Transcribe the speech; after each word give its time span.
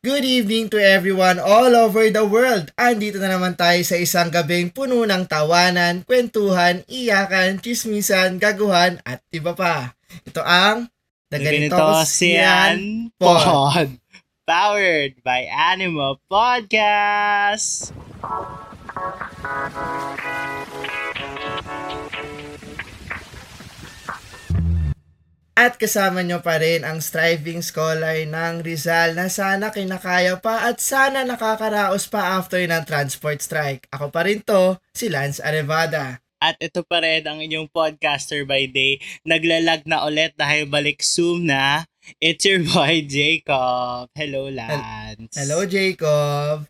Good 0.00 0.24
evening 0.24 0.72
to 0.72 0.80
everyone 0.80 1.36
all 1.36 1.76
over 1.76 2.08
the 2.08 2.24
world. 2.24 2.72
Andito 2.72 3.20
na 3.20 3.36
naman 3.36 3.52
tayo 3.52 3.84
sa 3.84 4.00
isang 4.00 4.32
gabing 4.32 4.72
puno 4.72 5.04
ng 5.04 5.28
tawanan, 5.28 6.08
kwentuhan, 6.08 6.80
iyakan, 6.88 7.60
chismisan, 7.60 8.40
gaguhan, 8.40 8.96
at 9.04 9.20
iba 9.28 9.52
pa. 9.52 9.92
Ito 10.24 10.40
ang 10.40 10.88
The 11.28 11.36
Ganito 11.44 11.84
Siyan 12.08 13.12
Pod. 13.20 14.00
Powered 14.48 15.20
by 15.20 15.44
Animo 15.52 16.16
Podcast. 16.32 17.92
At 25.60 25.76
kasama 25.76 26.24
nyo 26.24 26.40
pa 26.40 26.56
rin 26.56 26.88
ang 26.88 27.04
striving 27.04 27.60
scholar 27.60 28.16
ng 28.24 28.64
Rizal 28.64 29.12
na 29.12 29.28
sana 29.28 29.68
kinakaya 29.68 30.40
pa 30.40 30.64
at 30.64 30.80
sana 30.80 31.20
nakakaraos 31.20 32.08
pa 32.08 32.40
after 32.40 32.64
ng 32.64 32.80
transport 32.88 33.44
strike. 33.44 33.84
Ako 33.92 34.08
pa 34.08 34.24
rin 34.24 34.40
to, 34.40 34.80
si 34.96 35.12
Lance 35.12 35.36
Arevada. 35.44 36.24
At 36.40 36.56
ito 36.64 36.80
pa 36.80 37.04
rin 37.04 37.28
ang 37.28 37.44
inyong 37.44 37.68
podcaster 37.68 38.48
by 38.48 38.72
day. 38.72 39.04
Naglalag 39.28 39.84
na 39.84 40.08
ulit 40.08 40.32
dahil 40.32 40.64
balik 40.64 41.04
Zoom 41.04 41.44
na. 41.44 41.84
It's 42.24 42.48
your 42.48 42.64
boy, 42.64 43.04
Jacob. 43.04 44.08
Hello, 44.16 44.48
Lance. 44.48 45.36
Hello 45.36 45.68
Jacob! 45.68 46.64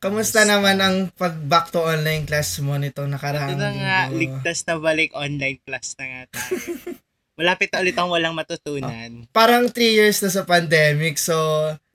Kamusta 0.00 0.48
naman 0.48 0.80
ang 0.80 1.12
pag 1.12 1.36
back 1.44 1.76
to 1.76 1.84
online 1.84 2.24
class 2.24 2.56
mo 2.64 2.80
nitong 2.80 3.12
nakaraang 3.12 3.52
Ito 3.52 3.60
na 3.60 3.70
nga, 3.76 3.98
ligtas 4.08 4.64
na 4.64 4.80
balik 4.80 5.12
online 5.12 5.60
class 5.60 5.92
na 6.00 6.04
nga 6.08 6.22
tayo. 6.32 6.96
Malapit 7.40 7.72
na 7.72 7.80
ulit 7.80 7.96
ang 7.96 8.12
walang 8.12 8.36
matutunan. 8.36 9.24
Parang 9.32 9.64
3 9.72 9.72
years 9.80 10.20
na 10.20 10.28
sa 10.28 10.44
pandemic 10.44 11.16
so 11.16 11.32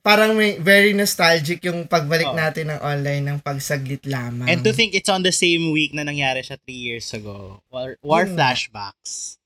parang 0.05 0.38
may 0.38 0.62
very 0.62 0.94
nostalgic 0.94 1.66
yung 1.66 1.90
pagbalik 1.90 2.30
Oo. 2.30 2.38
natin 2.38 2.70
ng 2.70 2.80
online 2.81 3.26
ng 3.26 3.38
pagsaglit 3.41 4.05
lamang. 4.05 4.46
And 4.46 4.62
to 4.65 4.70
think 4.74 4.98
it's 4.98 5.10
on 5.10 5.26
the 5.26 5.34
same 5.34 5.74
week 5.74 5.98
na 5.98 6.05
nangyari 6.05 6.46
siya 6.46 6.62
three 6.62 6.77
years 6.77 7.10
ago. 7.13 7.62
War, 7.74 7.98
war 8.05 8.26
nga. 8.29 8.54
flashbacks. 8.54 9.41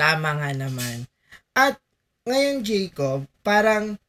Tama 0.00 0.40
nga 0.40 0.50
naman. 0.56 1.04
At 1.52 1.76
ngayon, 2.24 2.64
Jacob, 2.64 3.28
parang 3.44 4.00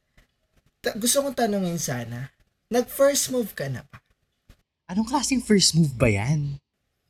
ta- 0.80 0.96
gusto 0.96 1.20
kong 1.20 1.36
tanungin 1.36 1.76
sana, 1.76 2.32
nag-first 2.72 3.28
move 3.28 3.52
ka 3.52 3.68
na 3.68 3.84
ba? 3.84 4.00
Anong 4.88 5.12
klaseng 5.12 5.44
first 5.44 5.76
move 5.76 5.92
ba 5.92 6.08
yan? 6.08 6.56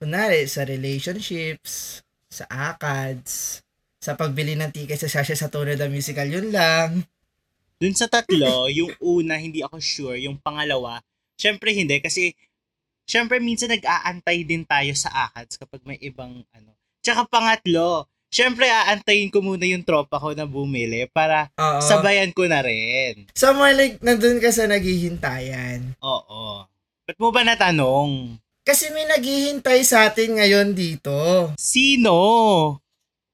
Kunwari, 0.02 0.42
sa 0.50 0.66
relationships, 0.66 2.02
sa 2.26 2.50
ACADS, 2.50 3.62
sa 4.02 4.18
pagbili 4.18 4.58
ng 4.58 4.74
ticket 4.74 4.98
sa 4.98 5.06
Sasha 5.06 5.38
sa 5.38 5.46
Tono 5.46 5.78
the 5.78 5.86
Musical, 5.86 6.26
yun 6.26 6.50
lang. 6.50 7.06
Dun 7.78 7.94
sa 7.94 8.10
tatlo, 8.10 8.66
yung 8.82 8.90
una, 8.98 9.38
hindi 9.38 9.62
ako 9.62 9.78
sure. 9.78 10.18
Yung 10.18 10.42
pangalawa, 10.42 10.98
syempre 11.38 11.70
hindi. 11.70 12.02
Kasi, 12.02 12.34
syempre 13.06 13.38
minsan 13.38 13.70
nag-aantay 13.70 14.42
din 14.42 14.66
tayo 14.66 14.90
sa 14.98 15.30
ACADS 15.30 15.54
kapag 15.62 15.86
may 15.86 16.02
ibang 16.02 16.42
ano. 16.50 16.74
Tsaka 16.98 17.30
pangatlo, 17.30 18.10
syempre 18.26 18.66
aantayin 18.66 19.30
ko 19.30 19.38
muna 19.38 19.62
yung 19.70 19.86
tropa 19.86 20.18
ko 20.18 20.34
na 20.34 20.50
bumili 20.50 21.06
para 21.06 21.54
Oo. 21.54 21.78
sabayan 21.78 22.34
ko 22.34 22.50
na 22.50 22.58
rin. 22.58 23.30
So, 23.38 23.54
more 23.54 23.70
like, 23.70 24.02
nandun 24.02 24.42
ka 24.42 24.50
sa 24.50 24.66
naghihintayan. 24.66 25.94
Oo. 26.02 26.66
Ba't 27.06 27.18
mo 27.22 27.30
ba 27.30 27.46
natanong? 27.46 28.34
Kasi 28.62 28.94
may 28.94 29.06
naghihintay 29.10 29.82
sa 29.82 30.10
atin 30.10 30.38
ngayon 30.38 30.74
dito. 30.74 31.50
Sino? 31.58 32.18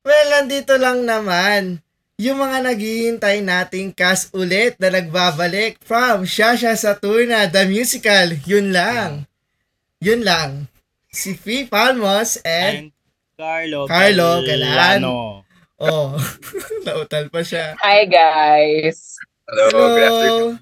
Well, 0.09 0.28
nandito 0.33 0.81
lang 0.81 1.05
naman. 1.05 1.84
Yung 2.17 2.41
mga 2.41 2.64
naghihintay 2.64 3.45
nating 3.45 3.92
cast 3.92 4.33
ulit 4.33 4.81
na 4.81 4.89
nagbabalik 4.89 5.77
from 5.84 6.25
Shasha 6.25 6.73
Satuna, 6.73 7.45
the 7.53 7.69
musical. 7.69 8.33
Yun 8.48 8.73
lang. 8.73 9.29
Yun 10.01 10.25
lang. 10.25 10.73
Si 11.12 11.36
Fee 11.36 11.69
Palmos 11.69 12.41
and... 12.41 12.89
And 12.89 12.97
Carlo. 13.36 13.85
Carlo 13.85 14.41
Galan. 14.48 14.64
Galano. 15.05 15.45
Oh, 15.77 16.17
nautal 16.89 17.29
pa 17.29 17.45
siya. 17.45 17.77
Hi 17.79 18.08
guys! 18.08 19.14
Hello, 19.45 19.70
good 19.70 20.02
afternoon. 20.08 20.52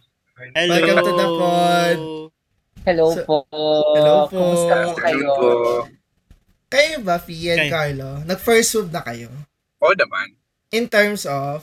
Hello. 0.59 0.75
Welcome 0.75 0.99
to 1.07 1.13
the 1.15 1.29
pod. 1.39 1.99
Hello 2.83 3.07
So- 3.15 3.25
po! 3.25 3.37
Hello 3.95 4.27
po. 4.27 4.37
Kumusta 4.43 4.75
po 4.83 4.91
kayo? 4.99 5.29
po. 5.39 5.51
Kayo 6.67 6.99
ba, 7.03 7.23
Fee 7.23 7.55
and 7.55 7.67
Kayo. 7.67 7.73
Carlo? 7.73 8.11
Nag-first 8.27 8.71
move 8.75 8.91
na 8.91 9.03
kayo? 9.07 9.31
Oo 9.79 9.95
naman. 9.95 10.35
In 10.75 10.91
terms 10.91 11.23
of... 11.23 11.63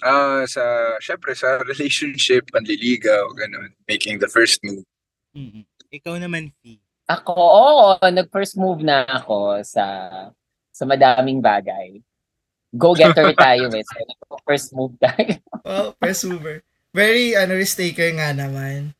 Ah, 0.00 0.48
sa, 0.48 0.96
syempre 1.04 1.36
sa 1.36 1.60
relationship, 1.60 2.48
panliligaw, 2.48 3.36
ganun. 3.36 3.68
Making 3.84 4.16
the 4.16 4.32
first 4.32 4.64
move. 4.64 4.80
Mm-mm. 5.36 5.68
Ikaw 5.92 6.16
naman, 6.16 6.56
Fee. 6.64 6.80
Ako, 7.10 7.36
oo, 7.36 7.86
nag-first 8.00 8.56
move 8.56 8.80
na 8.86 9.04
ako 9.04 9.60
sa 9.66 9.84
sa 10.70 10.84
madaming 10.88 11.42
bagay. 11.42 12.00
Go-getter 12.72 13.36
tayo 13.44 13.68
eh. 13.74 13.84
So, 13.84 13.98
nag-first 14.00 14.68
move 14.72 14.94
tayo. 14.96 15.36
Oh, 15.68 15.92
first 16.00 16.24
mover. 16.24 16.64
Very, 16.96 17.36
ano, 17.36 17.54
risk 17.54 17.76
taker 17.76 18.16
nga 18.16 18.32
naman. 18.32 18.96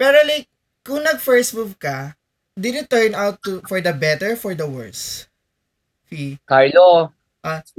Pero 0.00 0.16
like, 0.24 0.48
kung 0.80 1.04
nag-first 1.04 1.52
move 1.52 1.76
ka, 1.76 2.17
did 2.58 2.74
it 2.74 2.90
turn 2.90 3.14
out 3.14 3.38
to 3.46 3.62
for 3.64 3.80
the 3.80 3.94
better, 3.94 4.34
for 4.34 4.54
the 4.54 4.66
worse? 4.66 5.30
Fee. 6.10 6.38
Carlo, 6.48 7.14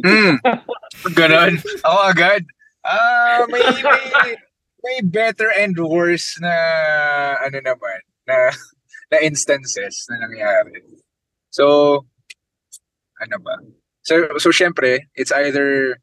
Hmm. 0.02 0.40
Ganon. 1.18 1.60
Ako 1.84 1.98
agad. 2.10 2.44
Ah, 2.82 3.46
may, 3.52 3.62
may, 3.62 4.32
may 4.82 4.98
better 5.04 5.52
and 5.52 5.76
worse 5.78 6.40
na, 6.40 6.54
ano 7.44 7.60
naman, 7.60 8.00
na, 8.26 8.50
na 9.12 9.18
instances 9.22 10.08
na 10.10 10.26
nangyari. 10.26 10.80
So, 11.52 12.06
ano 13.20 13.36
ba? 13.44 13.56
So, 14.02 14.40
so 14.40 14.50
syempre, 14.50 15.12
it's 15.14 15.36
either, 15.36 16.00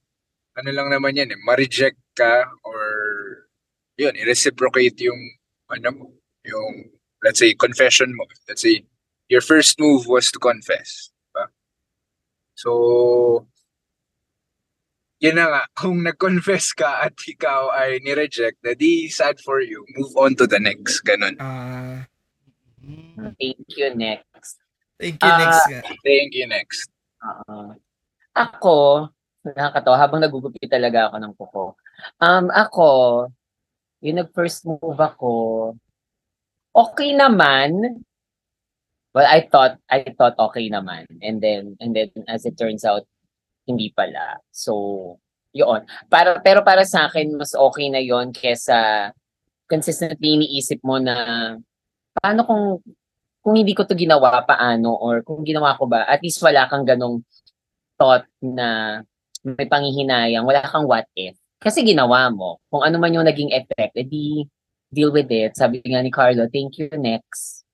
ano 0.55 0.71
lang 0.71 0.93
naman 0.93 1.17
yan 1.17 1.33
eh, 1.33 1.41
ma-reject 1.43 1.99
ka 2.15 2.45
or, 2.63 2.85
yun, 3.97 4.15
i-reciprocate 4.15 5.01
yung, 5.01 5.19
ano 5.73 5.89
mo, 5.97 6.07
yung, 6.45 6.93
let's 7.27 7.43
say, 7.43 7.51
confession 7.59 8.15
mo. 8.15 8.23
Let's 8.47 8.63
say, 8.63 8.87
your 9.27 9.43
first 9.43 9.75
move 9.83 10.07
was 10.07 10.31
to 10.31 10.39
confess. 10.39 11.11
Diba? 11.35 11.51
So, 12.55 12.71
yun 15.19 15.35
na 15.35 15.51
nga, 15.51 15.63
kung 15.83 16.07
nag-confess 16.07 16.71
ka 16.71 17.03
at 17.03 17.19
ikaw 17.19 17.75
ay 17.75 17.99
ni-reject, 18.07 18.63
na 18.63 18.79
di 18.79 19.11
sad 19.11 19.43
for 19.43 19.59
you, 19.59 19.83
move 19.99 20.15
on 20.15 20.39
to 20.39 20.47
the 20.47 20.63
next. 20.63 21.03
Ganon. 21.03 21.35
Ah, 21.43 22.07
Mm. 22.87 23.35
thank 23.35 23.67
you 23.75 23.91
next. 23.99 24.63
thank 24.95 25.19
you, 25.19 25.33
next 25.43 25.63
nga. 25.67 25.83
Thank 26.07 26.31
you, 26.39 26.47
next. 26.47 26.87
Oo. 27.19 27.75
ako, 28.31 29.11
nakakatawa, 29.43 29.97
habang 29.99 30.23
nagugupit 30.23 30.71
talaga 30.71 31.11
ako 31.11 31.17
ng 31.19 31.33
kuko. 31.35 31.65
Um, 32.23 32.47
ako, 32.55 32.87
yung 34.07 34.23
nag-first 34.23 34.63
move 34.71 35.01
ako, 35.03 35.31
okay 36.77 37.17
naman. 37.17 38.05
Well, 39.17 39.25
I 39.25 39.49
thought, 39.49 39.81
I 39.89 40.05
thought 40.13 40.37
okay 40.37 40.69
naman. 40.69 41.09
And 41.25 41.41
then, 41.41 41.81
and 41.81 41.97
then, 41.97 42.13
as 42.29 42.45
it 42.45 42.61
turns 42.61 42.85
out, 42.85 43.09
hindi 43.65 43.89
pala. 43.97 44.45
So, 44.53 45.17
yun. 45.57 45.89
Para, 46.13 46.37
pero 46.45 46.61
para 46.61 46.85
sa 46.85 47.09
akin, 47.09 47.41
mas 47.41 47.57
okay 47.57 47.89
na 47.89 48.05
yon 48.05 48.37
kesa 48.37 49.11
consistently 49.67 50.37
iniisip 50.39 50.79
mo 50.85 51.01
na 51.01 51.57
paano 52.21 52.41
kung 52.47 52.65
kung 53.41 53.55
hindi 53.55 53.79
ko 53.79 53.87
to 53.87 53.95
ginawa, 53.95 54.43
paano? 54.43 54.99
Or 54.99 55.23
kung 55.23 55.47
ginawa 55.47 55.79
ko 55.79 55.87
ba, 55.87 56.03
at 56.05 56.19
least 56.19 56.43
wala 56.43 56.67
kang 56.67 56.83
ganong 56.83 57.23
thought 57.95 58.27
na 58.43 59.01
may 59.47 59.71
panghihinayang, 59.71 60.43
wala 60.43 60.67
kang 60.67 60.85
what 60.91 61.07
if. 61.15 61.39
Kasi 61.63 61.87
ginawa 61.87 62.27
mo. 62.35 62.59
Kung 62.67 62.83
ano 62.83 62.99
man 62.99 63.15
yung 63.15 63.25
naging 63.25 63.55
effect, 63.55 63.95
edi 63.95 64.45
deal 64.97 65.13
with 65.13 65.29
it. 65.29 65.53
Sabi 65.53 65.85
nga 65.85 66.01
ni 66.01 66.09
Carlo, 66.09 66.49
thank 66.49 66.81
you, 66.81 66.89
next. 66.97 67.69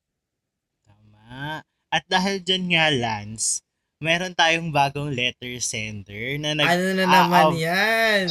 Tama. 0.82 1.62
At 1.94 2.02
dahil 2.11 2.43
dyan 2.43 2.75
nga, 2.75 2.91
Lance, 2.91 3.62
meron 4.02 4.35
tayong 4.35 4.75
bagong 4.75 5.14
letter 5.14 5.62
sender 5.62 6.43
na 6.43 6.58
nag 6.58 6.67
Ano 6.67 6.87
na 6.99 7.06
naman 7.06 7.55
yan? 7.55 8.26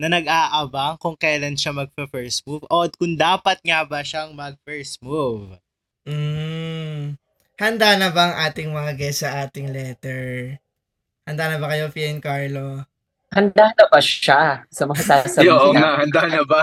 na 0.00 0.08
nag-aabang 0.08 0.96
kung 0.96 1.12
kailan 1.12 1.60
siya 1.60 1.76
magpa-first 1.76 2.40
move 2.48 2.64
o 2.72 2.88
kung 2.88 3.20
dapat 3.20 3.60
nga 3.60 3.84
ba 3.84 4.00
siyang 4.00 4.32
mag-first 4.32 4.96
move. 5.04 5.60
Mm. 6.08 7.20
Handa 7.60 8.00
na 8.00 8.08
ba 8.08 8.32
ang 8.32 8.36
ating 8.48 8.72
mga 8.72 8.96
guests 8.96 9.20
sa 9.20 9.44
ating 9.44 9.68
letter? 9.68 10.56
Handa 11.28 11.52
na 11.52 11.60
ba 11.60 11.68
kayo, 11.76 11.92
and 11.92 12.24
Carlo? 12.24 12.88
Handa 13.30 13.70
na 13.78 13.84
ba 13.86 14.02
siya 14.02 14.66
sa 14.66 14.82
mga 14.90 15.02
sasabihin? 15.06 15.54
Oo 15.54 15.70
na? 15.70 15.78
nga, 15.78 15.90
handa 16.02 16.22
na 16.26 16.42
ba? 16.42 16.62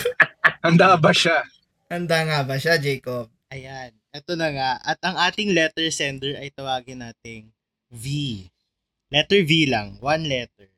handa 0.66 0.98
ba 0.98 1.14
siya? 1.14 1.46
Handa 1.86 2.18
nga 2.26 2.38
ba 2.42 2.58
siya, 2.58 2.74
Jacob? 2.74 3.30
Ayan. 3.54 3.94
Ito 4.10 4.34
na 4.34 4.50
nga. 4.50 4.70
At 4.82 4.98
ang 5.06 5.14
ating 5.14 5.54
letter 5.54 5.86
sender 5.94 6.34
ay 6.42 6.50
tawagin 6.50 7.06
nating 7.06 7.54
V. 7.88 8.04
Letter 9.14 9.46
V 9.46 9.70
lang. 9.70 10.02
One 10.02 10.26
letter. 10.26 10.68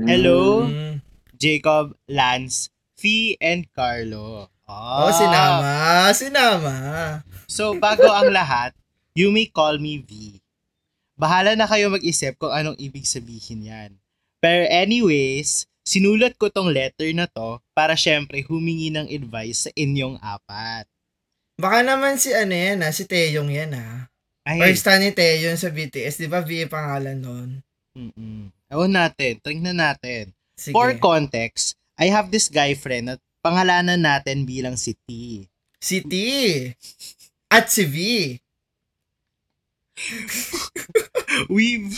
Hello? 0.00 0.66
Mm. 0.66 1.04
Jacob, 1.36 1.92
Lance, 2.08 2.72
Fee 2.96 3.36
and 3.38 3.68
Carlo. 3.76 4.48
Oh, 4.64 5.10
Ah. 5.10 5.12
sinama. 5.12 5.74
Sinama. 6.16 6.74
So, 7.44 7.76
bago 7.76 8.08
ang 8.08 8.32
lahat, 8.32 8.72
you 9.12 9.28
may 9.28 9.46
call 9.46 9.76
me 9.76 10.00
V. 10.00 10.40
Bahala 11.14 11.52
na 11.54 11.68
kayo 11.68 11.92
mag-isip 11.92 12.40
kung 12.40 12.50
anong 12.50 12.80
ibig 12.80 13.04
sabihin 13.04 13.68
yan. 13.68 13.90
Pero 14.44 14.68
anyways, 14.68 15.64
sinulat 15.88 16.36
ko 16.36 16.52
tong 16.52 16.68
letter 16.68 17.08
na 17.16 17.24
to 17.24 17.64
para 17.72 17.96
syempre 17.96 18.44
humingi 18.44 18.92
ng 18.92 19.08
advice 19.08 19.64
sa 19.64 19.70
inyong 19.72 20.20
apat. 20.20 20.84
Baka 21.56 21.80
naman 21.80 22.20
si 22.20 22.28
ano 22.36 22.52
yan 22.52 22.84
ha, 22.84 22.92
si 22.92 23.08
Taeyong 23.08 23.48
yan 23.48 23.72
ha. 23.72 24.12
Ay, 24.44 24.60
First 24.60 24.84
time 24.84 25.00
ni 25.00 25.16
Taeyong 25.16 25.56
sa 25.56 25.72
BTS, 25.72 26.20
di 26.20 26.28
ba 26.28 26.44
V 26.44 26.68
pangalan 26.68 27.16
nun? 27.24 27.64
mm 27.96 28.52
Ewan 28.68 28.92
natin, 28.92 29.40
tingnan 29.40 29.80
natin. 29.80 30.36
Sige. 30.60 30.76
For 30.76 30.92
context, 31.00 31.80
I 31.96 32.12
have 32.12 32.28
this 32.28 32.52
guy 32.52 32.76
friend 32.76 33.16
at 33.16 33.20
pangalanan 33.40 34.04
natin 34.04 34.44
bilang 34.44 34.76
si 34.76 34.92
T. 35.08 35.08
si 35.80 36.04
T. 36.04 36.12
At 37.48 37.72
si 37.72 37.88
V. 37.88 37.96
We've 41.54 41.96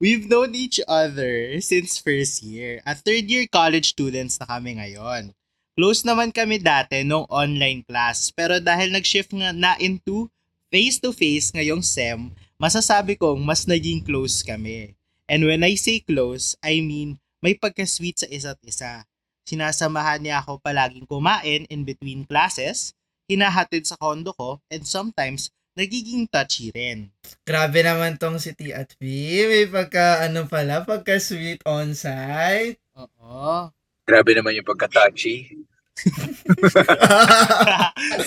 we've 0.00 0.26
known 0.26 0.56
each 0.56 0.80
other 0.88 1.60
since 1.60 2.00
first 2.00 2.42
year. 2.42 2.80
At 2.88 3.04
third 3.04 3.28
year 3.28 3.44
college 3.46 3.92
students 3.92 4.40
na 4.40 4.48
kami 4.48 4.80
ngayon. 4.80 5.36
Close 5.76 6.02
naman 6.02 6.32
kami 6.32 6.58
dati 6.58 7.04
nung 7.04 7.28
online 7.28 7.84
class. 7.84 8.32
Pero 8.32 8.58
dahil 8.58 8.90
nag-shift 8.90 9.30
nga 9.36 9.52
na 9.52 9.76
into 9.78 10.26
face-to-face 10.72 11.54
ngayong 11.54 11.84
SEM, 11.84 12.32
masasabi 12.56 13.14
kong 13.20 13.44
mas 13.44 13.68
naging 13.68 14.02
close 14.02 14.40
kami. 14.40 14.96
And 15.30 15.46
when 15.46 15.62
I 15.62 15.78
say 15.78 16.02
close, 16.02 16.58
I 16.64 16.82
mean 16.82 17.20
may 17.44 17.54
pagka-sweet 17.54 18.24
sa 18.24 18.26
isa't 18.28 18.60
isa. 18.66 19.06
Sinasamahan 19.46 20.20
niya 20.20 20.42
ako 20.42 20.60
palaging 20.60 21.08
kumain 21.08 21.64
in 21.70 21.82
between 21.86 22.28
classes, 22.28 22.92
hinahatid 23.30 23.88
sa 23.88 23.96
kondo 23.96 24.34
ko, 24.36 24.60
and 24.68 24.84
sometimes 24.84 25.48
nagiging 25.80 26.28
touchy 26.28 26.68
rin. 26.76 27.08
Grabe 27.48 27.80
naman 27.80 28.20
tong 28.20 28.36
si 28.36 28.52
T 28.52 28.68
at 28.76 28.92
V. 29.00 29.04
May 29.48 29.64
pagka, 29.64 30.28
ano 30.28 30.44
pala, 30.44 30.84
pagka 30.84 31.16
sweet 31.16 31.64
on 31.64 31.96
site. 31.96 32.76
Oo. 33.00 33.72
Grabe 34.04 34.30
naman 34.36 34.60
yung 34.60 34.68
pagka-touchy. 34.68 35.56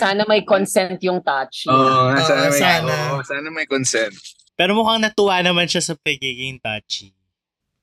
Sana 0.01 0.25
may 0.25 0.41
consent 0.41 0.97
yung 1.05 1.21
touch. 1.21 1.69
Oo, 1.69 2.09
Oo, 2.09 2.17
sana, 2.17 2.49
may, 2.49 2.57
sana. 2.57 2.93
oo, 3.13 3.21
sana 3.21 3.47
may 3.53 3.69
consent. 3.69 4.17
Pero 4.53 4.73
mukhang 4.73 5.01
natuwa 5.01 5.41
naman 5.41 5.69
siya 5.69 5.81
sa 5.81 5.93
pagiging 5.97 6.61
touchy. 6.61 7.13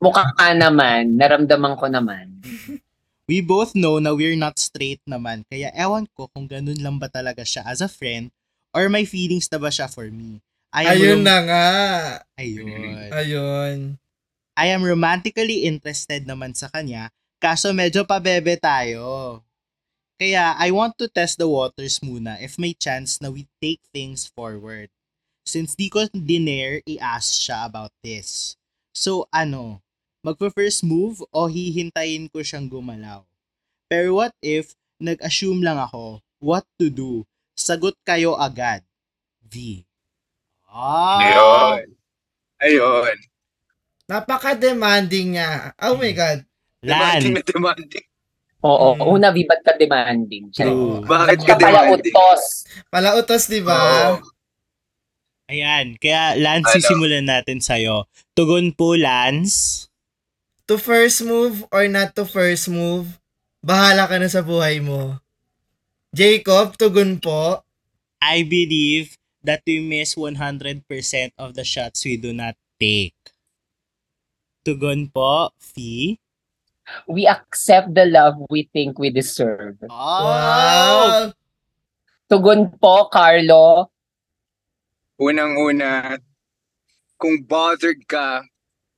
Mukha 0.00 0.32
ka 0.34 0.56
naman, 0.56 1.18
naramdaman 1.18 1.76
ko 1.76 1.86
naman. 1.90 2.40
We 3.30 3.44
both 3.44 3.76
know 3.78 4.00
na 4.02 4.10
we're 4.16 4.38
not 4.38 4.58
straight 4.58 5.02
naman, 5.06 5.46
kaya 5.46 5.70
ewan 5.76 6.08
ko 6.16 6.26
kung 6.32 6.50
ganun 6.50 6.80
lang 6.82 6.98
ba 6.98 7.06
talaga 7.06 7.46
siya 7.46 7.62
as 7.68 7.84
a 7.84 7.90
friend 7.90 8.32
or 8.74 8.88
may 8.88 9.04
feelings 9.06 9.50
na 9.50 9.58
ba 9.58 9.70
siya 9.70 9.90
for 9.90 10.06
me. 10.10 10.38
I 10.70 10.86
am 10.86 10.94
Ayun 10.94 11.10
rom- 11.20 11.26
na 11.26 11.36
nga. 11.46 11.66
Ayun. 12.38 13.10
Ayun. 13.10 13.78
I 14.54 14.66
am 14.70 14.82
romantically 14.86 15.66
interested 15.66 16.28
naman 16.28 16.54
sa 16.54 16.70
kanya, 16.70 17.10
kaso 17.42 17.74
medyo 17.74 18.06
pabebe 18.06 18.54
tayo. 18.60 19.40
Kaya 20.20 20.52
I 20.60 20.68
want 20.68 21.00
to 21.00 21.08
test 21.08 21.40
the 21.40 21.48
waters 21.48 21.98
muna 22.04 22.36
if 22.44 22.60
may 22.60 22.76
chance 22.76 23.18
na 23.24 23.32
we 23.32 23.48
take 23.56 23.80
things 23.88 24.28
forward. 24.28 24.92
Since 25.48 25.74
di 25.74 25.88
ko 25.88 26.04
dinare 26.12 26.84
i-ask 26.84 27.40
siya 27.40 27.64
about 27.64 27.90
this. 28.04 28.60
So 28.92 29.24
ano, 29.32 29.80
magpa-first 30.20 30.84
move 30.84 31.24
o 31.32 31.48
hihintayin 31.48 32.28
ko 32.28 32.44
siyang 32.44 32.68
gumalaw? 32.68 33.24
Pero 33.88 34.20
what 34.20 34.36
if 34.44 34.76
nag-assume 35.00 35.64
lang 35.64 35.80
ako 35.80 36.20
what 36.38 36.68
to 36.76 36.92
do? 36.92 37.24
Sagot 37.60 37.92
kayo 38.00 38.34
agad. 38.34 38.80
V. 39.44 39.84
Ah! 40.64 41.20
Ayun. 41.20 41.84
Ayun. 42.58 43.16
Napaka-demanding 44.06 45.36
niya. 45.36 45.76
Oh 45.76 45.94
my 45.94 46.10
God. 46.10 46.40
Demanding 46.80 47.36
Lan. 47.36 47.36
na 47.36 47.44
demanding. 47.44 48.06
Oo, 48.60 48.92
Mm. 48.92 49.08
una, 49.08 49.28
vibat 49.30 49.60
ka 49.60 49.72
demanding. 49.74 50.48
True. 50.52 51.00
Bakit 51.02 51.38
Ka 51.42 51.56
ka 51.56 51.56
pala 51.58 51.84
demanding? 51.84 52.12
utos. 52.12 52.42
Palautos, 52.88 53.44
di 53.46 53.60
ba? 53.60 53.76
Oo. 53.76 54.24
Ayan, 55.46 55.96
kaya 55.96 56.36
Lance, 56.36 56.68
Ano? 56.68 56.74
sisimulan 56.78 57.26
natin 57.26 57.58
sa'yo. 57.58 58.06
Tugon 58.32 58.70
po, 58.70 58.94
Lance. 58.94 59.88
To 60.64 60.78
first 60.78 61.20
move 61.20 61.66
or 61.68 61.90
not 61.90 62.14
to 62.14 62.22
first 62.22 62.70
move, 62.70 63.18
bahala 63.58 64.06
ka 64.06 64.16
na 64.16 64.30
sa 64.30 64.40
buhay 64.40 64.78
mo. 64.78 65.18
Jacob, 66.10 66.74
tugon 66.74 67.22
po. 67.22 67.62
I 68.18 68.42
believe 68.42 69.14
that 69.46 69.62
we 69.62 69.78
miss 69.78 70.18
100% 70.18 70.82
of 71.38 71.54
the 71.54 71.62
shots 71.62 72.02
we 72.02 72.18
do 72.18 72.34
not 72.34 72.58
take. 72.82 73.14
Tugon 74.66 75.06
po, 75.14 75.54
Fee. 75.62 76.18
We 77.06 77.30
accept 77.30 77.94
the 77.94 78.10
love 78.10 78.42
we 78.50 78.66
think 78.74 78.98
we 78.98 79.14
deserve. 79.14 79.78
Oh! 79.86 80.26
Wow! 80.26 81.32
Tugon 82.26 82.74
po, 82.74 83.06
Carlo. 83.06 83.94
Unang-una, 85.14 86.18
kung 87.14 87.38
bothered 87.46 88.02
ka 88.10 88.42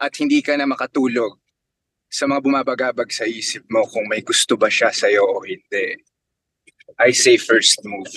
at 0.01 0.13
hindi 0.17 0.41
ka 0.41 0.57
na 0.57 0.65
makatulog 0.65 1.37
sa 2.09 2.25
mga 2.25 2.41
bumabagabag 2.41 3.13
sa 3.13 3.29
isip 3.29 3.69
mo 3.69 3.85
kung 3.85 4.09
may 4.09 4.25
gusto 4.25 4.57
ba 4.57 4.73
siya 4.73 4.89
sa'yo 4.89 5.25
o 5.29 5.45
hindi, 5.45 5.97
I 6.99 7.13
say 7.13 7.37
first 7.37 7.81
move. 7.85 8.11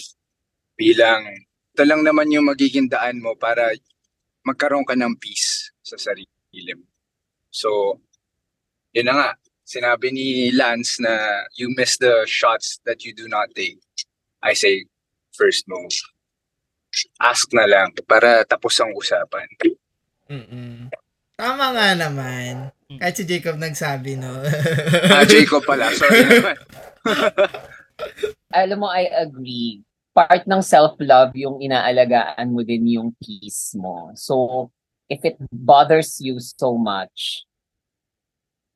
Bilang, 0.75 1.27
ito 1.75 1.83
lang 1.83 2.03
naman 2.03 2.31
yung 2.31 2.47
magiging 2.47 2.91
daan 2.91 3.23
mo 3.23 3.35
para 3.35 3.71
magkaroon 4.43 4.87
ka 4.87 4.95
ng 4.95 5.15
peace 5.19 5.71
sa 5.83 5.95
sarili 5.95 6.73
mo. 6.75 6.87
So, 7.51 7.99
yun 8.91 9.07
na 9.07 9.15
nga. 9.15 9.29
Sinabi 9.65 10.13
ni 10.13 10.53
Lance 10.53 11.01
na 11.01 11.41
you 11.57 11.73
miss 11.73 11.97
the 11.97 12.21
shots 12.29 12.77
that 12.85 13.01
you 13.01 13.17
do 13.17 13.25
not 13.25 13.49
take. 13.57 13.81
I 14.45 14.53
say 14.53 14.85
first 15.33 15.65
move 15.65 15.89
ask 17.19 17.51
na 17.51 17.67
lang 17.67 17.91
para 18.07 18.47
tapos 18.47 18.77
ang 18.79 18.95
usapan. 18.95 19.47
Mm-mm. 20.31 20.87
Tama 21.35 21.75
nga 21.75 21.87
naman. 21.99 22.71
Kahit 22.87 23.15
si 23.19 23.23
Jacob 23.27 23.59
nagsabi, 23.59 24.15
no? 24.15 24.39
Ah, 25.11 25.27
Jacob 25.27 25.67
pala. 25.67 25.91
Sorry 25.91 26.23
naman. 26.31 26.55
Alam 28.55 28.85
mo, 28.85 28.87
I 28.87 29.11
agree. 29.11 29.83
Part 30.15 30.47
ng 30.47 30.63
self-love 30.63 31.35
yung 31.35 31.59
inaalagaan 31.59 32.55
mo 32.55 32.63
din 32.63 32.87
yung 32.87 33.11
peace 33.19 33.75
mo. 33.75 34.15
So, 34.15 34.67
if 35.11 35.19
it 35.27 35.35
bothers 35.51 36.23
you 36.23 36.39
so 36.39 36.79
much, 36.79 37.43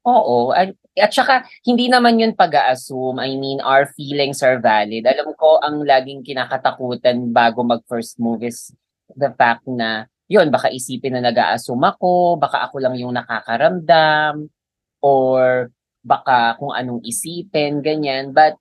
oo. 0.03 0.51
At, 0.51 0.75
at 0.99 1.11
saka, 1.15 1.47
hindi 1.63 1.87
naman 1.87 2.19
yun 2.19 2.35
pag-assume. 2.35 3.23
I 3.23 3.39
mean, 3.39 3.63
our 3.63 3.87
feelings 3.95 4.43
are 4.43 4.59
valid. 4.59 5.07
Alam 5.07 5.31
ko, 5.39 5.63
ang 5.63 5.87
laging 5.87 6.27
kinakatakutan 6.27 7.31
bago 7.31 7.63
mag-first 7.63 8.19
move 8.19 8.43
is 8.43 8.75
the 9.15 9.31
fact 9.39 9.63
na, 9.63 10.11
yun, 10.27 10.51
baka 10.51 10.69
isipin 10.69 11.17
na 11.17 11.31
nag-a-assume 11.31 11.81
ako, 11.87 12.35
baka 12.35 12.67
ako 12.67 12.83
lang 12.83 12.99
yung 12.99 13.15
nakakaramdam, 13.15 14.51
or 14.99 15.71
baka 16.03 16.59
kung 16.59 16.75
anong 16.75 17.01
isipin, 17.07 17.79
ganyan. 17.79 18.35
But, 18.35 18.59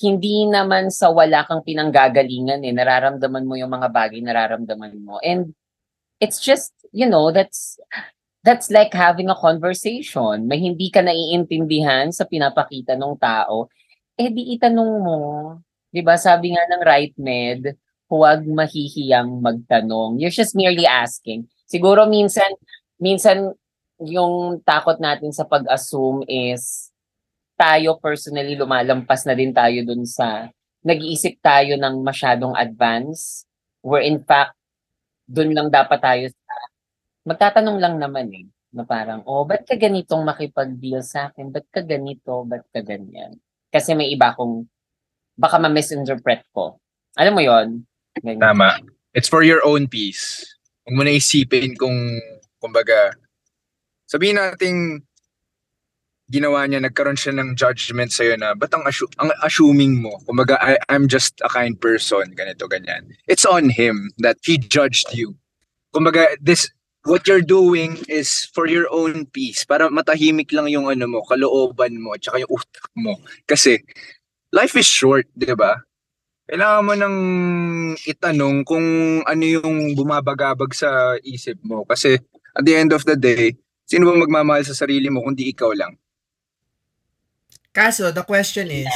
hindi 0.00 0.48
naman 0.48 0.88
sa 0.88 1.12
wala 1.12 1.44
kang 1.44 1.62
pinanggagalingan 1.62 2.64
eh. 2.64 2.72
Nararamdaman 2.72 3.44
mo 3.44 3.54
yung 3.54 3.72
mga 3.72 3.88
bagay 3.92 4.20
nararamdaman 4.24 4.96
mo. 5.04 5.20
And 5.20 5.52
it's 6.20 6.40
just, 6.40 6.72
you 6.92 7.04
know, 7.08 7.30
that's 7.32 7.76
that's 8.44 8.72
like 8.72 8.92
having 8.96 9.28
a 9.28 9.36
conversation. 9.36 10.48
May 10.48 10.60
hindi 10.60 10.88
ka 10.88 11.04
naiintindihan 11.04 12.12
sa 12.12 12.24
pinapakita 12.24 12.96
ng 12.96 13.14
tao, 13.20 13.68
eh 14.16 14.28
di 14.32 14.56
itanong 14.56 14.92
mo. 15.04 15.18
'Di 15.92 16.00
ba 16.04 16.16
Sabi 16.16 16.54
nga 16.54 16.64
ng 16.70 16.82
right 16.86 17.14
med, 17.20 17.76
huwag 18.10 18.42
mahihiyang 18.46 19.38
magtanong. 19.42 20.18
You're 20.18 20.34
just 20.34 20.54
merely 20.58 20.86
asking. 20.86 21.46
Siguro 21.70 22.10
minsan, 22.10 22.50
minsan 22.98 23.54
yung 24.02 24.64
takot 24.66 24.98
natin 24.98 25.30
sa 25.30 25.46
pag-assume 25.46 26.26
is 26.26 26.89
tayo 27.60 28.00
personally 28.00 28.56
lumalampas 28.56 29.28
na 29.28 29.36
din 29.36 29.52
tayo 29.52 29.84
dun 29.84 30.08
sa 30.08 30.48
nag-iisip 30.80 31.44
tayo 31.44 31.76
ng 31.76 32.00
masyadong 32.00 32.56
advance 32.56 33.44
where 33.84 34.00
in 34.00 34.24
fact 34.24 34.56
dun 35.28 35.52
lang 35.52 35.68
dapat 35.68 36.00
tayo 36.00 36.24
sa 36.32 36.54
magtatanong 37.28 37.76
lang 37.76 38.00
naman 38.00 38.32
eh 38.32 38.48
na 38.72 38.88
parang 38.88 39.20
oh 39.28 39.44
ba't 39.44 39.68
ka 39.68 39.76
ganitong 39.76 40.24
makipag-deal 40.24 41.04
sa 41.04 41.28
akin 41.28 41.52
ba't 41.52 41.68
ka 41.68 41.84
ganito 41.84 42.48
ba't 42.48 42.64
ka 42.72 42.80
ganyan 42.80 43.36
kasi 43.68 43.92
may 43.92 44.08
iba 44.08 44.32
kong 44.32 44.64
baka 45.36 45.60
ma-misinterpret 45.60 46.48
ko 46.56 46.80
alam 47.20 47.36
mo 47.36 47.44
yon 47.44 47.84
ganyan. 48.18 48.42
Tama. 48.42 48.70
It's 49.14 49.26
for 49.26 49.42
your 49.42 49.62
own 49.66 49.90
peace. 49.90 50.46
Huwag 50.86 50.94
mo 50.94 51.02
na 51.02 51.14
isipin 51.14 51.74
kung, 51.74 52.18
kumbaga, 52.62 53.14
sabihin 54.06 54.38
natin, 54.38 55.02
ginawa 56.30 56.62
niya, 56.64 56.78
nagkaroon 56.78 57.18
siya 57.18 57.34
ng 57.34 57.58
judgment 57.58 58.14
sa'yo 58.14 58.38
na, 58.38 58.54
ba't 58.54 58.70
ang, 58.70 58.86
assu- 58.86 59.10
ang 59.18 59.34
assuming 59.42 59.98
mo? 59.98 60.14
Kumbaga, 60.22 60.54
I, 60.62 60.78
I'm 60.86 61.10
just 61.10 61.34
a 61.42 61.50
kind 61.50 61.74
person, 61.74 62.30
ganito, 62.38 62.70
ganyan. 62.70 63.10
It's 63.26 63.42
on 63.42 63.68
him 63.68 64.14
that 64.22 64.38
he 64.46 64.56
judged 64.56 65.10
you. 65.10 65.34
Kumbaga, 65.90 66.30
this, 66.38 66.70
what 67.02 67.26
you're 67.26 67.42
doing 67.42 67.98
is 68.06 68.46
for 68.54 68.70
your 68.70 68.86
own 68.94 69.26
peace. 69.34 69.66
Para 69.66 69.90
matahimik 69.90 70.54
lang 70.54 70.70
yung 70.70 70.86
ano 70.86 71.10
mo, 71.10 71.26
kalooban 71.26 71.98
mo, 71.98 72.14
at 72.14 72.22
saka 72.22 72.46
yung 72.46 72.54
utak 72.54 72.86
mo. 72.94 73.18
Kasi, 73.50 73.82
life 74.54 74.78
is 74.78 74.86
short, 74.86 75.26
di 75.34 75.50
ba? 75.58 75.82
Kailangan 76.46 76.82
mo 76.86 76.92
nang 76.94 77.16
itanong 78.06 78.62
kung 78.62 78.86
ano 79.26 79.42
yung 79.42 79.98
bumabagabag 79.98 80.70
sa 80.78 81.18
isip 81.26 81.58
mo. 81.66 81.82
Kasi, 81.82 82.18
at 82.54 82.62
the 82.62 82.74
end 82.74 82.94
of 82.94 83.02
the 83.02 83.18
day, 83.18 83.54
sino 83.86 84.06
bang 84.06 84.22
magmamahal 84.22 84.62
sa 84.62 84.74
sarili 84.74 85.10
mo 85.10 85.26
kundi 85.26 85.50
ikaw 85.50 85.74
lang? 85.74 85.98
Kaso, 87.70 88.10
the 88.10 88.26
question 88.26 88.66
is, 88.66 88.90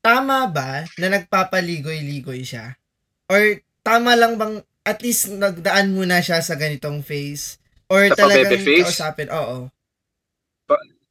tama 0.00 0.48
ba 0.48 0.88
na 0.96 1.06
nagpapaligoy-ligoy 1.20 2.40
siya? 2.40 2.80
Or 3.28 3.40
tama 3.84 4.16
lang 4.16 4.40
bang 4.40 4.64
at 4.88 5.04
least 5.04 5.28
nagdaan 5.28 5.92
muna 5.92 6.24
siya 6.24 6.40
sa 6.40 6.56
ganitong 6.56 7.04
phase? 7.04 7.60
Or 7.92 8.08
Sa 8.08 8.24
talagang 8.24 8.64
phase? 8.64 8.88
kausapin? 8.88 9.28
Oo. 9.28 9.68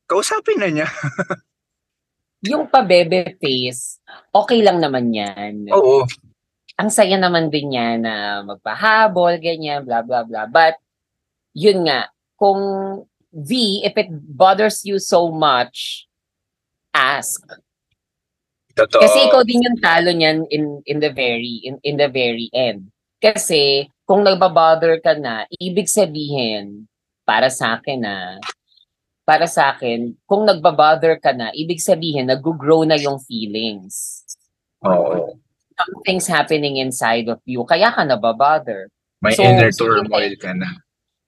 Kausapin 0.09 0.57
na 0.57 0.69
niya. 0.73 0.89
Yung 2.49 2.71
pabebe 2.71 3.35
face, 3.37 3.99
okay 4.31 4.63
lang 4.63 4.79
naman 4.79 5.11
yan. 5.11 5.67
Oo. 5.75 6.07
Ang 6.79 6.87
saya 6.87 7.19
naman 7.19 7.51
din 7.51 7.75
niya 7.75 7.99
na 7.99 8.13
magpahabol, 8.47 9.35
ganyan, 9.43 9.83
blah, 9.83 9.99
blah, 9.99 10.23
blah. 10.23 10.47
But, 10.47 10.79
yun 11.51 11.83
nga, 11.83 12.07
kung 12.39 12.63
V, 13.29 13.83
if 13.83 13.91
it 13.99 14.07
bothers 14.09 14.87
you 14.87 15.03
so 15.03 15.27
much, 15.27 16.08
ask. 16.93 17.41
Totoo. 18.75 19.01
Kasi 19.03 19.17
ikaw 19.27 19.41
din 19.43 19.65
yung 19.65 19.79
talo 19.83 20.09
niyan 20.15 20.47
in 20.49 20.79
in 20.87 20.97
the 21.03 21.11
very 21.11 21.59
in, 21.67 21.75
in 21.83 21.99
the 21.99 22.07
very 22.07 22.47
end. 22.55 22.87
Kasi 23.19 23.91
kung 24.07 24.23
nagbabother 24.23 25.03
ka 25.03 25.13
na, 25.19 25.43
ibig 25.59 25.91
sabihin 25.91 26.87
para 27.27 27.51
sa 27.51 27.77
akin 27.77 27.99
na 27.99 28.15
para 29.29 29.45
sa 29.45 29.77
akin, 29.77 30.17
kung 30.25 30.41
nagbabother 30.41 31.21
ka 31.21 31.29
na, 31.29 31.53
ibig 31.53 31.77
sabihin 31.77 32.25
nag-grow 32.25 32.81
na 32.81 32.97
yung 32.97 33.21
feelings. 33.21 34.25
Oo. 34.81 35.37
Something's 35.77 36.25
happening 36.25 36.81
inside 36.81 37.29
of 37.29 37.37
you, 37.45 37.61
kaya 37.61 37.93
ka 37.93 38.01
nababother. 38.01 38.89
May 39.21 39.37
So, 39.37 39.45
inner 39.45 39.69
turmoil 39.69 40.33
ka 40.33 40.57
na. 40.57 40.81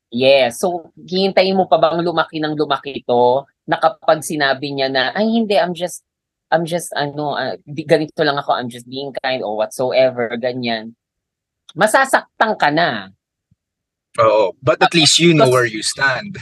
Yeah, 0.10 0.50
so 0.50 0.89
hihintayin 0.98 1.53
mo 1.53 1.70
pa 1.70 1.77
bang 1.77 2.01
lumaki 2.01 2.41
ng 2.41 2.58
lumaki 2.58 3.06
to 3.06 3.46
na 3.70 3.77
kapag 3.77 4.25
sinabi 4.25 4.74
niya 4.74 4.89
na, 4.89 5.13
ay 5.13 5.27
hindi, 5.27 5.58
I'm 5.58 5.74
just, 5.74 6.01
I'm 6.50 6.65
just, 6.65 6.91
ano, 6.98 7.38
di- 7.63 7.88
ganito 7.88 8.22
lang 8.25 8.38
ako, 8.38 8.58
I'm 8.58 8.70
just 8.70 8.89
being 8.89 9.13
kind 9.22 9.41
or 9.46 9.56
whatsoever, 9.56 10.34
ganyan. 10.36 10.98
Masasaktan 11.77 12.60
ka 12.60 12.70
na. 12.74 13.10
Oo. 14.20 14.51
But 14.60 14.84
at 14.84 14.91
least 14.91 15.20
you 15.22 15.32
know 15.32 15.48
where 15.48 15.70
you 15.70 15.82
stand. 15.86 16.36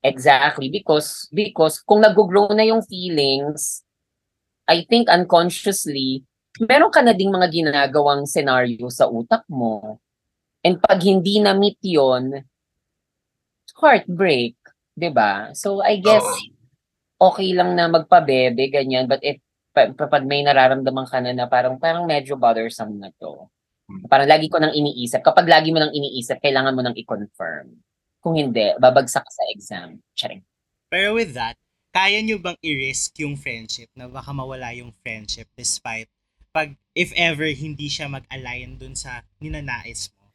Exactly, 0.00 0.70
because, 0.70 1.28
because 1.34 1.82
kung 1.84 2.00
nag-grow 2.00 2.54
na 2.54 2.64
yung 2.64 2.80
feelings, 2.86 3.82
I 4.64 4.86
think 4.88 5.10
unconsciously, 5.10 6.24
meron 6.60 6.94
ka 6.94 7.02
na 7.02 7.12
ding 7.12 7.34
mga 7.34 7.50
ginagawang 7.50 8.24
scenario 8.24 8.88
sa 8.88 9.10
utak 9.10 9.44
mo. 9.50 10.00
And 10.62 10.80
pag 10.82 11.02
hindi 11.02 11.38
na-meet 11.38 11.78
yun, 11.82 12.46
heartbreak, 13.78 14.57
'di 14.98 15.10
ba? 15.14 15.54
So 15.54 15.78
I 15.80 16.02
guess 16.02 16.26
Oo. 16.26 17.30
okay 17.30 17.54
lang 17.54 17.78
na 17.78 17.86
magpabebe 17.86 18.66
ganyan 18.74 19.06
but 19.06 19.22
if 19.22 19.38
pa- 19.70 19.94
pa- 19.94 20.10
pag 20.10 20.26
may 20.26 20.42
nararamdaman 20.42 21.06
ka 21.06 21.22
na 21.22 21.30
na 21.30 21.46
parang 21.46 21.78
parang 21.78 22.04
medyo 22.04 22.34
bothersome 22.34 22.98
na 22.98 23.14
to. 23.14 23.46
Parang 24.10 24.28
lagi 24.28 24.52
ko 24.52 24.60
nang 24.60 24.76
iniisip. 24.76 25.24
Kapag 25.24 25.48
lagi 25.48 25.72
mo 25.72 25.80
nang 25.80 25.94
iniisip, 25.94 26.44
kailangan 26.44 26.76
mo 26.76 26.84
nang 26.84 26.92
i-confirm. 26.92 27.72
Kung 28.20 28.36
hindi, 28.36 28.76
babagsak 28.76 29.24
ka 29.24 29.32
sa 29.32 29.44
exam. 29.48 29.96
Charing. 30.12 30.44
Pero 30.92 31.16
with 31.16 31.32
that, 31.32 31.56
kaya 31.88 32.20
nyo 32.20 32.36
bang 32.36 32.58
i-risk 32.60 33.16
yung 33.24 33.40
friendship 33.40 33.88
na 33.96 34.04
baka 34.04 34.28
mawala 34.36 34.76
yung 34.76 34.92
friendship 35.00 35.48
despite 35.56 36.12
pag 36.52 36.76
if 36.92 37.16
ever 37.16 37.48
hindi 37.48 37.88
siya 37.88 38.12
mag-align 38.12 38.76
dun 38.76 38.92
sa 38.92 39.24
ninanais 39.40 40.12
mo? 40.16 40.28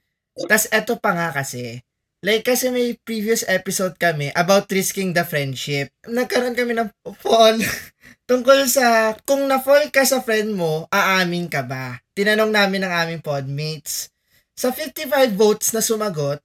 Tapos 0.50 0.65
eto 0.74 0.98
pa 0.98 1.13
nga 1.13 1.29
kasi, 1.29 1.86
like 2.24 2.48
kasi 2.48 2.72
may 2.72 2.96
previous 3.03 3.44
episode 3.51 4.00
kami 4.00 4.32
about 4.34 4.72
risking 4.72 5.12
the 5.12 5.27
friendship. 5.27 5.92
Nagkaroon 6.08 6.56
kami 6.56 6.74
ng 6.74 6.89
fall 7.20 7.60
tungkol 8.32 8.63
sa 8.65 9.12
kung 9.27 9.44
na-fall 9.46 9.92
ka 9.92 10.08
sa 10.08 10.24
friend 10.24 10.56
mo, 10.56 10.88
aamin 10.88 11.51
ka 11.51 11.68
ba? 11.68 12.00
Tinanong 12.15 12.50
namin 12.50 12.88
ng 12.88 12.94
aming 12.94 13.22
podmates. 13.22 14.08
Sa 14.56 14.72
55 14.72 15.36
votes 15.36 15.75
na 15.75 15.84
sumagot, 15.84 16.39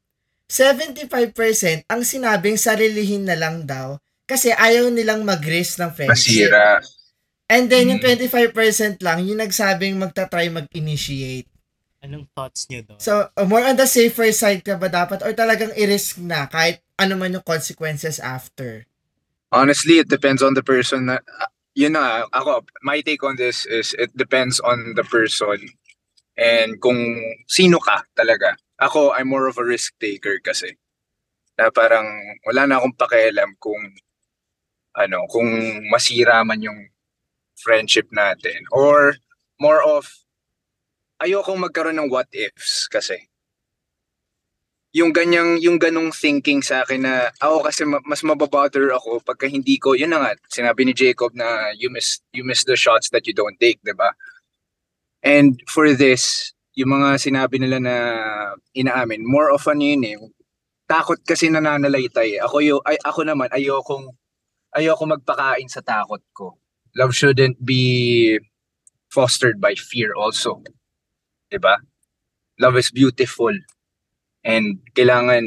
75% 0.51 1.85
ang 1.87 2.03
sinabing 2.03 2.57
sarilihin 2.57 3.29
na 3.29 3.37
lang 3.37 3.69
daw 3.69 4.01
kasi 4.25 4.51
ayaw 4.51 4.89
nilang 4.89 5.23
mag-risk 5.23 5.79
ng 5.79 5.93
friendship. 5.93 6.49
Masira. 6.51 6.81
And 7.49 7.69
then 7.73 7.97
yung 7.97 8.01
Mm. 8.01 8.17
25% 8.53 9.01
lang 9.01 9.25
yung 9.25 9.41
nagsabing 9.41 9.97
magta-try 9.97 10.49
mag-initiate. 10.53 11.49
Anong 11.99 12.31
thoughts 12.31 12.71
nyo 12.71 12.87
doon? 12.87 13.01
So, 13.03 13.27
uh, 13.35 13.47
more 13.49 13.67
on 13.67 13.75
the 13.75 13.91
safer 13.91 14.31
side 14.31 14.63
ka 14.63 14.79
ba 14.79 14.87
dapat 14.87 15.19
or 15.27 15.35
talagang 15.35 15.75
i-risk 15.75 16.23
na 16.23 16.47
kahit 16.47 16.79
ano 16.95 17.19
man 17.19 17.35
yung 17.35 17.43
consequences 17.43 18.23
after? 18.23 18.87
Honestly, 19.51 19.99
it 19.99 20.07
depends 20.07 20.39
on 20.39 20.55
the 20.55 20.63
person 20.63 21.11
na, 21.11 21.19
uh, 21.19 21.51
yun 21.75 21.99
na, 21.99 22.23
ako, 22.31 22.63
my 22.87 23.03
take 23.03 23.23
on 23.27 23.35
this 23.35 23.67
is 23.67 23.99
it 23.99 24.15
depends 24.15 24.63
on 24.63 24.95
the 24.95 25.03
person 25.03 25.59
and 26.39 26.79
kung 26.79 27.19
sino 27.51 27.83
ka 27.83 28.07
talaga. 28.15 28.55
Ako, 28.79 29.11
I'm 29.11 29.27
more 29.27 29.51
of 29.51 29.59
a 29.59 29.67
risk 29.67 29.99
taker 29.99 30.39
kasi. 30.39 30.79
Na 31.59 31.75
parang 31.75 32.07
wala 32.47 32.71
na 32.71 32.79
akong 32.79 32.95
pakialam 32.95 33.59
kung 33.59 33.99
ano, 34.95 35.27
kung 35.27 35.51
masira 35.91 36.47
man 36.47 36.63
yung 36.63 36.95
friendship 37.59 38.07
natin. 38.15 38.63
Or 38.71 39.19
more 39.59 39.83
of, 39.83 40.07
ayokong 41.19 41.59
magkaroon 41.59 41.99
ng 41.99 42.11
what 42.11 42.31
ifs 42.31 42.87
kasi. 42.87 43.27
Yung 44.97 45.13
ganyang 45.13 45.61
yung 45.61 45.77
ganong 45.77 46.15
thinking 46.17 46.65
sa 46.65 46.81
akin 46.83 47.05
na 47.05 47.29
ako 47.45 47.57
kasi 47.69 47.85
ma- 47.85 48.03
mas 48.09 48.25
mababother 48.25 48.89
ako 48.97 49.21
pagka 49.21 49.45
hindi 49.45 49.77
ko 49.77 49.93
yun 49.93 50.17
na 50.17 50.19
nga 50.25 50.33
sinabi 50.49 50.89
ni 50.89 50.97
Jacob 50.97 51.37
na 51.37 51.77
you 51.77 51.93
miss 51.93 52.25
you 52.33 52.41
miss 52.41 52.65
the 52.65 52.73
shots 52.73 53.13
that 53.13 53.29
you 53.29 53.37
don't 53.37 53.61
take 53.61 53.77
'di 53.85 53.93
ba? 53.93 54.17
And 55.21 55.61
for 55.69 55.93
this 55.93 56.57
yung 56.73 56.95
mga 56.95 57.21
sinabi 57.21 57.61
nila 57.61 57.79
na 57.85 57.95
inaamin 58.73 59.29
more 59.29 59.53
of 59.53 59.61
ano 59.69 59.85
yun 59.85 60.03
eh 60.09 60.17
takot 60.89 61.21
kasi 61.21 61.53
nananalaytay 61.53 62.41
ako 62.41 62.57
yo 62.65 62.77
ay 62.89 62.97
ako 63.05 63.29
naman 63.29 63.53
ayokong 63.53 64.09
ayoko 64.73 65.05
magpakain 65.05 65.69
sa 65.69 65.85
takot 65.85 66.25
ko. 66.33 66.57
Love 66.97 67.13
shouldn't 67.13 67.61
be 67.61 68.41
fostered 69.13 69.61
by 69.61 69.77
fear 69.77 70.17
also 70.17 70.65
'di 71.49 71.59
ba 71.59 71.77
love 72.61 72.77
is 72.79 72.93
beautiful 72.95 73.53
And 74.47 74.81
kailangan 74.95 75.45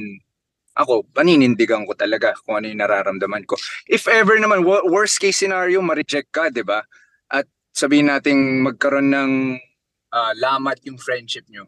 ako, 0.75 1.10
paninindigan 1.12 1.84
ko 1.89 1.93
talaga 1.96 2.38
kung 2.43 2.60
ano 2.62 2.70
yung 2.72 2.79
nararamdaman 2.79 3.43
ko. 3.50 3.60
If 3.88 4.08
ever 4.08 4.39
naman, 4.39 4.63
wo- 4.63 4.88
worst 4.88 5.20
case 5.20 5.43
scenario, 5.43 5.84
ma-reject 5.84 6.31
ka, 6.31 6.48
di 6.53 6.63
ba? 6.63 6.84
At 7.27 7.48
sabihin 7.75 8.08
nating 8.08 8.63
magkaroon 8.63 9.12
ng 9.12 9.31
ah, 10.15 10.34
lamat 10.36 10.79
yung 10.88 11.01
friendship 11.01 11.48
nyo. 11.51 11.67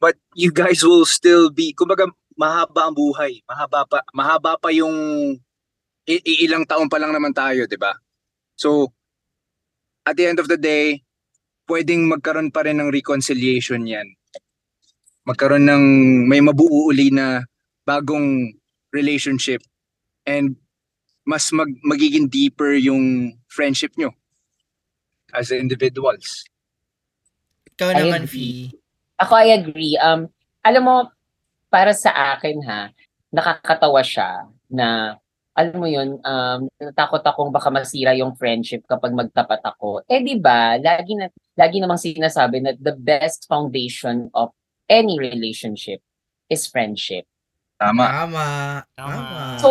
But 0.00 0.16
you 0.36 0.52
guys 0.52 0.84
will 0.84 1.04
still 1.04 1.50
be, 1.50 1.76
kumbaga, 1.76 2.08
mahaba 2.38 2.88
ang 2.88 2.96
buhay. 2.96 3.42
Mahaba 3.44 3.84
pa, 3.84 3.98
mahaba 4.16 4.56
pa 4.56 4.70
yung 4.72 4.94
ilang 6.08 6.64
taon 6.64 6.88
pa 6.88 6.96
lang 6.96 7.12
naman 7.12 7.36
tayo, 7.36 7.68
di 7.68 7.76
ba? 7.76 7.92
So, 8.56 8.90
at 10.08 10.16
the 10.16 10.24
end 10.26 10.40
of 10.40 10.48
the 10.48 10.56
day, 10.56 11.04
pwedeng 11.70 12.10
magkaroon 12.10 12.50
pa 12.50 12.66
rin 12.66 12.82
ng 12.82 12.90
reconciliation 12.90 13.86
yan 13.86 14.10
magkaroon 15.30 15.62
ng 15.62 15.84
may 16.26 16.42
mabuo 16.42 16.90
uli 16.90 17.14
na 17.14 17.46
bagong 17.86 18.50
relationship 18.90 19.62
and 20.26 20.58
mas 21.22 21.52
mag, 21.54 21.70
magiging 21.86 22.26
deeper 22.26 22.74
yung 22.74 23.36
friendship 23.46 23.94
nyo 23.94 24.10
as 25.30 25.54
individuals. 25.54 26.42
Ikaw 27.76 27.94
I 27.94 27.96
naman, 28.02 28.26
agree. 28.26 28.34
Fee. 28.34 28.62
Ako, 29.20 29.32
I 29.38 29.48
agree. 29.54 29.94
Um, 30.00 30.26
alam 30.66 30.82
mo, 30.82 30.96
para 31.70 31.94
sa 31.94 32.34
akin 32.34 32.58
ha, 32.66 32.90
nakakatawa 33.30 34.02
siya 34.02 34.50
na, 34.66 35.14
alam 35.60 35.76
mo 35.76 35.84
yun, 35.84 36.16
um, 36.24 36.60
natakot 36.80 37.20
akong 37.20 37.52
baka 37.52 37.68
masira 37.68 38.16
yung 38.16 38.32
friendship 38.32 38.88
kapag 38.88 39.12
magtapat 39.12 39.60
ako. 39.60 40.00
Eh 40.08 40.24
di 40.24 40.40
ba, 40.40 40.80
lagi, 40.80 41.12
na, 41.12 41.28
lagi 41.52 41.76
namang 41.76 42.00
sinasabi 42.00 42.64
na 42.64 42.72
the 42.80 42.96
best 42.96 43.44
foundation 43.44 44.32
of 44.32 44.56
any 44.88 45.20
relationship 45.20 46.00
is 46.48 46.64
friendship. 46.64 47.28
Tama. 47.76 48.04
Tama. 48.08 48.46
Tama. 48.96 49.14
Tama. 49.14 49.44
So, 49.60 49.70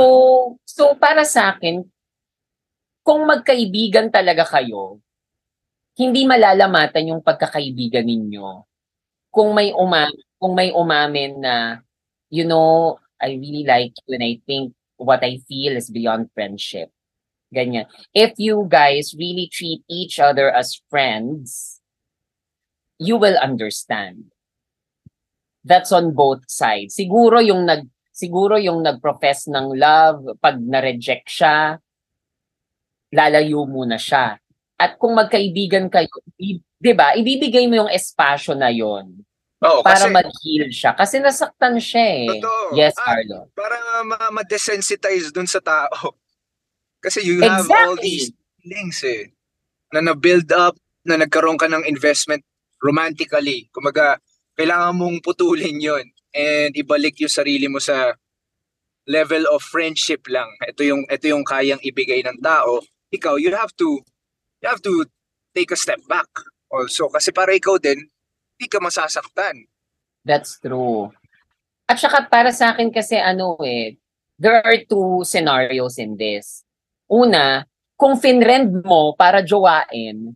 so 0.61 0.93
para 0.95 1.25
sa 1.25 1.57
akin, 1.57 1.81
kung 3.01 3.25
magkaibigan 3.25 4.13
talaga 4.13 4.45
kayo, 4.45 5.01
hindi 5.99 6.23
malalamatan 6.23 7.11
yung 7.11 7.21
pagkakaibigan 7.25 8.07
ninyo. 8.07 8.63
Kung 9.33 9.51
may 9.51 9.75
uma 9.75 10.07
kung 10.39 10.55
may 10.55 10.71
umamin 10.71 11.43
na, 11.43 11.83
you 12.31 12.47
know, 12.47 12.95
I 13.19 13.35
really 13.35 13.67
like 13.67 13.91
you 14.07 14.15
and 14.15 14.23
I 14.23 14.39
think 14.47 14.71
what 14.99 15.23
I 15.23 15.39
feel 15.47 15.79
is 15.79 15.89
beyond 15.89 16.29
friendship. 16.35 16.91
Ganyan. 17.49 17.89
If 18.13 18.37
you 18.37 18.67
guys 18.69 19.15
really 19.17 19.49
treat 19.49 19.81
each 19.89 20.19
other 20.21 20.51
as 20.53 20.77
friends, 20.91 21.81
you 23.01 23.17
will 23.17 23.39
understand. 23.41 24.29
That's 25.65 25.89
on 25.89 26.13
both 26.13 26.45
sides. 26.45 26.93
Siguro 26.93 27.41
yung 27.41 27.65
nag 27.65 27.89
siguro 28.13 28.59
yung 28.59 28.83
nag-profess 28.83 29.47
ng 29.47 29.79
love, 29.79 30.37
pag 30.43 30.59
na-reject 30.59 31.31
siya, 31.31 31.79
lalayo 33.15 33.63
muna 33.63 33.95
siya. 33.95 34.35
At 34.75 34.99
kung 34.99 35.15
magkaibigan 35.15 35.87
kayo, 35.87 36.11
'di 36.37 36.93
ba? 36.93 37.15
Ibibigay 37.15 37.65
mo 37.67 37.87
yung 37.87 37.91
espasyo 37.91 38.55
na 38.55 38.69
'yon 38.71 39.23
Oo, 39.59 39.83
para 39.83 39.99
kasi 39.99 40.07
mag-heal 40.07 40.67
siya 40.71 40.91
kasi 40.95 41.19
nasaktan 41.19 41.75
siya 41.77 42.05
eh. 42.23 42.27
Totoo. 42.31 42.79
Yes, 42.79 42.95
Ah, 42.95 43.11
Carlo. 43.11 43.51
para 43.51 43.75
ma- 44.07 44.31
ma-desensitize 44.31 45.35
dun 45.35 45.47
sa 45.47 45.59
tao. 45.59 45.91
Kasi 46.99 47.23
you 47.23 47.39
have 47.39 47.63
all 47.63 47.95
Exactly. 47.95 48.03
these 48.03 48.27
feelings 48.59 48.99
eh. 49.07 49.31
Na 49.95 50.03
na-build 50.03 50.51
up, 50.51 50.75
na 51.07 51.15
nagkaroon 51.15 51.55
ka 51.55 51.71
ng 51.71 51.87
investment 51.87 52.43
romantically. 52.83 53.71
Kumaga, 53.71 54.19
kailangan 54.59 54.99
mong 54.99 55.23
putulin 55.23 55.79
yon 55.79 56.03
and 56.35 56.75
ibalik 56.75 57.15
yung 57.23 57.31
sarili 57.31 57.71
mo 57.71 57.79
sa 57.79 58.19
level 59.07 59.47
of 59.47 59.63
friendship 59.63 60.27
lang. 60.27 60.51
Ito 60.61 60.83
yung 60.83 61.07
ito 61.07 61.25
yung 61.25 61.47
kayang 61.47 61.79
ibigay 61.79 62.19
ng 62.21 62.43
tao. 62.43 62.83
Ikaw, 63.09 63.39
you 63.39 63.55
have 63.55 63.71
to 63.79 64.03
you 64.59 64.67
have 64.67 64.83
to 64.83 65.07
take 65.55 65.71
a 65.71 65.79
step 65.79 66.03
back 66.05 66.27
also 66.67 67.07
kasi 67.07 67.31
para 67.31 67.55
ikaw 67.55 67.79
din 67.79 68.11
hindi 68.59 68.67
ka 68.67 68.83
masasaktan. 68.83 69.63
That's 70.27 70.59
true. 70.59 71.15
At 71.87 71.95
saka 71.95 72.27
para 72.27 72.51
sa 72.51 72.75
akin 72.75 72.91
kasi 72.91 73.15
ano 73.15 73.55
eh, 73.63 73.95
there 74.35 74.59
are 74.59 74.75
two 74.83 75.23
scenarios 75.23 75.95
in 75.95 76.19
this. 76.19 76.67
Una, 77.07 77.63
kung 77.95 78.19
finrend 78.19 78.83
mo 78.83 79.15
para 79.15 79.39
jowain, 79.39 80.35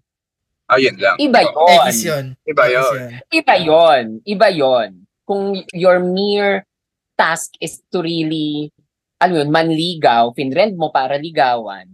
Ayun 0.71 0.95
lang. 0.95 1.19
iba 1.19 1.43
yon. 1.43 1.91
yun. 1.91 2.25
Iba 2.47 2.65
yun. 2.71 2.99
Iba 3.27 3.55
yon. 3.59 4.05
Iba 4.23 4.47
yon. 4.55 4.89
Kung 5.27 5.59
your 5.75 5.99
mere 5.99 6.63
task 7.19 7.59
is 7.59 7.83
to 7.91 7.99
really, 7.99 8.71
ano 9.19 9.43
yun, 9.43 9.51
manligaw, 9.51 10.31
finrend 10.31 10.79
mo 10.79 10.95
para 10.95 11.19
ligawan, 11.19 11.87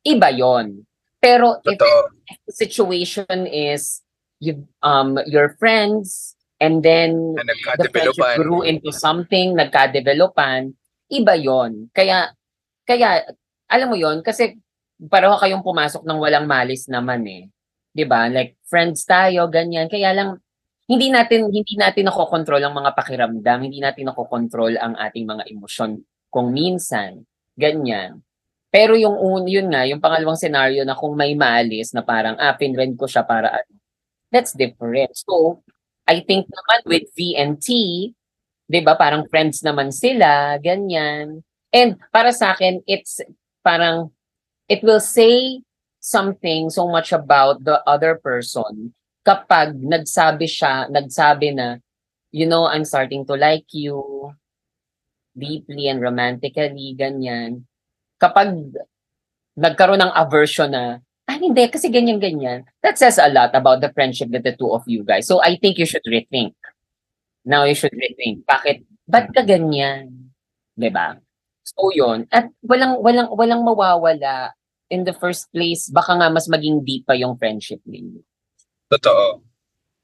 iba 0.00 0.32
yon. 0.32 0.80
Pero 1.20 1.60
if 1.64 1.76
Totoo. 1.76 2.08
the 2.48 2.52
situation 2.52 3.44
is 3.48 4.03
you 4.44 4.54
um 4.84 5.16
your 5.24 5.56
friends 5.56 6.36
and 6.60 6.84
then 6.84 7.34
Na 7.34 7.74
the 7.80 7.88
friendship 7.90 8.20
grew 8.38 8.62
into 8.62 8.92
something, 8.92 9.56
nagka-developan, 9.56 10.76
iba 11.10 11.34
yon. 11.34 11.88
Kaya, 11.96 12.30
kaya, 12.86 13.24
alam 13.68 13.88
mo 13.90 13.96
yon 13.98 14.20
kasi 14.22 14.56
pareho 15.10 15.34
kayong 15.40 15.64
pumasok 15.64 16.04
ng 16.06 16.18
walang 16.20 16.46
malis 16.46 16.86
naman 16.86 17.24
eh. 17.26 17.48
'Di 17.94 18.04
ba 18.06 18.28
Like, 18.30 18.58
friends 18.68 19.02
tayo, 19.08 19.48
ganyan. 19.50 19.88
Kaya 19.90 20.12
lang, 20.14 20.38
hindi 20.90 21.08
natin, 21.08 21.48
hindi 21.48 21.74
natin 21.80 22.10
nakokontrol 22.10 22.60
ang 22.60 22.76
mga 22.76 22.92
pakiramdam, 22.92 23.58
hindi 23.64 23.80
natin 23.80 24.12
nakokontrol 24.12 24.76
ang 24.76 24.94
ating 25.00 25.24
mga 25.24 25.48
emosyon 25.48 26.02
kung 26.28 26.52
minsan, 26.52 27.24
ganyan. 27.56 28.20
Pero 28.74 28.98
yung 28.98 29.14
un, 29.16 29.46
yun 29.46 29.70
nga, 29.70 29.86
yung 29.86 30.02
pangalawang 30.02 30.36
scenario 30.36 30.82
na 30.82 30.98
kung 30.98 31.14
may 31.14 31.32
malis 31.38 31.94
na 31.94 32.02
parang, 32.02 32.34
ah, 32.42 32.52
pinrend 32.58 32.98
ko 32.98 33.06
siya 33.06 33.22
para 33.22 33.62
ano, 33.62 33.70
that's 34.34 34.50
different. 34.50 35.14
So, 35.14 35.62
I 36.10 36.26
think 36.26 36.50
naman 36.50 36.80
with 36.90 37.06
V 37.14 37.38
and 37.38 37.62
T, 37.62 38.10
'di 38.66 38.80
ba, 38.82 38.98
parang 38.98 39.30
friends 39.30 39.62
naman 39.62 39.94
sila, 39.94 40.58
ganyan. 40.58 41.46
And 41.70 42.02
para 42.10 42.34
sa 42.34 42.58
akin, 42.58 42.82
it's 42.90 43.22
parang 43.62 44.10
it 44.66 44.82
will 44.82 45.00
say 45.00 45.62
something 46.02 46.68
so 46.68 46.90
much 46.90 47.14
about 47.14 47.62
the 47.62 47.80
other 47.86 48.18
person 48.18 48.92
kapag 49.24 49.80
nagsabi 49.80 50.44
siya, 50.44 50.86
nagsabi 50.92 51.56
na, 51.56 51.80
you 52.28 52.44
know, 52.44 52.68
I'm 52.68 52.84
starting 52.84 53.24
to 53.32 53.34
like 53.40 53.64
you 53.72 54.30
deeply 55.32 55.88
and 55.88 55.98
romantically, 55.98 56.92
ganyan. 56.92 57.64
Kapag 58.20 58.52
nagkaroon 59.56 60.04
ng 60.04 60.12
aversion 60.12 60.70
na, 60.70 61.00
ah, 61.28 61.38
hindi, 61.40 61.64
kasi 61.68 61.88
ganyan-ganyan, 61.88 62.68
that 62.84 63.00
says 63.00 63.16
a 63.16 63.28
lot 63.32 63.52
about 63.56 63.80
the 63.80 63.90
friendship 63.92 64.28
that 64.32 64.44
the 64.44 64.52
two 64.56 64.68
of 64.70 64.84
you 64.84 65.04
guys. 65.04 65.26
So 65.26 65.40
I 65.40 65.56
think 65.56 65.80
you 65.80 65.88
should 65.88 66.04
rethink. 66.04 66.52
Now 67.44 67.64
you 67.64 67.76
should 67.76 67.92
rethink. 67.92 68.44
Bakit? 68.48 68.84
Ba't 69.04 69.28
ka 69.32 69.44
ganyan? 69.44 70.32
'Di 70.76 70.88
ba? 70.88 71.20
So 71.64 71.92
yun. 71.92 72.28
At 72.28 72.52
walang, 72.64 73.00
walang, 73.00 73.32
walang 73.32 73.62
mawawala 73.64 74.52
in 74.92 75.04
the 75.08 75.16
first 75.16 75.48
place. 75.52 75.88
Baka 75.88 76.16
nga 76.20 76.28
mas 76.28 76.48
maging 76.48 76.84
deep 76.84 77.08
pa 77.08 77.16
yung 77.16 77.40
friendship 77.40 77.80
ninyo. 77.88 78.20
Totoo. 78.92 79.40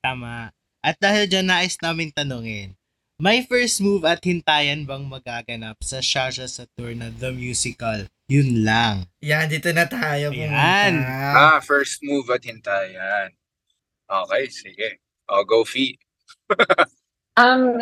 Tama. 0.00 0.52
At 0.80 0.96
dahil 0.96 1.28
dyan 1.28 1.52
nais 1.52 1.76
namin 1.85 2.09
tanungin, 2.09 2.72
may 3.20 3.44
first 3.44 3.78
move 3.78 4.02
at 4.02 4.24
hintayan 4.24 4.88
bang 4.88 5.04
magaganap 5.04 5.76
sa 5.80 6.00
Shasha 6.00 6.48
Saturna 6.48 7.12
The 7.12 7.30
Musical? 7.30 8.09
Yun 8.26 8.64
lang. 8.64 9.06
Yan, 9.20 9.46
dito 9.46 9.68
na 9.70 9.85
tayo 9.85 10.33
pumunta. 10.33 10.96
Ah, 11.37 11.59
first 11.61 12.00
move 12.00 12.30
at 12.30 12.40
hintayan. 12.40 13.35
Okay, 14.06 14.42
sige. 14.48 14.88
Oh, 15.28 15.44
go 15.44 15.62
fee. 15.62 16.00
Um, 17.40 17.78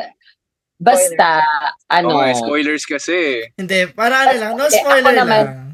basta, 0.79 1.43
ano, 1.91 2.15
oh, 2.15 2.31
spoilers 2.31 2.87
kasi. 2.87 3.49
Hindi, 3.59 3.91
para 3.91 4.23
ano 4.23 4.35
lang, 4.39 4.53
no 4.55 4.71
Hindi, 4.71 4.79
ako 4.79 4.87
spoiler 4.87 5.15
naman. 5.17 5.43
lang. 5.43 5.71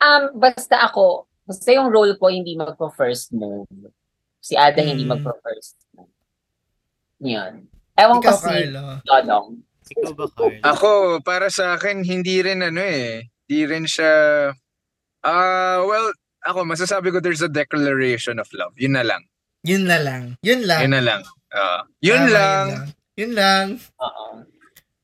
um, 0.00 0.22
basta 0.32 0.76
ako, 0.80 1.04
basta 1.44 1.68
yung 1.76 1.92
role 1.92 2.16
ko 2.16 2.32
hindi 2.32 2.56
magpo-first 2.56 3.36
move. 3.36 3.68
Si 4.40 4.56
Ada 4.56 4.80
hindi 4.80 5.04
Hmm. 5.04 5.12
magpo-first 5.12 5.76
move. 5.92 6.14
Yun. 7.20 7.68
Ewan 7.98 8.22
ko 8.22 8.30
Ikaw, 8.30 8.38
si 8.38 8.46
Carlo. 8.46 8.84
Dodong. 9.02 9.46
Ikaw 9.90 10.12
ba, 10.14 10.26
Carl? 10.30 10.60
Ako, 10.62 10.90
para 11.26 11.50
sa 11.50 11.74
akin, 11.74 12.06
hindi 12.06 12.38
rin 12.38 12.62
ano 12.62 12.78
eh. 12.78 13.26
Hindi 13.44 13.60
rin 13.66 13.84
siya... 13.90 14.12
Ah, 15.26 15.82
well, 15.82 16.14
ako, 16.46 16.62
masasabi 16.62 17.10
ko 17.10 17.18
there's 17.18 17.42
a 17.42 17.50
declaration 17.50 18.38
of 18.38 18.46
love. 18.54 18.72
Yun 18.78 18.94
na 18.94 19.02
lang. 19.02 19.26
Yun 19.66 19.90
na 19.90 19.98
lang. 19.98 20.38
Yun 20.46 20.62
lang. 20.62 20.80
Yun 20.86 20.94
na 20.94 21.02
lang. 21.02 21.20
Ah, 21.50 21.82
yun 21.98 22.22
Tama, 22.22 22.32
lang. 22.32 22.66
Yun 23.18 23.32
lang. 23.34 23.66
Oo. 23.98 24.26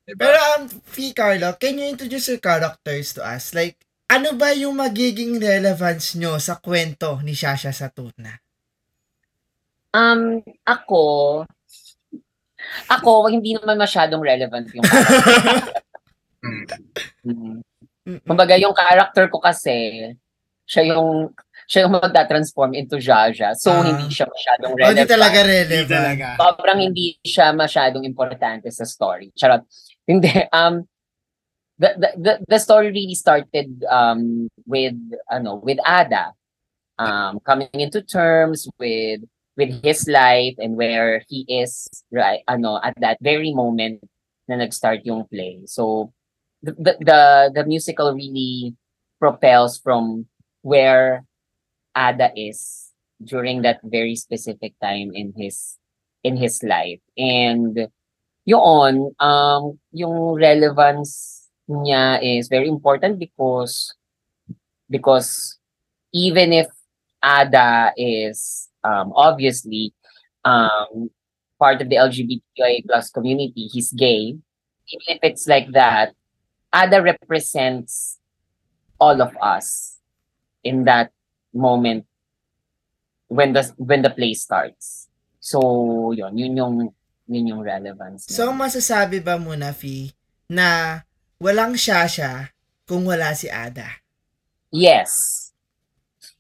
Diba? 0.05 0.21
Pero 0.21 0.39
um, 0.55 0.63
P. 0.93 1.17
Carlo, 1.17 1.57
can 1.57 1.81
you 1.81 1.89
introduce 1.89 2.29
your 2.29 2.39
characters 2.39 3.17
to 3.17 3.25
us? 3.25 3.57
Like, 3.57 3.81
ano 4.13 4.37
ba 4.37 4.53
yung 4.53 4.77
magiging 4.77 5.41
relevance 5.41 6.15
nyo 6.15 6.37
sa 6.37 6.61
kwento 6.61 7.25
ni 7.25 7.33
Shasha 7.33 7.73
Saturna? 7.73 8.37
Um, 9.97 10.45
ako, 10.63 11.03
ako, 12.89 13.31
hindi 13.31 13.55
naman 13.55 13.79
masyadong 13.79 14.23
relevant 14.23 14.67
yung 14.75 14.85
character. 14.85 15.83
Mm. 17.25 17.61
Kumbaga, 18.29 18.61
yung 18.61 18.77
character 18.77 19.33
ko 19.33 19.41
kasi, 19.41 20.13
siya 20.69 20.93
yung, 20.93 21.33
siya 21.65 21.89
yung 21.89 21.97
magta-transform 21.97 22.77
into 22.77 23.01
Jaja. 23.01 23.57
So, 23.57 23.73
Ah. 23.73 23.81
hindi 23.81 24.13
siya 24.13 24.29
masyadong 24.29 24.73
O, 24.73 24.77
di 24.77 24.83
relevant. 24.85 25.09
talaga 25.09 25.39
Hindi 25.41 25.53
relevant. 25.57 25.89
talaga. 25.89 26.27
Sobrang 26.37 26.79
hindi 26.85 27.07
siya 27.25 27.47
masyadong 27.57 28.05
importante 28.05 28.69
sa 28.69 28.85
story. 28.85 29.33
Charot. 29.33 29.65
Hindi. 30.05 30.29
Um, 30.53 30.85
the, 31.81 31.91
the, 31.97 32.11
the, 32.21 32.33
the 32.45 32.59
story 32.61 32.93
really 32.93 33.17
started 33.17 33.73
um, 33.89 34.53
with, 34.69 34.97
ano, 35.33 35.57
with 35.65 35.81
Ada. 35.81 36.37
Um, 36.95 37.41
coming 37.41 37.73
into 37.75 38.05
terms 38.07 38.69
with 38.79 39.25
with 39.57 39.71
his 39.83 40.09
life 40.09 40.55
and 40.59 40.77
where 40.77 41.23
he 41.29 41.47
is 41.47 41.87
right 42.11 42.43
ano 42.49 42.81
at 42.83 42.95
that 42.99 43.19
very 43.23 43.55
moment 43.55 44.03
na 44.49 44.61
nag-start 44.61 45.01
yung 45.05 45.25
play. 45.29 45.65
So 45.67 46.13
the 46.63 46.73
the 47.01 47.21
the, 47.55 47.65
musical 47.65 48.13
really 48.13 48.77
propels 49.21 49.79
from 49.79 50.27
where 50.63 51.25
Ada 51.97 52.33
is 52.37 52.91
during 53.23 53.63
that 53.63 53.81
very 53.85 54.17
specific 54.17 54.75
time 54.83 55.13
in 55.15 55.33
his 55.37 55.79
in 56.25 56.37
his 56.37 56.61
life. 56.63 57.01
And 57.17 57.89
yun, 58.45 59.13
um, 59.21 59.79
yung 59.93 60.37
relevance 60.37 61.45
niya 61.69 62.21
is 62.21 62.49
very 62.49 62.69
important 62.69 63.19
because 63.19 63.95
because 64.91 65.57
even 66.13 66.53
if 66.53 66.69
Ada 67.25 67.97
is 67.97 68.69
um, 68.85 69.11
obviously 69.17 69.93
um, 70.45 71.11
part 71.59 71.81
of 71.83 71.89
the 71.89 71.97
LGBTQIA 71.97 72.85
plus 72.87 73.11
community, 73.11 73.67
he's 73.73 73.91
gay. 73.93 74.37
Even 74.93 75.07
if 75.09 75.21
it's 75.25 75.49
like 75.49 75.73
that, 75.73 76.13
Ada 76.73 77.01
represents 77.03 78.21
all 79.01 79.21
of 79.23 79.33
us. 79.41 79.95
in 80.65 80.89
that 80.89 81.13
moment 81.53 82.09
when 83.29 83.53
the 83.53 83.63
when 83.77 84.01
the 84.03 84.11
play 84.11 84.33
starts. 84.35 85.07
So, 85.39 85.61
yun, 86.17 86.33
yun 86.41 86.57
yung 86.57 86.75
yun 87.29 87.47
yung 87.53 87.61
relevance. 87.61 88.25
So, 88.33 88.49
masasabi 88.57 89.21
ba 89.21 89.37
muna, 89.37 89.77
Fi, 89.77 90.09
na 90.49 91.01
walang 91.37 91.77
Shasha 91.77 92.57
kung 92.89 93.05
wala 93.05 93.37
si 93.37 93.53
Ada? 93.53 94.01
yes. 94.73 95.53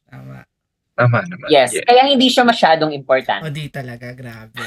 Tama. 0.08 0.48
Tama 0.94 1.26
naman. 1.26 1.50
Yes. 1.50 1.74
Yeah. 1.74 1.86
Kaya 1.86 2.02
hindi 2.06 2.30
siya 2.30 2.46
masyadong 2.46 2.94
important. 2.94 3.42
O 3.42 3.50
di 3.50 3.66
talaga, 3.66 4.14
grabe. 4.14 4.62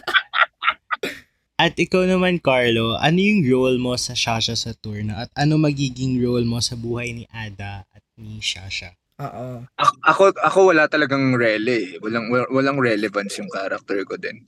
At 1.63 1.77
ikaw 1.77 2.03
naman, 2.06 2.41
Carlo, 2.41 2.97
ano 2.97 3.17
yung 3.17 3.45
role 3.45 3.77
mo 3.77 3.93
sa 3.95 4.17
Shasha 4.17 4.58
Saturna 4.58 5.23
at 5.23 5.29
ano 5.38 5.56
magiging 5.56 6.17
role 6.19 6.43
mo 6.43 6.58
sa 6.60 6.73
buhay 6.73 7.13
ni 7.13 7.23
Ada 7.29 7.86
at 7.88 8.03
ni 8.17 8.41
Shasha? 8.41 8.97
Oo. 9.21 9.62
Ako, 9.77 9.93
ako, 10.01 10.23
ako 10.41 10.60
wala 10.73 10.89
talagang 10.89 11.38
rele. 11.38 11.95
eh. 11.95 12.01
Walang, 12.01 12.27
wa- 12.34 12.49
walang 12.49 12.82
relevance 12.82 13.38
yung 13.38 13.47
character 13.53 14.01
ko 14.03 14.17
din. 14.17 14.41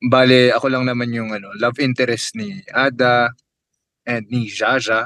Bale, 0.00 0.50
ako 0.50 0.72
lang 0.72 0.88
naman 0.88 1.12
yung 1.12 1.30
ano, 1.30 1.52
love 1.60 1.76
interest 1.78 2.34
ni 2.34 2.56
Ada 2.72 3.30
and 4.08 4.24
ni 4.32 4.48
Jaja. 4.48 5.04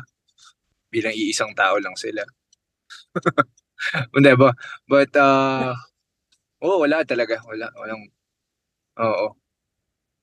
Bilang 0.89 1.13
iisang 1.13 1.53
tao 1.53 1.77
lang 1.83 1.99
sila. 1.99 2.23
Hindi 4.15 4.33
ba? 4.35 4.51
But, 4.91 5.13
uh, 5.17 5.75
oh, 6.63 6.83
wala 6.83 7.05
talaga. 7.07 7.39
Wala. 7.47 7.71
Walang, 7.79 8.03
oo. 9.03 9.27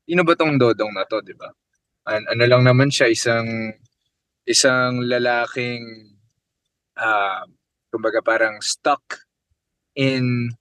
Sino 0.06 0.22
ba 0.22 0.34
tong 0.38 0.60
dodong 0.62 0.94
na 0.94 1.08
to, 1.08 1.22
di 1.24 1.34
ba? 1.34 1.50
An- 2.06 2.30
ano 2.30 2.44
lang 2.46 2.64
naman 2.68 2.94
siya, 2.94 3.10
isang, 3.10 3.74
isang 4.46 5.02
lalaking, 5.02 6.14
ah, 7.00 7.44
kumbaga 7.90 8.22
parang 8.22 8.62
stuck 8.62 9.26
in 9.98 10.52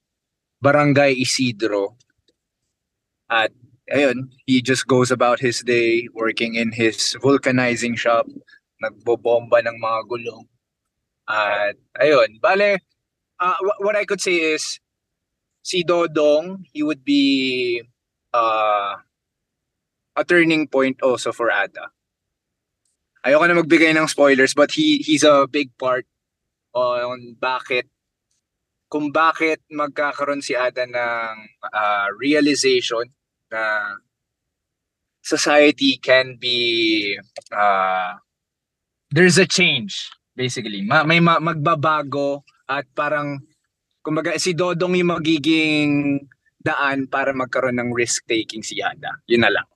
Barangay 0.64 1.18
Isidro. 1.18 1.98
At 3.28 3.52
ayun, 3.92 4.32
he 4.46 4.62
just 4.62 4.86
goes 4.88 5.10
about 5.12 5.40
his 5.44 5.60
day 5.60 6.08
working 6.16 6.54
in 6.56 6.72
his 6.72 7.16
vulcanizing 7.20 7.98
shop, 7.98 8.24
nagbobomba 8.80 9.60
ng 9.60 9.76
mga 9.76 10.00
gulong. 10.08 10.44
At 11.24 11.80
ayun, 11.96 12.40
bale, 12.40 12.78
uh, 13.40 13.58
wh- 13.60 13.80
what 13.80 13.96
I 13.96 14.04
could 14.04 14.20
say 14.20 14.56
is, 14.56 14.80
si 15.64 15.84
Dodong, 15.84 16.68
he 16.72 16.82
would 16.82 17.04
be 17.04 17.80
uh, 18.32 19.00
a 20.16 20.24
turning 20.24 20.68
point 20.68 21.00
also 21.00 21.32
for 21.32 21.50
Ada. 21.50 21.90
Ayoko 23.24 23.48
na 23.48 23.56
magbigay 23.56 23.96
ng 23.96 24.04
spoilers, 24.04 24.52
but 24.52 24.76
he 24.76 25.00
he's 25.00 25.24
a 25.24 25.48
big 25.48 25.72
part 25.80 26.04
on 26.76 27.40
bakit 27.40 27.88
kung 28.92 29.08
bakit 29.08 29.64
magkakaroon 29.72 30.44
si 30.44 30.52
Ada 30.52 30.84
ng 30.86 31.34
ah, 31.72 32.06
realization 32.20 33.08
na 33.48 33.96
society 35.24 35.96
can 35.96 36.36
be 36.36 37.16
ah, 37.50 38.20
there's 39.08 39.40
a 39.40 39.48
change 39.48 40.12
basically 40.34 40.82
Ma- 40.82 41.06
may 41.06 41.18
ma- 41.18 41.40
magbabago 41.40 42.42
at 42.66 42.84
parang 42.90 43.38
kumbaga 44.02 44.34
si 44.36 44.52
Dodong 44.52 44.98
yung 44.98 45.14
magiging 45.14 45.90
daan 46.58 47.06
para 47.06 47.30
magkaroon 47.30 47.78
ng 47.78 47.90
risk 47.94 48.26
taking 48.26 48.60
si 48.60 48.82
Ada 48.82 49.22
yun 49.24 49.42
na 49.42 49.54
lang 49.54 49.66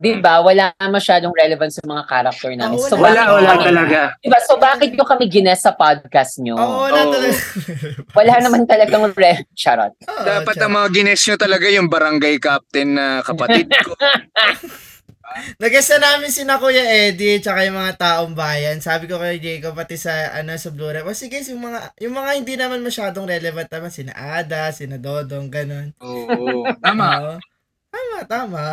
Di 0.00 0.16
ba? 0.16 0.40
Wala 0.40 0.72
masyadong 0.80 1.28
relevance 1.36 1.76
sa 1.76 1.84
mga 1.84 2.08
character 2.08 2.48
namin. 2.56 2.80
Oo, 2.80 2.88
so, 2.88 2.96
wala, 2.96 3.20
bakit 3.20 3.36
wala 3.36 3.50
kami- 3.52 3.66
talaga 3.68 4.00
Di 4.16 4.28
ba? 4.32 4.38
So, 4.40 4.56
bakit 4.56 4.96
nyo 4.96 5.04
kami 5.04 5.28
gines 5.28 5.60
sa 5.60 5.76
podcast 5.76 6.40
nyo? 6.40 6.56
Oo, 6.56 6.88
wala 6.88 7.04
Oo. 7.04 7.12
talaga. 7.12 7.36
Wala 8.16 8.32
naman 8.40 8.64
talagang 8.64 9.12
re... 9.12 9.44
Charot. 9.52 9.92
Oo, 10.00 10.24
dapat 10.24 10.56
tsaka- 10.56 10.64
ang 10.64 10.72
mga 10.72 10.88
gines 10.88 11.20
nyo 11.20 11.36
talaga 11.36 11.66
yung 11.68 11.92
barangay 11.92 12.40
captain 12.40 12.96
na 12.96 13.20
kapatid 13.20 13.68
ko 13.84 13.92
Nag-guest 15.62 15.94
na 15.96 16.14
namin 16.14 16.30
si 16.34 16.42
na 16.42 16.58
Kuya 16.58 16.82
Eddie 16.82 17.38
tsaka 17.38 17.62
yung 17.66 17.78
mga 17.78 17.94
taong 17.96 18.34
bayan. 18.34 18.82
Sabi 18.82 19.06
ko 19.06 19.16
kay 19.16 19.38
Jacob 19.38 19.78
pati 19.78 19.94
sa 19.94 20.34
ano 20.34 20.54
sa 20.58 20.74
Blu-ray. 20.74 21.06
O 21.06 21.14
sige, 21.14 21.38
yung 21.46 21.62
mga 21.62 21.94
yung 22.02 22.14
mga 22.14 22.30
hindi 22.34 22.54
naman 22.58 22.82
masyadong 22.82 23.30
relevant 23.30 23.70
naman 23.70 23.92
sina 23.94 24.12
Ada, 24.14 24.74
sina 24.74 24.98
Dodong, 24.98 25.46
ganun. 25.48 25.94
oo 26.02 26.66
tama 26.84 27.08
Oo. 27.22 27.34
Tama, 27.90 28.18
tama. 28.26 28.64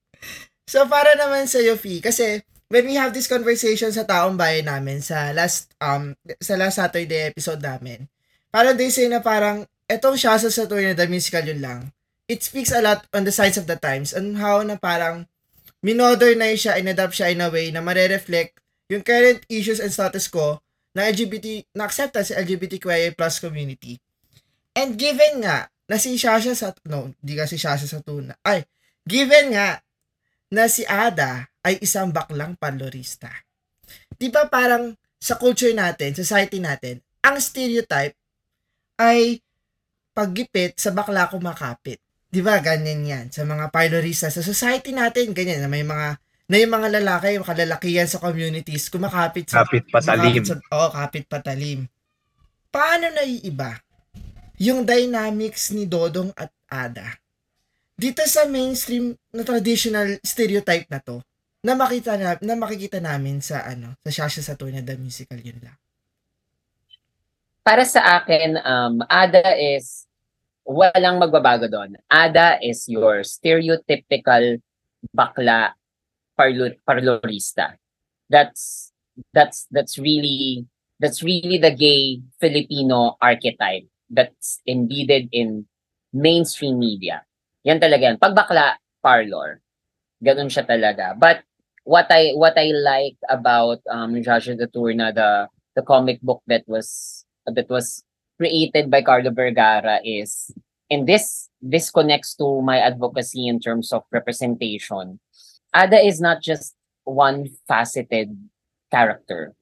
so 0.72 0.82
para 0.90 1.14
naman 1.14 1.46
sa 1.46 1.62
Fi, 1.78 2.02
kasi 2.02 2.42
when 2.70 2.86
we 2.86 2.94
have 2.98 3.14
this 3.14 3.30
conversation 3.30 3.90
sa 3.90 4.06
taong 4.06 4.34
bayan 4.38 4.66
namin 4.70 5.02
sa 5.02 5.30
last 5.34 5.70
um 5.82 6.14
sa 6.42 6.54
last 6.58 6.78
Saturday 6.78 7.30
episode 7.30 7.62
namin, 7.62 8.06
parang 8.50 8.74
they 8.78 8.90
say 8.90 9.06
na 9.06 9.22
parang 9.22 9.66
etong 9.86 10.18
siya 10.18 10.38
sa 10.38 10.50
Saturday 10.50 10.94
na 10.94 10.98
the 10.98 11.06
musical 11.10 11.42
yun 11.42 11.62
lang. 11.62 11.80
It 12.30 12.46
speaks 12.46 12.70
a 12.70 12.78
lot 12.78 13.06
on 13.10 13.26
the 13.26 13.34
sides 13.34 13.58
of 13.58 13.66
the 13.66 13.74
times 13.74 14.14
and 14.14 14.38
how 14.38 14.62
na 14.62 14.78
parang 14.78 15.26
minodernize 15.80 16.68
siya, 16.68 16.78
inadapt 16.80 17.16
siya 17.16 17.32
in 17.32 17.44
a 17.44 17.48
way 17.48 17.72
na 17.72 17.80
mare-reflect 17.80 18.60
yung 18.90 19.06
current 19.06 19.46
issues 19.46 19.78
and 19.78 19.94
status 19.94 20.26
quo 20.26 20.58
ng 20.92 21.04
LGBT, 21.14 21.70
na 21.78 21.86
acceptance 21.86 22.34
sa 22.34 22.42
LGBTQIA 22.42 23.14
plus 23.14 23.38
community. 23.38 24.02
And 24.74 24.98
given 24.98 25.46
nga 25.46 25.70
na 25.86 25.96
si 25.98 26.18
Shasha 26.18 26.54
sa 26.54 26.74
no, 26.86 27.14
di 27.18 27.38
kasi 27.38 27.54
Shasha 27.54 27.86
sa 27.86 28.02
tuna. 28.02 28.34
Ay, 28.42 28.66
given 29.06 29.54
nga 29.54 29.78
na 30.50 30.66
si 30.66 30.82
Ada 30.86 31.46
ay 31.62 31.78
isang 31.82 32.10
baklang 32.10 32.58
panlorista. 32.58 33.30
Di 34.14 34.30
ba 34.30 34.50
parang 34.50 34.94
sa 35.22 35.38
culture 35.38 35.74
natin, 35.74 36.14
society 36.14 36.58
natin, 36.58 36.98
ang 37.22 37.38
stereotype 37.38 38.16
ay 38.98 39.38
paggipit 40.10 40.74
sa 40.78 40.90
bakla 40.90 41.30
kumakapit. 41.30 42.02
Di 42.30 42.40
ba 42.46 42.62
ganyan 42.62 43.02
yan 43.02 43.26
sa 43.34 43.42
mga 43.42 43.74
panlorista 43.74 44.30
sa 44.30 44.38
society 44.38 44.94
natin 44.94 45.34
ganyan 45.34 45.66
na 45.66 45.70
may 45.70 45.82
mga 45.82 46.22
na 46.50 46.56
yung 46.58 46.74
mga 46.74 46.88
lalaki, 46.98 47.38
yung 47.38 47.46
kalalakihan 47.46 48.06
sa 48.06 48.22
communities 48.22 48.90
kumakapit 48.90 49.50
sa 49.50 49.62
kapit 49.66 49.86
patalim 49.86 50.42
sa, 50.42 50.58
oo, 50.58 50.88
kapit 50.90 51.26
patalim. 51.26 51.86
Paano 52.70 53.10
naiiba 53.10 53.78
yung 54.62 54.86
dynamics 54.86 55.74
ni 55.74 55.90
Dodong 55.90 56.30
at 56.38 56.54
Ada 56.70 57.18
dito 58.00 58.22
sa 58.24 58.46
mainstream 58.46 59.12
na 59.34 59.44
traditional 59.44 60.16
stereotype 60.24 60.88
na 60.88 61.02
to 61.02 61.20
na 61.60 61.76
makita 61.76 62.16
na, 62.16 62.38
na 62.40 62.56
makikita 62.56 62.96
namin 62.96 63.44
sa 63.44 63.66
ano 63.68 63.92
sa 64.00 64.08
Shasha 64.08 64.40
Saturna 64.40 64.80
the 64.80 64.96
musical 64.96 65.36
yun 65.36 65.60
lang. 65.60 65.76
Para 67.60 67.84
sa 67.84 68.22
akin, 68.22 68.56
um, 68.64 69.04
Ada 69.04 69.52
is 69.60 70.08
walang 70.70 71.18
magbabago 71.18 71.66
doon. 71.66 71.98
Ada 72.06 72.62
is 72.62 72.86
your 72.86 73.26
stereotypical 73.26 74.62
bakla 75.10 75.74
parlo, 76.38 76.70
parlorista. 76.86 77.74
That's 78.30 78.94
that's 79.34 79.66
that's 79.74 79.98
really 79.98 80.70
that's 81.02 81.26
really 81.26 81.58
the 81.58 81.74
gay 81.74 82.22
Filipino 82.38 83.18
archetype 83.18 83.90
that's 84.06 84.62
embedded 84.62 85.26
in 85.34 85.66
mainstream 86.14 86.78
media. 86.78 87.26
Yan 87.66 87.82
talaga 87.82 88.14
yan. 88.14 88.22
Pag 88.22 88.38
bakla, 88.38 88.78
parlor. 89.02 89.58
Ganun 90.22 90.46
siya 90.46 90.62
talaga. 90.62 91.18
But 91.18 91.42
what 91.82 92.06
I 92.14 92.30
what 92.38 92.54
I 92.54 92.70
like 92.70 93.18
about 93.26 93.82
um 93.90 94.14
Joshua 94.22 94.54
the 94.54 94.70
Turna, 94.70 95.10
the 95.10 95.50
the 95.74 95.82
comic 95.82 96.22
book 96.22 96.46
that 96.46 96.62
was 96.70 97.22
that 97.50 97.66
was 97.66 98.06
created 98.40 98.88
by 98.88 99.04
Carlo 99.04 99.28
Vergara 99.28 100.00
is 100.00 100.48
and 100.88 101.04
this 101.04 101.52
this 101.60 101.92
connects 101.92 102.32
to 102.40 102.64
my 102.64 102.80
advocacy 102.80 103.44
in 103.44 103.60
terms 103.60 103.92
of 103.92 104.00
representation. 104.08 105.20
Ada 105.76 106.00
is 106.00 106.24
not 106.24 106.40
just 106.40 106.72
one 107.04 107.52
faceted 107.68 108.32
character. 108.90 109.52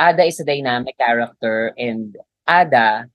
Ada 0.00 0.24
is 0.24 0.40
a 0.40 0.48
dynamic 0.48 0.96
character 0.96 1.76
and 1.76 2.16
Ada 2.48 3.12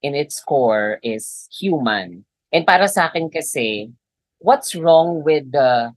in 0.00 0.16
its 0.16 0.40
core 0.40 0.98
is 1.04 1.46
human. 1.52 2.24
And 2.48 2.64
para 2.64 2.88
sa 2.88 3.12
akin 3.12 3.28
kasi 3.28 3.92
what's 4.40 4.72
wrong 4.72 5.20
with 5.20 5.52
the 5.52 5.92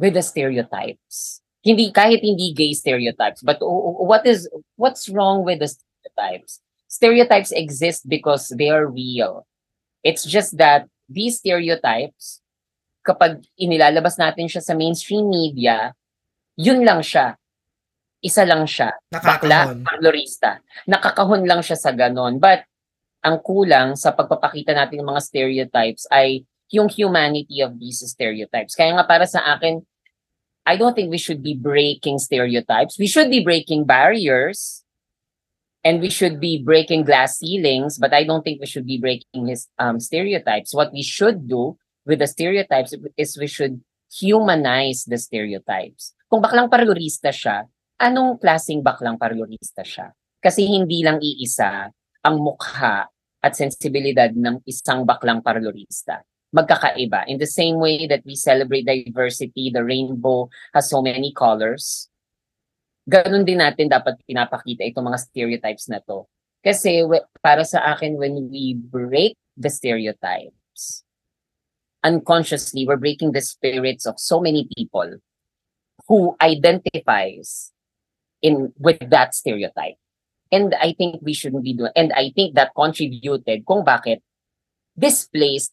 with 0.00 0.16
the 0.16 0.24
stereotypes? 0.24 1.44
Hindi 1.60 1.92
kahit 1.92 2.24
hindi 2.24 2.56
gay 2.56 2.72
stereotypes, 2.72 3.44
but 3.44 3.60
what 3.60 4.24
is 4.24 4.48
what's 4.80 5.12
wrong 5.12 5.44
with 5.44 5.60
the 5.60 5.68
stereotypes? 5.68 6.64
Stereotypes 6.88 7.52
exist 7.52 8.08
because 8.08 8.48
they 8.56 8.72
are 8.72 8.88
real. 8.88 9.46
It's 10.02 10.24
just 10.24 10.56
that 10.58 10.88
these 11.06 11.38
stereotypes, 11.38 12.40
kapag 13.04 13.44
inilalabas 13.60 14.16
natin 14.16 14.48
siya 14.48 14.64
sa 14.64 14.72
mainstream 14.72 15.28
media, 15.28 15.92
yun 16.56 16.82
lang 16.82 17.04
siya. 17.04 17.36
Isa 18.18 18.42
lang 18.42 18.66
siya. 18.66 18.96
Bakla, 19.14 19.22
Nakakahon. 19.70 19.78
parlorista. 19.86 20.50
Nakakahon 20.90 21.46
lang 21.46 21.62
siya 21.62 21.78
sa 21.78 21.94
ganon. 21.94 22.42
But, 22.42 22.66
ang 23.22 23.42
kulang 23.42 23.98
sa 23.98 24.14
pagpapakita 24.14 24.74
natin 24.74 25.02
ng 25.02 25.10
mga 25.10 25.22
stereotypes 25.22 26.06
ay 26.10 26.46
yung 26.70 26.86
humanity 26.86 27.64
of 27.64 27.74
these 27.80 27.98
stereotypes. 28.06 28.78
Kaya 28.78 28.94
nga 28.94 29.04
para 29.08 29.26
sa 29.26 29.42
akin, 29.56 29.82
I 30.68 30.76
don't 30.76 30.92
think 30.92 31.10
we 31.10 31.18
should 31.18 31.42
be 31.42 31.56
breaking 31.56 32.20
stereotypes. 32.20 33.00
We 33.00 33.08
should 33.08 33.32
be 33.32 33.40
breaking 33.40 33.88
barriers 33.88 34.84
and 35.88 36.04
we 36.04 36.12
should 36.12 36.36
be 36.36 36.60
breaking 36.60 37.08
glass 37.08 37.40
ceilings, 37.40 37.96
but 37.96 38.12
I 38.12 38.28
don't 38.28 38.44
think 38.44 38.60
we 38.60 38.68
should 38.68 38.84
be 38.84 39.00
breaking 39.00 39.48
his 39.48 39.72
um, 39.80 39.96
stereotypes. 39.96 40.76
What 40.76 40.92
we 40.92 41.00
should 41.00 41.48
do 41.48 41.80
with 42.04 42.20
the 42.20 42.28
stereotypes 42.28 42.92
is 43.16 43.40
we 43.40 43.48
should 43.48 43.80
humanize 44.12 45.08
the 45.08 45.16
stereotypes. 45.16 46.12
Kung 46.28 46.44
baklang 46.44 46.68
parlorista 46.68 47.32
siya, 47.32 47.64
anong 47.96 48.36
klaseng 48.36 48.84
baklang 48.84 49.16
parlorista 49.16 49.80
siya? 49.80 50.12
Kasi 50.36 50.68
hindi 50.68 51.00
lang 51.00 51.24
iisa 51.24 51.88
ang 52.20 52.36
mukha 52.36 53.08
at 53.40 53.52
sensibilidad 53.56 54.28
ng 54.28 54.60
isang 54.68 55.08
baklang 55.08 55.40
parlorista. 55.40 56.20
Magkakaiba. 56.52 57.24
In 57.32 57.40
the 57.40 57.48
same 57.48 57.80
way 57.80 58.04
that 58.04 58.20
we 58.28 58.36
celebrate 58.36 58.84
diversity, 58.84 59.72
the 59.72 59.80
rainbow 59.80 60.52
has 60.76 60.92
so 60.92 61.00
many 61.00 61.32
colors, 61.32 62.12
ganun 63.08 63.48
din 63.48 63.64
natin 63.64 63.88
dapat 63.88 64.20
pinapakita 64.28 64.84
itong 64.84 65.08
mga 65.08 65.18
stereotypes 65.24 65.88
na 65.88 66.04
to. 66.04 66.28
Kasi 66.60 67.00
para 67.40 67.64
sa 67.64 67.96
akin, 67.96 68.20
when 68.20 68.52
we 68.52 68.76
break 68.76 69.40
the 69.56 69.72
stereotypes, 69.72 71.02
unconsciously, 72.04 72.84
we're 72.84 73.00
breaking 73.00 73.32
the 73.32 73.40
spirits 73.40 74.04
of 74.04 74.20
so 74.20 74.38
many 74.38 74.68
people 74.76 75.18
who 76.06 76.36
identifies 76.44 77.72
in 78.44 78.70
with 78.78 79.00
that 79.10 79.34
stereotype. 79.34 79.96
And 80.52 80.72
I 80.76 80.94
think 80.96 81.20
we 81.20 81.34
shouldn't 81.34 81.64
be 81.64 81.74
doing, 81.74 81.92
and 81.96 82.12
I 82.12 82.32
think 82.32 82.54
that 82.56 82.72
contributed 82.72 83.64
kung 83.68 83.84
bakit 83.84 84.24
displaced 84.96 85.72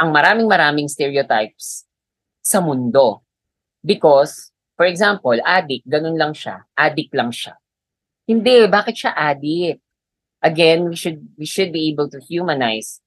ang 0.00 0.10
maraming 0.10 0.48
maraming 0.48 0.88
stereotypes 0.88 1.84
sa 2.40 2.60
mundo. 2.64 3.20
Because, 3.84 4.53
for 4.76 4.86
example, 4.86 5.38
addict, 5.44 5.86
ganun 5.86 6.18
lang 6.18 6.34
siya. 6.34 6.66
Addict 6.74 7.14
lang 7.14 7.30
siya. 7.30 7.54
Hindi, 8.26 8.66
bakit 8.66 8.94
siya 8.98 9.12
addict? 9.14 9.80
Again, 10.44 10.92
we 10.92 10.96
should 10.96 11.24
we 11.40 11.48
should 11.48 11.72
be 11.72 11.88
able 11.88 12.12
to 12.12 12.20
humanize 12.20 13.00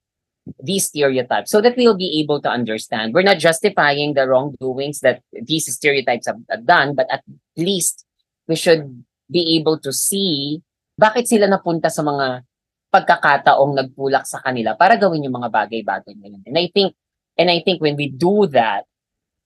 these 0.64 0.88
stereotypes 0.88 1.52
so 1.52 1.62
that 1.62 1.76
we'll 1.78 1.98
be 1.98 2.24
able 2.24 2.42
to 2.42 2.50
understand. 2.50 3.14
We're 3.14 3.28
not 3.28 3.38
justifying 3.38 4.14
the 4.16 4.26
wrongdoings 4.26 5.02
that 5.02 5.22
these 5.32 5.68
stereotypes 5.70 6.26
have, 6.26 6.40
have 6.50 6.66
done, 6.66 6.96
but 6.96 7.06
at 7.12 7.22
least 7.56 8.06
we 8.48 8.56
should 8.56 9.04
be 9.30 9.60
able 9.60 9.78
to 9.84 9.92
see 9.92 10.64
bakit 10.98 11.30
sila 11.30 11.46
napunta 11.46 11.94
sa 11.94 12.02
mga 12.02 12.42
pagkakataong 12.90 13.76
nagpulak 13.76 14.26
sa 14.26 14.42
kanila 14.42 14.74
para 14.74 14.98
gawin 14.98 15.28
yung 15.28 15.38
mga 15.38 15.52
bagay-bagay 15.52 16.16
na 16.18 16.28
yun. 16.32 16.42
And 16.48 16.58
I 16.58 16.72
think 16.74 16.96
and 17.38 17.54
I 17.54 17.62
think 17.62 17.84
when 17.84 17.94
we 17.94 18.10
do 18.10 18.50
that, 18.56 18.90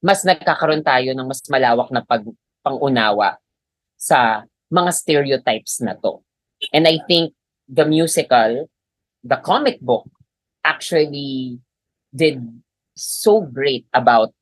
mas 0.02 0.26
nagkakaroon 0.26 0.82
tayo 0.82 1.14
ng 1.14 1.28
mas 1.30 1.40
malawak 1.48 1.94
na 1.94 2.02
pag 2.02 2.26
pangunawa 2.66 3.38
sa 3.98 4.46
mga 4.74 4.92
stereotypes 4.94 5.82
na 5.86 5.94
to. 5.98 6.26
And 6.74 6.90
I 6.90 7.02
think 7.06 7.38
the 7.70 7.86
musical, 7.86 8.70
the 9.22 9.38
comic 9.42 9.78
book 9.82 10.10
actually 10.66 11.62
did 12.14 12.42
so 12.98 13.42
great 13.42 13.86
about 13.94 14.34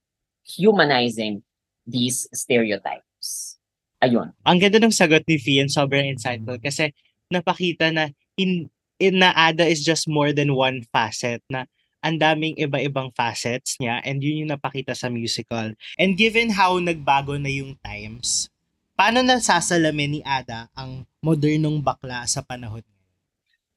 humanizing 0.47 1.43
these 1.87 2.27
stereotypes. 2.31 3.59
Ayun. 3.99 4.31
Ang 4.47 4.57
ganda 4.63 4.79
ng 4.79 4.95
sagot 4.95 5.27
ni 5.27 5.35
Fian, 5.35 5.67
sobrang 5.67 6.07
insightful 6.07 6.55
kasi 6.59 6.95
napakita 7.27 7.91
na 7.91 8.11
in, 8.39 8.71
in 8.95 9.19
na 9.19 9.35
Ada 9.35 9.67
is 9.67 9.83
just 9.83 10.07
more 10.07 10.31
than 10.31 10.55
one 10.55 10.87
facet 10.91 11.43
na 11.51 11.67
ang 11.99 12.15
daming 12.15 12.55
iba-ibang 12.55 13.11
facets 13.11 13.75
niya 13.79 13.99
and 14.07 14.23
yun 14.23 14.45
yung 14.45 14.51
napakita 14.55 14.95
sa 14.95 15.11
musical. 15.11 15.75
And 15.99 16.15
given 16.15 16.55
how 16.55 16.79
nagbago 16.79 17.35
na 17.35 17.51
yung 17.51 17.75
times, 17.83 18.47
paano 18.95 19.23
nasasalamin 19.23 20.19
ni 20.19 20.21
Ada 20.23 20.71
ang 20.75 21.03
modernong 21.19 21.83
bakla 21.83 22.23
sa 22.27 22.39
panahon? 22.43 22.83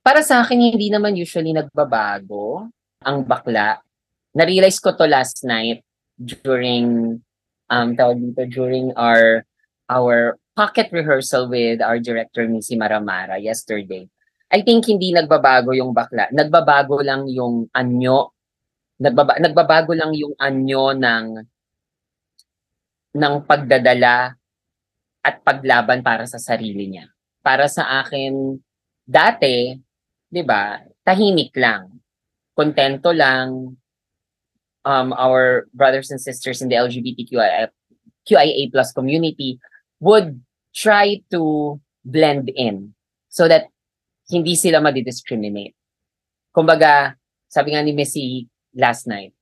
Para 0.03 0.23
sa 0.27 0.43
akin, 0.43 0.59
hindi 0.59 0.91
naman 0.91 1.15
usually 1.15 1.55
nagbabago 1.55 2.67
ang 3.07 3.23
bakla. 3.23 3.79
Na-realize 4.35 4.83
ko 4.83 4.95
to 4.99 5.07
last 5.07 5.47
night 5.47 5.87
during 6.19 7.19
um 7.71 7.89
tawag 7.95 8.19
dito, 8.19 8.43
during 8.51 8.91
our 8.99 9.47
our 9.87 10.39
pocket 10.59 10.91
rehearsal 10.93 11.49
with 11.49 11.81
our 11.81 12.03
director 12.03 12.45
si 12.61 12.75
Maramara 12.75 13.39
yesterday. 13.39 14.09
I 14.53 14.61
think 14.61 14.85
hindi 14.85 15.17
nagbabago 15.17 15.73
yung 15.73 15.97
bakla. 15.97 16.29
Nagbabago 16.29 17.01
lang 17.01 17.25
yung 17.33 17.73
anyo. 17.73 18.37
Nagbaba, 19.01 19.41
nagbabago 19.41 19.97
lang 19.97 20.13
yung 20.13 20.37
anyo 20.37 20.93
ng 20.93 21.27
ng 23.17 23.35
pagdadala 23.49 24.37
at 25.25 25.35
paglaban 25.41 26.05
para 26.05 26.29
sa 26.29 26.37
sarili 26.37 26.93
niya. 26.93 27.09
Para 27.41 27.65
sa 27.65 28.05
akin, 28.05 28.61
dati, 29.09 29.73
'di 30.29 30.43
ba, 30.45 30.85
tahimik 31.01 31.57
lang. 31.57 31.89
Kontento 32.53 33.09
lang. 33.11 33.81
Um, 34.83 35.15
our 35.15 35.71
brothers 35.71 36.11
and 36.11 36.19
sisters 36.19 36.59
in 36.59 36.67
the 36.67 36.75
LGBTQIA 36.75 37.71
QIA 38.27 38.63
plus 38.67 38.91
community 38.91 39.63
would 40.03 40.43
try 40.75 41.23
to 41.31 41.79
blend 42.03 42.51
in 42.59 42.91
so 43.31 43.47
that 43.47 43.72
hindi 44.31 44.55
sila 44.55 44.79
madidiscriminate. 44.79 45.75
Kumbaga, 46.53 47.17
sabi 47.49 47.73
nga 47.73 47.83
ni 47.83 47.93
Missy 47.97 48.47
last 48.77 49.09
night, 49.09 49.33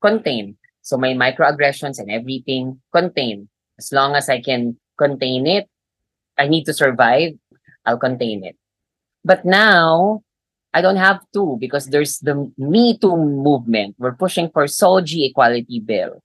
contain. 0.00 0.56
So 0.80 0.96
may 0.96 1.12
microaggressions 1.12 1.98
and 1.98 2.10
everything, 2.10 2.80
contain. 2.94 3.48
As 3.78 3.92
long 3.92 4.14
as 4.14 4.28
I 4.28 4.40
can 4.40 4.78
contain 4.96 5.46
it, 5.46 5.68
I 6.38 6.48
need 6.48 6.64
to 6.66 6.74
survive, 6.74 7.34
I'll 7.84 7.98
contain 7.98 8.44
it. 8.44 8.56
But 9.24 9.44
now, 9.44 10.22
I 10.72 10.80
don't 10.80 10.96
have 10.96 11.20
to 11.34 11.56
because 11.60 11.86
there's 11.86 12.18
the 12.20 12.50
Me 12.56 12.96
Too 12.98 13.16
movement. 13.16 13.96
We're 13.98 14.14
pushing 14.14 14.50
for 14.50 14.64
SOGI 14.64 15.30
equality 15.30 15.80
bill. 15.80 16.22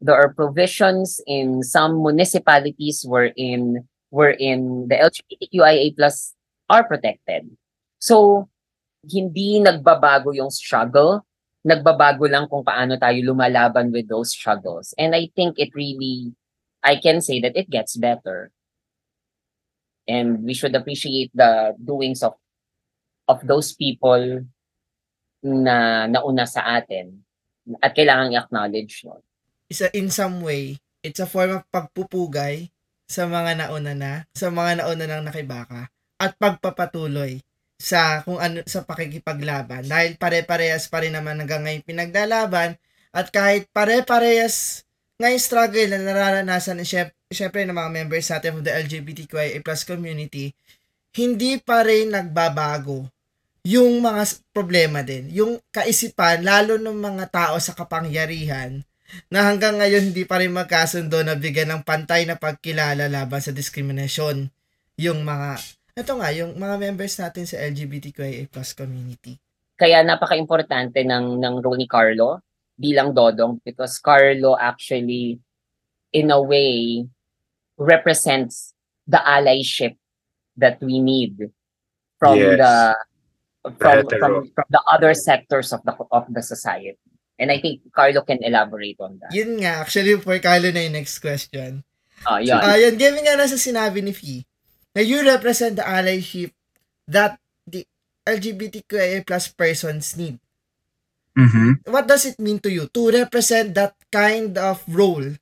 There 0.00 0.16
are 0.16 0.34
provisions 0.34 1.20
in 1.26 1.62
some 1.62 2.02
municipalities 2.02 3.04
wherein 3.06 3.86
wherein 4.10 4.88
the 4.88 4.96
LGBTQIA 4.96 5.96
plus 5.96 6.34
are 6.68 6.84
protected. 6.84 7.50
So, 7.98 8.48
hindi 9.04 9.60
nagbabago 9.60 10.32
yung 10.32 10.50
struggle. 10.52 11.24
Nagbabago 11.64 12.28
lang 12.28 12.48
kung 12.48 12.64
paano 12.64 12.96
tayo 13.00 13.16
lumalaban 13.24 13.88
with 13.92 14.08
those 14.08 14.32
struggles. 14.32 14.92
And 15.00 15.16
I 15.16 15.32
think 15.32 15.56
it 15.56 15.72
really, 15.72 16.32
I 16.84 17.00
can 17.00 17.24
say 17.24 17.40
that 17.40 17.56
it 17.56 17.72
gets 17.72 17.96
better. 17.96 18.52
And 20.04 20.44
we 20.44 20.52
should 20.52 20.76
appreciate 20.76 21.32
the 21.32 21.72
doings 21.80 22.20
of 22.20 22.36
of 23.24 23.40
those 23.48 23.72
people 23.72 24.44
na 25.40 26.04
nauna 26.04 26.44
sa 26.44 26.80
atin 26.80 27.24
at 27.80 27.96
kailangan 27.96 28.32
i-acknowledge 28.32 29.04
yun. 29.04 29.20
Isa, 29.72 29.88
in 29.96 30.12
some 30.12 30.44
way, 30.44 30.76
it's 31.00 31.20
a 31.20 31.28
form 31.28 31.56
of 31.56 31.64
pagpupugay 31.72 32.68
sa 33.08 33.24
mga 33.24 33.64
nauna 33.64 33.92
na, 33.96 34.12
sa 34.36 34.52
mga 34.52 34.84
nauna 34.84 35.04
nang 35.08 35.24
nakibaka, 35.24 35.88
at 36.24 36.32
pagpapatuloy 36.40 37.44
sa 37.76 38.24
kung 38.24 38.40
ano 38.40 38.64
sa 38.64 38.88
pakikipaglaban. 38.88 39.84
Dahil 39.84 40.16
pare-parehas 40.16 40.88
pa 40.88 41.04
rin 41.04 41.12
naman 41.12 41.44
hanggang 41.44 41.68
ngayon 41.68 41.84
pinaglalaban 41.84 42.80
at 43.12 43.28
kahit 43.28 43.68
pare-parehas 43.70 44.88
ngayon 45.20 45.38
struggle 45.38 45.88
na 45.94 46.02
nararanasan 46.02 46.82
syempre, 46.82 47.14
syempre 47.30 47.62
ng 47.62 47.76
mga 47.76 47.90
members 47.92 48.26
natin 48.26 48.58
of 48.58 48.66
the 48.66 48.72
LGBTQIA 48.74 49.62
plus 49.62 49.86
community 49.86 50.50
hindi 51.14 51.62
pa 51.62 51.86
rin 51.86 52.10
nagbabago 52.10 53.06
yung 53.62 54.02
mga 54.02 54.26
problema 54.50 55.06
din 55.06 55.30
yung 55.30 55.62
kaisipan 55.70 56.42
lalo 56.42 56.82
ng 56.82 56.98
mga 56.98 57.30
tao 57.30 57.54
sa 57.62 57.78
kapangyarihan 57.78 58.82
na 59.30 59.46
hanggang 59.46 59.78
ngayon 59.78 60.10
hindi 60.10 60.26
pa 60.26 60.42
rin 60.42 60.50
magkasundo 60.50 61.22
na 61.22 61.38
bigyan 61.38 61.70
ng 61.70 61.82
pantay 61.86 62.26
na 62.26 62.34
pagkilala 62.34 63.06
laban 63.06 63.38
sa 63.38 63.54
diskriminasyon 63.54 64.50
yung 64.98 65.22
mga 65.22 65.62
ito 65.94 66.12
nga, 66.18 66.28
yung 66.34 66.58
mga 66.58 66.76
members 66.90 67.14
natin 67.22 67.46
sa 67.46 67.62
LGBTQIA 67.62 68.50
plus 68.50 68.74
community. 68.74 69.38
Kaya 69.78 70.02
napaka-importante 70.02 71.06
ng, 71.06 71.38
ng 71.38 71.54
role 71.62 71.78
ni 71.78 71.86
Carlo 71.86 72.42
bilang 72.74 73.14
Dodong 73.14 73.62
because 73.62 74.02
Carlo 74.02 74.58
actually, 74.58 75.38
in 76.10 76.34
a 76.34 76.42
way, 76.42 77.06
represents 77.78 78.74
the 79.06 79.22
allyship 79.22 79.94
that 80.58 80.82
we 80.82 80.98
need 80.98 81.50
from 82.18 82.38
Yes. 82.38 82.58
the 82.58 82.74
from, 83.78 83.94
hetero. 84.02 84.18
from 84.18 84.34
from 84.54 84.66
the 84.70 84.82
other 84.90 85.14
sectors 85.14 85.70
of 85.70 85.82
the 85.86 85.94
of 86.10 86.26
the 86.30 86.42
society. 86.42 86.98
And 87.38 87.50
I 87.50 87.58
think 87.58 87.82
Carlo 87.90 88.22
can 88.22 88.42
elaborate 88.42 88.98
on 89.02 89.18
that. 89.22 89.34
Yun 89.34 89.58
nga, 89.58 89.82
actually, 89.82 90.14
for 90.22 90.38
Carlo 90.38 90.70
na 90.70 90.86
yung 90.86 90.94
next 90.94 91.18
question. 91.18 91.82
Ah, 92.22 92.38
yun. 92.38 92.54
Ah, 92.62 92.78
yun, 92.78 92.94
given 92.94 93.26
nga 93.26 93.34
na 93.34 93.50
sa 93.50 93.58
sinabi 93.58 93.98
ni 94.02 94.14
Fee, 94.14 94.46
na 94.94 95.02
you 95.02 95.20
represent 95.26 95.76
the 95.76 95.86
allyship 95.86 96.54
that 97.10 97.38
the 97.66 97.84
LGBTQIA 98.24 99.26
plus 99.26 99.50
persons 99.52 100.16
need. 100.16 100.38
Mm-hmm. 101.34 101.90
What 101.90 102.06
does 102.06 102.24
it 102.24 102.38
mean 102.38 102.62
to 102.62 102.70
you 102.70 102.86
to 102.94 103.10
represent 103.10 103.74
that 103.74 103.98
kind 104.08 104.54
of 104.56 104.80
role 104.86 105.34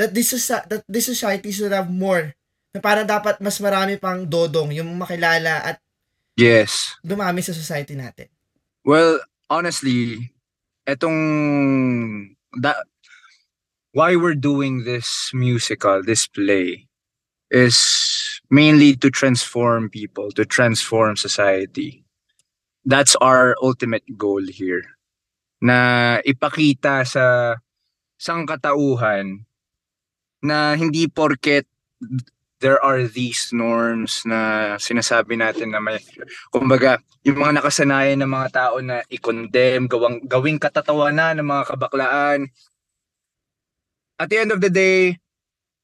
that 0.00 0.16
this 0.16 0.32
soci- 0.32 0.64
that 0.72 0.82
this 0.88 1.04
society 1.06 1.52
should 1.52 1.70
have 1.70 1.92
more 1.92 2.32
Na 2.74 2.82
parang 2.82 3.06
dapat 3.06 3.38
mas 3.38 3.62
marami 3.62 3.94
pang 4.02 4.26
dodong 4.26 4.74
yung 4.74 4.90
makilala 4.98 5.62
at 5.62 5.78
Yes. 6.34 6.98
dumami 7.06 7.38
sa 7.46 7.54
society 7.54 7.94
natin. 7.94 8.26
Well, 8.82 9.22
honestly, 9.46 10.34
etong 10.82 11.14
da, 12.58 12.74
why 13.94 14.18
we're 14.18 14.34
doing 14.34 14.82
this 14.82 15.30
musical, 15.30 16.02
this 16.02 16.26
play, 16.26 16.83
is 17.54 17.78
mainly 18.50 18.98
to 18.98 19.14
transform 19.14 19.86
people, 19.86 20.34
to 20.34 20.42
transform 20.42 21.14
society. 21.14 22.02
That's 22.82 23.14
our 23.22 23.54
ultimate 23.62 24.02
goal 24.18 24.42
here. 24.50 24.98
Na 25.62 26.18
ipakita 26.26 27.06
sa 27.06 27.56
sangkatauhan 28.18 29.46
na 30.42 30.74
hindi 30.74 31.06
porket 31.06 31.70
there 32.60 32.80
are 32.80 33.04
these 33.04 33.52
norms 33.52 34.24
na 34.24 34.74
sinasabi 34.80 35.36
natin 35.36 35.72
na 35.72 35.84
may 35.84 36.00
kumbaga 36.48 36.96
yung 37.20 37.40
mga 37.40 37.60
nakasanayan 37.60 38.24
ng 38.24 38.32
mga 38.32 38.48
tao 38.52 38.80
na 38.80 39.04
i-condemn, 39.12 39.84
gawang, 39.84 40.24
gawing 40.24 40.56
katatawanan 40.56 41.40
ng 41.40 41.48
mga 41.48 41.64
kabaklaan. 41.76 42.40
At 44.16 44.32
the 44.32 44.38
end 44.40 44.52
of 44.52 44.64
the 44.64 44.72
day, 44.72 45.20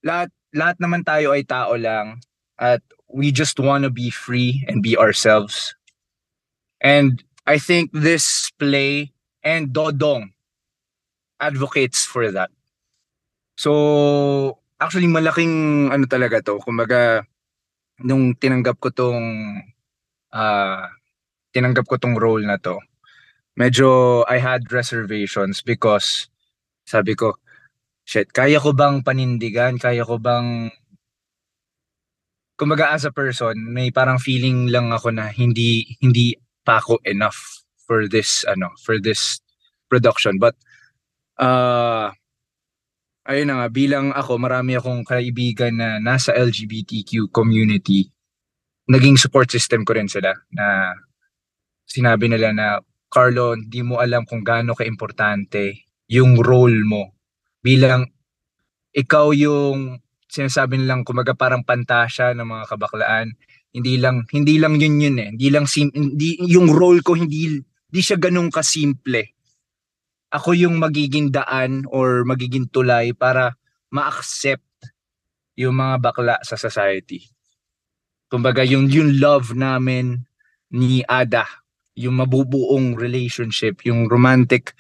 lahat, 0.01 0.33
lahat 0.55 0.77
naman 0.83 1.07
tayo 1.07 1.33
ay 1.35 1.47
tao 1.47 1.75
lang 1.79 2.21
at 2.59 2.83
we 3.11 3.31
just 3.35 3.59
want 3.59 3.83
to 3.83 3.91
be 3.91 4.11
free 4.11 4.63
and 4.67 4.83
be 4.83 4.95
ourselves. 4.95 5.75
And 6.81 7.23
I 7.47 7.59
think 7.59 7.91
this 7.93 8.51
play 8.59 9.13
and 9.43 9.75
Dodong 9.75 10.33
advocates 11.41 12.05
for 12.05 12.31
that. 12.31 12.51
So, 13.57 14.61
actually 14.81 15.09
malaking 15.09 15.89
ano 15.93 16.05
talaga 16.07 16.41
to. 16.45 16.61
Kumbaga, 16.63 17.25
nung 18.01 18.33
tinanggap 18.37 18.81
ko 18.81 18.89
tong 18.93 19.61
ah 20.33 20.89
tinanggap 21.53 21.85
ko 21.85 21.99
tong 21.99 22.17
role 22.17 22.47
na 22.47 22.57
to, 22.57 22.79
medyo 23.59 24.23
I 24.31 24.39
had 24.39 24.71
reservations 24.73 25.61
because 25.61 26.31
sabi 26.87 27.13
ko, 27.19 27.37
shit, 28.05 28.29
kaya 28.33 28.59
ko 28.61 28.73
bang 28.73 29.03
panindigan? 29.05 29.77
Kaya 29.81 30.05
ko 30.05 30.19
bang 30.21 30.71
kumbaga 32.61 32.93
as 32.93 33.09
a 33.09 33.13
person, 33.13 33.57
may 33.73 33.89
parang 33.89 34.21
feeling 34.21 34.69
lang 34.69 34.93
ako 34.93 35.09
na 35.17 35.33
hindi 35.33 35.97
hindi 36.05 36.37
pa 36.61 36.77
ako 36.81 37.01
enough 37.09 37.65
for 37.89 38.05
this 38.05 38.45
ano, 38.45 38.69
for 38.85 39.01
this 39.01 39.41
production. 39.89 40.37
But 40.37 40.55
uh 41.41 42.13
ayun 43.31 43.49
na 43.49 43.65
nga, 43.65 43.69
bilang 43.71 44.11
ako, 44.11 44.43
marami 44.43 44.75
akong 44.75 45.07
kaibigan 45.07 45.79
na 45.79 46.03
nasa 46.03 46.35
LGBTQ 46.35 47.31
community, 47.31 48.11
naging 48.91 49.15
support 49.15 49.47
system 49.49 49.87
ko 49.87 49.95
rin 49.95 50.11
sila 50.11 50.35
na 50.51 50.99
sinabi 51.87 52.27
nila 52.27 52.51
na, 52.51 52.67
Carlo, 53.11 53.59
hindi 53.59 53.83
mo 53.83 53.99
alam 53.99 54.23
kung 54.23 54.47
gaano 54.47 54.75
ka-importante 54.75 55.91
yung 56.07 56.39
role 56.39 56.87
mo 56.87 57.20
bilang 57.61 58.09
ikaw 58.91 59.31
yung 59.37 60.01
sinasabi 60.31 60.79
nilang 60.79 61.03
kumaga 61.03 61.35
parang 61.35 61.67
pantasya 61.67 62.35
ng 62.39 62.47
mga 62.47 62.65
kabaklaan. 62.71 63.35
Hindi 63.71 64.03
lang 64.03 64.27
hindi 64.35 64.59
lang 64.59 64.79
yun 64.79 64.99
yun 64.99 65.17
eh. 65.19 65.29
Hindi 65.35 65.49
lang 65.51 65.67
sim, 65.67 65.91
hindi 65.95 66.39
yung 66.47 66.71
role 66.71 67.03
ko 67.03 67.15
hindi 67.15 67.61
hindi 67.61 68.01
siya 68.01 68.19
ganun 68.19 68.51
kasimple. 68.51 69.35
Ako 70.31 70.55
yung 70.55 70.79
magiging 70.79 71.35
daan 71.35 71.87
or 71.91 72.23
magiging 72.23 72.71
tulay 72.71 73.11
para 73.11 73.59
ma-accept 73.91 74.63
yung 75.59 75.75
mga 75.75 75.95
bakla 75.99 76.37
sa 76.47 76.55
society. 76.55 77.27
Kumbaga 78.31 78.63
yung 78.63 78.87
yung 78.87 79.19
love 79.19 79.59
namin 79.59 80.23
ni 80.71 81.03
Ada, 81.03 81.43
yung 81.99 82.23
mabubuong 82.23 82.95
relationship, 82.95 83.83
yung 83.83 84.07
romantic 84.07 84.71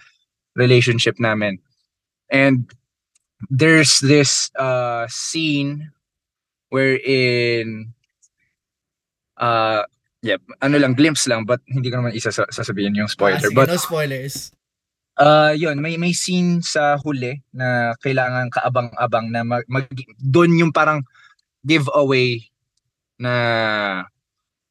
relationship 0.54 1.18
namin. 1.18 1.58
And 2.30 2.70
there's 3.50 3.98
this 4.00 4.48
uh 4.54 5.04
scene 5.10 5.90
wherein 6.70 7.90
uh 9.36 9.82
yep, 10.22 10.40
ano 10.60 10.76
lang 10.78 10.94
glimpse 10.94 11.26
lang 11.26 11.44
but 11.48 11.58
hindi 11.66 11.90
ko 11.90 11.98
naman 11.98 12.14
isa 12.14 12.30
sasabihin 12.30 12.94
yung 12.94 13.10
Ah, 13.10 13.14
spoiler. 13.14 13.40
sige, 13.42 13.56
but 13.56 13.68
no 13.68 13.80
spoilers. 13.80 14.52
Uh, 15.20 15.52
yun, 15.52 15.76
may 15.84 16.00
may 16.00 16.16
scene 16.16 16.64
sa 16.64 16.96
huli 16.96 17.44
na 17.52 17.92
kailangan 18.00 18.48
kaabang-abang 18.48 19.28
na 19.28 19.44
mag, 19.44 19.68
mag 19.68 19.84
doon 20.16 20.56
yung 20.56 20.72
parang 20.72 21.04
giveaway 21.60 22.40
na 23.20 23.34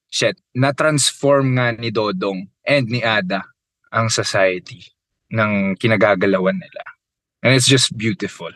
shit, 0.09 0.41
na 0.57 0.73
transform 0.73 1.53
nga 1.53 1.69
ni 1.77 1.93
Dodong 1.93 2.49
and 2.65 2.89
ni 2.89 2.97
Ada 3.05 3.45
ang 3.93 4.09
society 4.09 4.81
ng 5.29 5.77
kinagagalawan 5.77 6.57
nila. 6.57 6.81
And 7.43 7.53
it's 7.53 7.67
just 7.67 7.95
beautiful. 7.97 8.51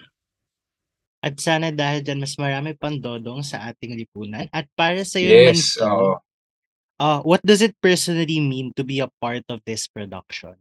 At 1.23 1.39
sana 1.39 1.71
dahil 1.71 2.03
dyan, 2.03 2.19
mas 2.19 2.35
marami 2.35 2.75
pang 2.75 2.99
dodong 2.99 3.47
sa 3.47 3.71
ating 3.71 3.95
lipunan. 3.95 4.51
At 4.51 4.67
para 4.75 5.07
sa 5.07 5.23
iyo 5.23 5.39
Yes, 5.47 5.79
to, 5.79 5.87
oo. 5.87 6.19
uh, 6.99 7.19
what 7.23 7.39
does 7.47 7.63
it 7.63 7.79
personally 7.79 8.43
mean 8.43 8.75
to 8.75 8.83
be 8.83 8.99
a 8.99 9.07
part 9.23 9.47
of 9.47 9.63
this 9.63 9.87
production? 9.87 10.59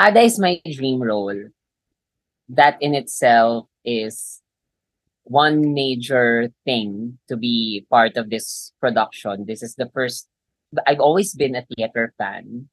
Ada 0.00 0.20
is 0.24 0.38
my 0.40 0.60
dream 0.64 1.02
role. 1.02 1.52
That 2.48 2.80
in 2.80 2.94
itself 2.94 3.68
is 3.84 4.40
one 5.24 5.72
major 5.74 6.50
thing 6.64 7.18
to 7.28 7.36
be 7.36 7.86
part 7.90 8.16
of 8.16 8.30
this 8.30 8.72
production. 8.80 9.44
This 9.46 9.62
is 9.62 9.76
the 9.76 9.88
first 9.92 10.28
I've 10.86 11.00
always 11.00 11.34
been 11.36 11.54
a 11.54 11.64
theater 11.76 12.14
fan. 12.16 12.68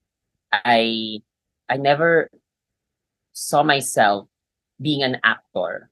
I 0.51 1.19
I 1.67 1.77
never 1.77 2.31
saw 3.39 3.63
myself 3.63 4.27
being 4.81 5.01
an 5.01 5.17
actor. 5.23 5.89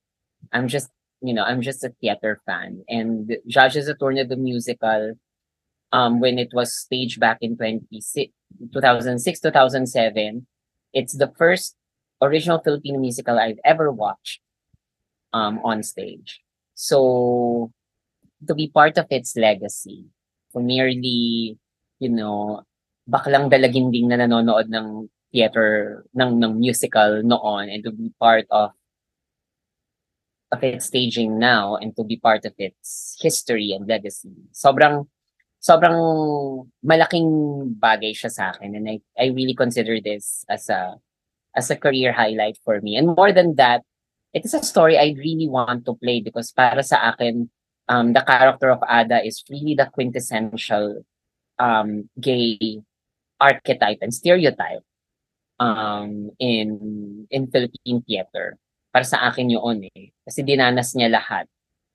I'm 0.52 0.68
just, 0.68 0.90
you 1.22 1.34
know, 1.34 1.44
I'm 1.44 1.62
just 1.62 1.84
a 1.84 1.96
theater 2.02 2.42
fan. 2.46 2.84
And 2.90 3.38
Judges 3.48 3.88
Attorney 3.88 4.24
the 4.26 4.36
musical, 4.36 5.16
um, 5.94 6.20
when 6.20 6.38
it 6.38 6.52
was 6.54 6.76
staged 6.76 7.20
back 7.20 7.38
in 7.42 7.58
2006, 7.58 8.32
2006, 8.74 9.40
2007, 9.40 10.46
it's 10.94 11.16
the 11.16 11.32
first 11.38 11.76
original 12.22 12.60
Filipino 12.60 13.00
musical 13.00 13.40
I've 13.40 13.60
ever 13.64 13.92
watched 13.92 14.42
um, 15.32 15.60
on 15.64 15.84
stage. 15.84 16.42
So 16.76 17.72
to 18.46 18.54
be 18.54 18.68
part 18.68 18.98
of 18.98 19.08
its 19.10 19.38
legacy, 19.38 20.06
to 20.52 20.60
merely, 20.60 21.58
you 22.00 22.10
know, 22.10 22.64
baklang 23.08 23.50
dalaginding 23.50 24.12
na 24.12 24.20
nanonood 24.20 24.68
ng 24.68 25.08
theater, 25.38 26.02
ng, 26.18 26.42
ng 26.42 26.58
musical 26.58 27.22
noon 27.22 27.70
and 27.70 27.86
to 27.86 27.94
be 27.94 28.10
part 28.18 28.50
of 28.50 28.74
of 30.50 30.64
its 30.64 30.90
staging 30.90 31.38
now 31.38 31.76
and 31.78 31.94
to 31.94 32.04
be 32.04 32.18
part 32.18 32.42
of 32.46 32.54
its 32.58 33.14
history 33.22 33.70
and 33.78 33.86
legacy. 33.86 34.34
Sobrang 34.50 35.06
sobrang 35.62 36.00
malaking 36.82 37.30
bagay 37.78 38.18
siya 38.18 38.32
sa 38.34 38.44
akin 38.50 38.74
and 38.74 38.90
I 38.90 38.98
I 39.14 39.30
really 39.30 39.54
consider 39.54 40.02
this 40.02 40.42
as 40.50 40.74
a 40.74 40.98
as 41.54 41.70
a 41.70 41.78
career 41.78 42.18
highlight 42.18 42.58
for 42.66 42.82
me. 42.82 42.98
And 42.98 43.14
more 43.14 43.30
than 43.30 43.54
that, 43.62 43.86
it 44.34 44.46
is 44.46 44.58
a 44.58 44.66
story 44.66 44.98
I 44.98 45.14
really 45.18 45.50
want 45.50 45.86
to 45.86 45.94
play 45.94 46.22
because 46.22 46.50
para 46.50 46.82
sa 46.82 47.14
akin, 47.14 47.50
um, 47.90 48.14
the 48.14 48.26
character 48.26 48.70
of 48.74 48.82
Ada 48.86 49.26
is 49.26 49.46
really 49.50 49.74
the 49.74 49.90
quintessential 49.94 51.06
um, 51.58 52.10
gay 52.18 52.82
archetype 53.42 54.02
and 54.02 54.14
stereotype 54.14 54.82
um, 55.60 56.32
in 56.40 56.70
in 57.30 57.50
Philippine 57.50 58.02
theater. 58.06 58.58
Para 58.94 59.06
sa 59.06 59.30
akin 59.30 59.54
yun 59.54 59.86
eh. 59.94 60.14
Kasi 60.26 60.42
dinanas 60.42 60.96
niya 60.98 61.12
lahat. 61.12 61.46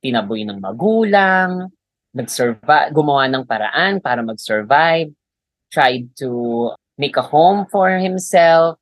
Tinaboy 0.03 0.47
ng 0.47 0.59
magulang, 0.59 1.71
nag-survive, 2.13 2.93
gumawa 2.93 3.27
ng 3.31 3.47
paraan 3.49 3.99
para 4.03 4.21
mag-survive, 4.21 5.11
tried 5.73 6.13
to 6.19 6.71
make 6.99 7.17
a 7.17 7.25
home 7.25 7.65
for 7.73 7.89
himself, 7.97 8.77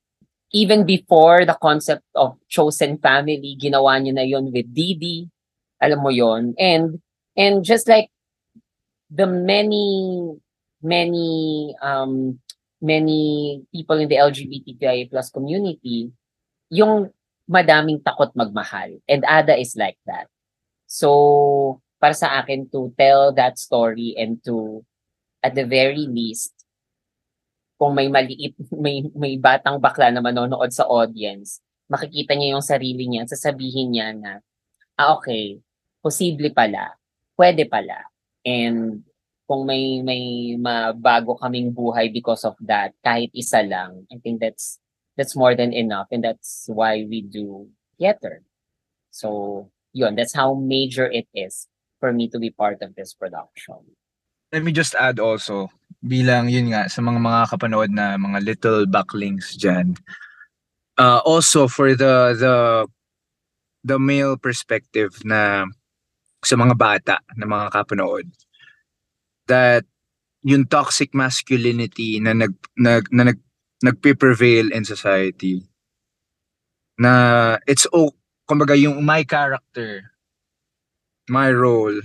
even 0.52 0.82
before 0.84 1.46
the 1.46 1.54
concept 1.62 2.02
of 2.18 2.34
chosen 2.50 2.98
family, 2.98 3.54
ginawa 3.54 4.02
niya 4.02 4.12
na 4.18 4.26
yon 4.26 4.50
with 4.50 4.66
Didi. 4.74 5.30
Alam 5.80 6.02
mo 6.02 6.10
yon 6.10 6.52
And, 6.58 6.98
and 7.38 7.62
just 7.62 7.86
like 7.86 8.10
the 9.08 9.30
many, 9.30 10.34
many, 10.82 11.72
um, 11.80 12.42
many 12.80 13.60
people 13.70 14.00
in 14.00 14.08
the 14.08 14.16
LGBTQIA 14.16 15.12
plus 15.12 15.28
community, 15.28 16.10
yung 16.72 17.12
madaming 17.44 18.00
takot 18.00 18.32
magmahal. 18.32 18.98
And 19.04 19.22
Ada 19.28 19.60
is 19.60 19.76
like 19.76 20.00
that. 20.08 20.26
So, 20.88 21.78
para 22.00 22.16
sa 22.16 22.40
akin 22.40 22.72
to 22.72 22.90
tell 22.96 23.30
that 23.36 23.60
story 23.60 24.16
and 24.16 24.40
to, 24.48 24.82
at 25.44 25.54
the 25.54 25.68
very 25.68 26.08
least, 26.08 26.56
kung 27.76 27.96
may 27.96 28.08
maliit, 28.08 28.56
may, 28.84 29.04
may 29.12 29.36
batang 29.36 29.76
bakla 29.78 30.08
na 30.08 30.24
manonood 30.24 30.72
sa 30.72 30.88
audience, 30.88 31.60
makikita 31.90 32.32
niya 32.32 32.56
yung 32.56 32.64
sarili 32.64 33.04
niya, 33.06 33.28
sasabihin 33.28 33.92
niya 33.92 34.14
na, 34.16 34.32
ah 34.96 35.18
okay, 35.18 35.60
posible 36.00 36.48
pala, 36.54 36.96
pwede 37.36 37.66
pala. 37.68 38.08
And 38.46 39.04
kung 39.50 39.66
may 39.66 39.98
may 39.98 40.54
mabago 40.54 41.34
kaming 41.34 41.74
buhay 41.74 42.06
because 42.06 42.46
of 42.46 42.54
that, 42.62 42.94
kahit 43.02 43.34
isa 43.34 43.66
lang, 43.66 44.06
I 44.06 44.22
think 44.22 44.38
that's 44.38 44.78
that's 45.18 45.34
more 45.34 45.58
than 45.58 45.74
enough 45.74 46.06
and 46.14 46.22
that's 46.22 46.70
why 46.70 47.02
we 47.02 47.26
do 47.26 47.66
theater. 47.98 48.46
So, 49.10 49.66
yun, 49.90 50.14
that's 50.14 50.38
how 50.38 50.54
major 50.54 51.10
it 51.10 51.26
is 51.34 51.66
for 51.98 52.14
me 52.14 52.30
to 52.30 52.38
be 52.38 52.54
part 52.54 52.78
of 52.78 52.94
this 52.94 53.10
production. 53.10 53.90
Let 54.54 54.62
me 54.62 54.70
just 54.70 54.94
add 54.94 55.18
also, 55.18 55.66
bilang 55.98 56.46
yun 56.46 56.70
nga, 56.70 56.86
sa 56.86 57.02
mga 57.02 57.18
mga 57.18 57.42
kapanood 57.50 57.90
na 57.90 58.14
mga 58.22 58.38
little 58.46 58.80
backlinks 58.86 59.58
dyan, 59.58 59.98
uh, 60.94 61.18
also 61.26 61.66
for 61.66 61.98
the, 61.98 62.38
the, 62.38 62.54
the 63.82 63.98
male 63.98 64.38
perspective 64.38 65.10
na 65.26 65.66
sa 66.46 66.54
mga 66.54 66.74
bata 66.78 67.16
na 67.34 67.46
mga 67.50 67.66
kapanood, 67.74 68.30
that 69.50 69.84
yung 70.46 70.64
toxic 70.64 71.12
masculinity 71.12 72.22
na 72.22 72.32
nag, 72.32 72.54
nag, 72.78 73.10
na 73.10 73.34
nag, 73.34 73.38
nagpe-prevail 73.82 74.72
in 74.72 74.84
society, 74.86 75.66
na 77.00 77.56
it's 77.66 77.88
oh, 77.92 78.12
kumbaga 78.48 78.76
yung 78.76 79.04
my 79.04 79.24
character, 79.24 80.12
my 81.28 81.50
role, 81.50 81.96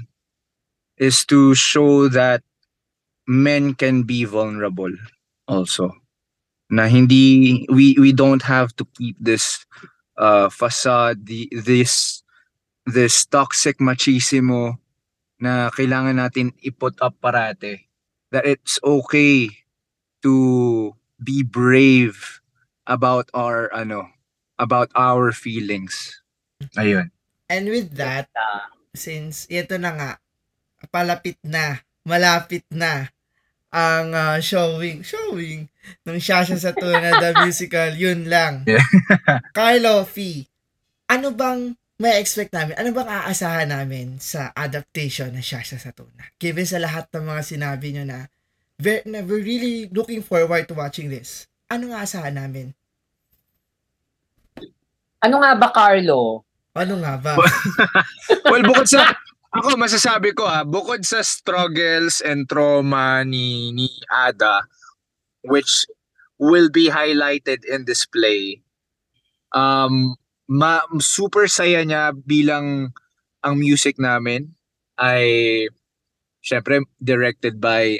is 0.98 1.26
to 1.28 1.56
show 1.56 2.08
that 2.08 2.44
men 3.28 3.76
can 3.76 4.04
be 4.04 4.24
vulnerable 4.24 4.92
also. 5.48 5.92
Na 6.72 6.88
hindi 6.88 7.68
we 7.70 8.00
we 8.00 8.16
don't 8.16 8.42
have 8.42 8.74
to 8.80 8.88
keep 8.98 9.20
this 9.20 9.68
uh 10.18 10.50
facade 10.50 11.28
the, 11.28 11.52
this 11.52 12.24
this 12.88 13.26
toxic 13.28 13.78
machismo 13.78 14.80
na 15.42 15.70
kailangan 15.74 16.16
natin 16.16 16.56
i-put 16.64 16.96
up 17.04 17.16
parate 17.20 17.88
that 18.32 18.48
it's 18.48 18.80
okay 18.84 19.52
to 20.24 20.92
be 21.20 21.44
brave 21.44 22.42
about 22.88 23.28
our 23.36 23.68
ano 23.76 24.10
about 24.56 24.90
our 24.96 25.36
feelings 25.36 26.24
ayun 26.80 27.12
And 27.46 27.70
with 27.70 27.94
that, 28.02 28.30
Uh, 28.34 28.66
since 28.96 29.46
ito 29.52 29.78
na 29.78 29.92
nga, 29.94 30.12
palapit 30.90 31.38
na, 31.46 31.86
malapit 32.02 32.66
na 32.74 33.12
ang 33.70 34.16
ah, 34.16 34.40
showing, 34.40 35.04
showing 35.04 35.68
ng 36.08 36.18
Shasha 36.18 36.58
sa 36.58 36.72
Tuna 36.74 37.20
the 37.20 37.32
Musical, 37.44 37.92
yun 37.94 38.26
lang. 38.26 38.64
Yeah. 38.66 38.82
Carlo, 39.58 40.08
Fee, 40.08 40.48
ano 41.12 41.36
bang 41.36 41.76
may 41.96 42.20
expect 42.20 42.52
namin? 42.52 42.76
Ano 42.76 42.92
bang 42.92 43.08
aasahan 43.08 43.72
namin 43.72 44.20
sa 44.20 44.52
adaptation 44.52 45.32
ng 45.32 45.46
Shasha 45.46 45.80
sa 45.80 45.96
Tuna? 45.96 46.32
Given 46.40 46.68
sa 46.68 46.80
lahat 46.80 47.08
ng 47.16 47.24
mga 47.24 47.42
sinabi 47.44 47.88
nyo 47.96 48.04
na, 48.04 48.20
ve- 48.76 49.06
na 49.08 49.24
we're 49.24 49.44
really 49.44 49.88
looking 49.92 50.20
forward 50.20 50.68
to 50.68 50.76
watching 50.76 51.08
this. 51.08 51.48
Ano 51.72 51.92
nga 51.92 52.04
aasahan 52.04 52.36
namin? 52.36 52.76
ano 55.26 55.36
nga 55.42 55.52
ba, 55.58 55.70
Carlo? 55.74 56.46
Ano 56.78 56.94
nga 57.02 57.18
ba? 57.18 57.34
well, 58.52 58.62
bukod 58.62 58.86
sa 58.86 59.16
ako 59.56 59.80
masasabi 59.80 60.36
ko 60.36 60.44
ah, 60.44 60.68
bukod 60.68 61.02
sa 61.08 61.24
struggles 61.24 62.20
and 62.20 62.46
trauma 62.46 63.24
ni 63.24 63.72
ni 63.72 63.88
Ada 64.12 64.68
which 65.48 65.88
will 66.36 66.68
be 66.68 66.92
highlighted 66.92 67.64
in 67.64 67.88
this 67.88 68.04
play. 68.04 68.60
Um 69.56 70.20
ma 70.46 70.82
super 71.02 71.50
saya 71.50 71.82
niya 71.82 72.14
bilang 72.14 72.94
ang 73.42 73.56
music 73.58 73.98
namin 73.98 74.54
ay 74.98 75.66
syempre 76.42 76.86
directed 77.02 77.58
by 77.58 77.98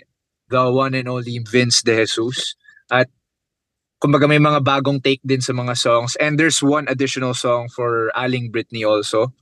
the 0.50 0.64
one 0.70 0.94
and 0.94 1.10
only 1.10 1.42
Vince 1.42 1.82
De 1.82 2.06
Jesus. 2.06 2.54
At 2.90 3.10
kumbaga 3.98 4.30
may 4.30 4.38
mga 4.38 4.62
bagong 4.62 5.02
take 5.02 5.22
din 5.26 5.42
sa 5.42 5.54
mga 5.54 5.74
songs. 5.74 6.14
And 6.22 6.38
there's 6.38 6.62
one 6.62 6.86
additional 6.86 7.34
song 7.34 7.70
for 7.74 8.14
Aling 8.14 8.54
Britney 8.54 8.86
also. 8.86 9.34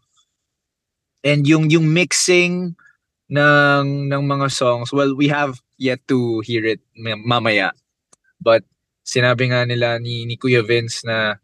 And 1.23 1.43
yung 1.47 1.71
yung 1.71 1.91
mixing 1.91 2.75
ng 3.31 3.87
ng 4.11 4.23
mga 4.27 4.51
songs 4.51 4.91
well 4.91 5.15
we 5.15 5.31
have 5.31 5.63
yet 5.79 6.03
to 6.11 6.43
hear 6.43 6.63
it 6.63 6.79
ma- 6.95 7.19
mamaya. 7.19 7.71
But 8.39 8.63
sinabi 9.03 9.51
nga 9.51 9.67
nila 9.67 9.99
ni 9.99 10.23
ni 10.23 10.39
Kuya 10.39 10.63
Vince 10.63 11.03
na 11.03 11.39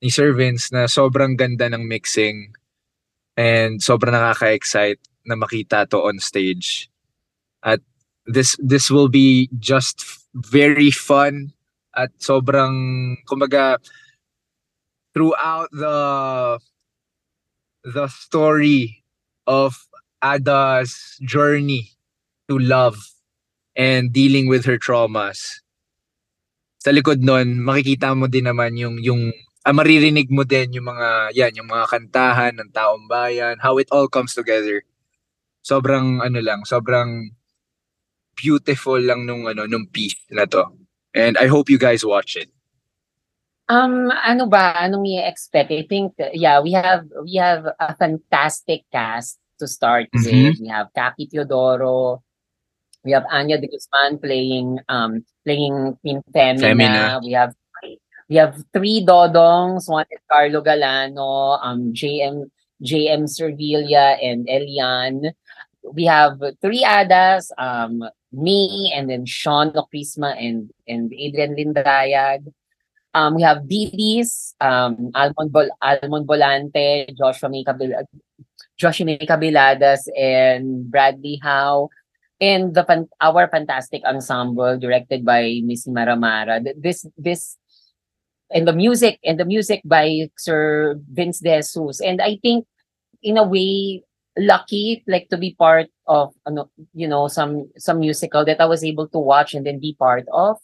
ni 0.00 0.08
Sir 0.08 0.32
Vince 0.32 0.72
na 0.72 0.88
sobrang 0.88 1.36
ganda 1.36 1.68
ng 1.68 1.84
mixing 1.84 2.56
and 3.36 3.84
sobrang 3.84 4.16
nakaka-excite 4.16 5.00
na 5.28 5.36
makita 5.36 5.84
to 5.88 6.00
on 6.00 6.16
stage 6.18 6.88
at 7.60 7.84
this 8.24 8.56
this 8.60 8.88
will 8.88 9.08
be 9.08 9.48
just 9.60 10.04
very 10.32 10.90
fun 10.90 11.52
at 11.92 12.10
sobrang 12.16 13.16
kumbaga 13.28 13.76
throughout 15.12 15.68
the 15.72 15.98
the 17.84 18.06
story 18.08 19.04
of 19.46 19.88
Ada's 20.22 21.16
journey 21.24 21.96
to 22.48 22.60
love 22.60 22.96
and 23.74 24.12
dealing 24.12 24.46
with 24.46 24.68
her 24.68 24.76
traumas. 24.76 25.64
Sa 26.80 26.92
likod 26.92 27.24
nun, 27.24 27.60
makikita 27.60 28.12
mo 28.12 28.28
din 28.28 28.48
naman 28.48 28.76
yung 28.76 29.00
yung 29.00 29.32
ah, 29.66 29.74
maririnig 29.76 30.28
mo 30.32 30.42
din 30.44 30.72
yung 30.80 30.88
mga 30.88 31.34
yan, 31.36 31.52
yung 31.60 31.68
mga 31.70 31.86
kantahan 31.90 32.54
ng 32.56 32.70
taong 32.72 33.06
bayan, 33.10 33.56
how 33.60 33.76
it 33.76 33.88
all 33.92 34.08
comes 34.08 34.32
together. 34.34 34.82
Sobrang 35.62 36.24
ano 36.24 36.40
lang, 36.40 36.64
sobrang 36.64 37.32
beautiful 38.36 38.96
lang 39.00 39.28
nung 39.28 39.44
ano 39.44 39.68
nung 39.68 39.84
piece 39.90 40.16
na 40.32 40.48
to. 40.48 40.64
And 41.12 41.36
I 41.36 41.46
hope 41.50 41.68
you 41.68 41.76
guys 41.78 42.06
watch 42.06 42.36
it. 42.38 42.48
Um, 43.70 44.10
ano 44.10 44.50
ba? 44.50 44.74
Anong 44.82 45.06
i-expect? 45.06 45.70
I 45.70 45.86
think, 45.86 46.18
yeah, 46.34 46.58
we 46.58 46.74
have 46.74 47.06
we 47.22 47.38
have 47.38 47.70
a 47.78 47.94
fantastic 47.94 48.82
cast 48.90 49.38
to 49.62 49.70
start 49.70 50.10
Mhm. 50.10 50.26
with. 50.26 50.58
We 50.58 50.68
have 50.72 50.90
Kaki 50.90 51.30
Teodoro. 51.30 52.22
We 53.06 53.12
have 53.14 53.24
Anya 53.30 53.56
De 53.62 53.68
Guzman 53.70 54.18
playing 54.18 54.82
um 54.90 55.22
playing 55.46 55.96
Queen 56.02 56.20
Femina. 56.34 56.60
Femina. 56.60 57.04
We 57.22 57.32
have 57.32 57.54
we 58.30 58.36
have 58.36 58.62
three 58.72 59.04
Dodongs. 59.04 59.90
One 59.90 60.06
is 60.10 60.22
Carlo 60.30 60.62
Galano, 60.62 61.58
um 61.60 61.92
JM 61.92 62.46
JM 62.80 63.26
Servilla 63.26 64.16
and 64.22 64.48
Elian. 64.48 65.34
We 65.82 66.04
have 66.06 66.38
three 66.62 66.86
Adas, 66.86 67.50
um 67.58 68.06
me 68.32 68.92
and 68.94 69.10
then 69.10 69.26
Sean 69.26 69.74
Ocrisma 69.74 70.38
and 70.38 70.70
and 70.86 71.12
Adrian 71.12 71.58
Lindayag. 71.58 72.46
Um, 73.12 73.34
we 73.34 73.42
have 73.42 73.66
DDs, 73.66 74.54
um, 74.62 75.10
Almond, 75.18 75.50
Bol- 75.50 75.76
Almond 75.82 76.28
Volante, 76.30 77.10
Joshua 77.18 77.50
May 77.50 77.64
Cabil- 77.66 78.06
Joshua 78.78 79.04
May 79.04 79.18
Cabiladas, 79.18 80.06
and 80.14 80.86
Bradley 80.88 81.40
Howe, 81.42 81.90
and 82.40 82.70
the 82.72 82.84
fan- 82.86 83.10
our 83.20 83.50
fantastic 83.50 84.06
ensemble 84.06 84.78
directed 84.78 85.24
by 85.26 85.58
Miss 85.66 85.88
Maramara. 85.90 86.62
This 86.78 87.02
this 87.18 87.58
and 88.50 88.66
the 88.66 88.72
music 88.72 89.18
and 89.24 89.38
the 89.38 89.44
music 89.44 89.80
by 89.84 90.28
Sir 90.36 90.98
Vince 91.12 91.40
De 91.40 91.56
Jesus. 91.56 92.00
And 92.00 92.20
I 92.20 92.38
think 92.42 92.66
in 93.22 93.38
a 93.38 93.46
way 93.46 94.02
lucky 94.38 95.02
like 95.06 95.28
to 95.28 95.36
be 95.36 95.54
part 95.58 95.88
of 96.06 96.32
you 96.94 97.06
know 97.06 97.28
some 97.28 97.68
some 97.76 98.00
musical 98.00 98.44
that 98.44 98.60
I 98.60 98.66
was 98.66 98.84
able 98.84 99.08
to 99.08 99.18
watch 99.18 99.54
and 99.54 99.66
then 99.66 99.80
be 99.80 99.96
part 99.98 100.24
of 100.32 100.56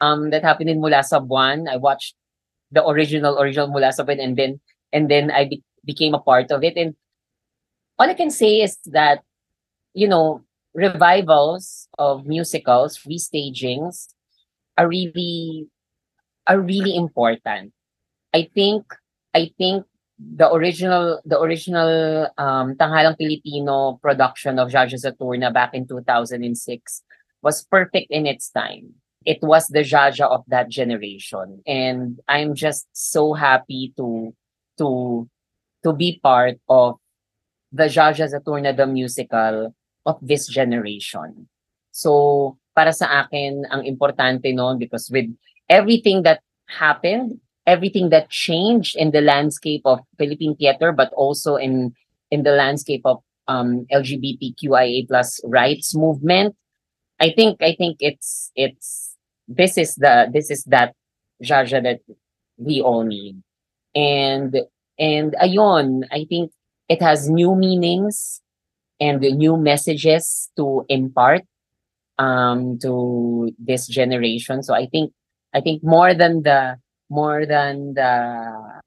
um 0.00 0.30
that 0.30 0.42
happened 0.42 0.70
in 0.70 0.80
Mula 0.80 1.02
sa 1.02 1.20
Buwan. 1.20 1.68
I 1.68 1.76
watched 1.76 2.14
the 2.70 2.86
original 2.86 3.38
original 3.38 3.68
Mula 3.68 3.92
sa 3.92 4.04
Buwan 4.04 4.22
and 4.22 4.36
then 4.36 4.60
and 4.92 5.10
then 5.10 5.30
I 5.30 5.46
be- 5.46 5.62
became 5.84 6.14
a 6.14 6.22
part 6.22 6.50
of 6.50 6.64
it 6.64 6.76
and 6.76 6.94
all 7.98 8.08
I 8.08 8.14
can 8.14 8.30
say 8.30 8.62
is 8.62 8.78
that 8.86 9.22
you 9.92 10.08
know 10.08 10.42
revivals 10.74 11.88
of 11.98 12.26
musicals 12.26 12.98
restagings 13.06 14.08
are 14.76 14.88
really 14.88 15.68
are 16.46 16.60
really 16.60 16.96
important. 16.96 17.72
I 18.32 18.50
think 18.54 18.84
I 19.34 19.50
think 19.58 19.86
the 20.18 20.50
original 20.52 21.20
the 21.24 21.40
original 21.40 22.28
um 22.38 22.74
Tanghalang 22.78 23.18
Pilipino 23.18 23.98
production 24.00 24.58
of 24.58 24.70
Jaja 24.70 24.94
Saturna 24.94 25.52
back 25.52 25.74
in 25.74 25.86
2006 25.86 27.02
was 27.42 27.64
perfect 27.66 28.10
in 28.10 28.26
its 28.26 28.50
time. 28.50 28.94
It 29.24 29.38
was 29.42 29.66
the 29.68 29.82
Jaja 29.82 30.28
of 30.28 30.44
that 30.48 30.68
generation 30.68 31.62
and 31.66 32.20
I'm 32.28 32.54
just 32.54 32.86
so 32.92 33.32
happy 33.32 33.92
to 33.96 34.34
to 34.78 35.28
to 35.82 35.92
be 35.92 36.20
part 36.22 36.58
of 36.68 36.96
the 37.72 37.90
Jaja 37.90 38.30
Saturna 38.30 38.76
the 38.76 38.86
musical 38.86 39.74
of 40.06 40.16
this 40.22 40.46
generation. 40.46 41.48
So 41.90 42.56
para 42.74 42.94
sa 42.94 43.26
akin 43.26 43.66
ang 43.70 43.82
importante 43.82 44.50
noon 44.54 44.78
because 44.78 45.10
with 45.10 45.30
everything 45.68 46.22
that 46.22 46.40
happened 46.68 47.40
everything 47.66 48.10
that 48.10 48.28
changed 48.28 48.94
in 48.96 49.10
the 49.10 49.22
landscape 49.22 49.80
of 49.86 49.98
Philippine 50.18 50.54
theater, 50.56 50.92
but 50.92 51.10
also 51.14 51.56
in 51.56 51.94
in 52.30 52.42
the 52.42 52.50
landscape 52.52 53.00
of 53.06 53.22
um, 53.48 53.86
LGBTQIA 53.90 55.08
plus 55.08 55.40
rights 55.44 55.94
movement. 55.94 56.54
I 57.20 57.32
think 57.32 57.62
I 57.62 57.74
think 57.76 57.98
it's 58.00 58.50
it's 58.56 59.16
this 59.48 59.78
is 59.78 59.94
the 59.96 60.28
this 60.32 60.50
is 60.50 60.64
that 60.64 60.94
Jaja 61.42 61.82
that 61.82 62.00
we 62.58 62.80
all 62.80 63.04
need. 63.04 63.42
And 63.94 64.56
and 64.98 65.34
ayon, 65.42 66.04
I 66.12 66.26
think 66.28 66.52
it 66.88 67.02
has 67.02 67.28
new 67.30 67.54
meanings 67.54 68.40
and 69.00 69.20
new 69.20 69.56
messages 69.56 70.50
to 70.56 70.84
impart 70.88 71.42
um 72.18 72.78
to 72.80 73.50
this 73.58 73.86
generation. 73.86 74.62
So 74.62 74.74
I 74.74 74.86
think 74.86 75.12
I 75.54 75.60
think 75.62 75.82
more 75.86 76.12
than 76.12 76.42
the 76.42 76.76
more 77.08 77.46
than 77.46 77.94
the 77.94 78.82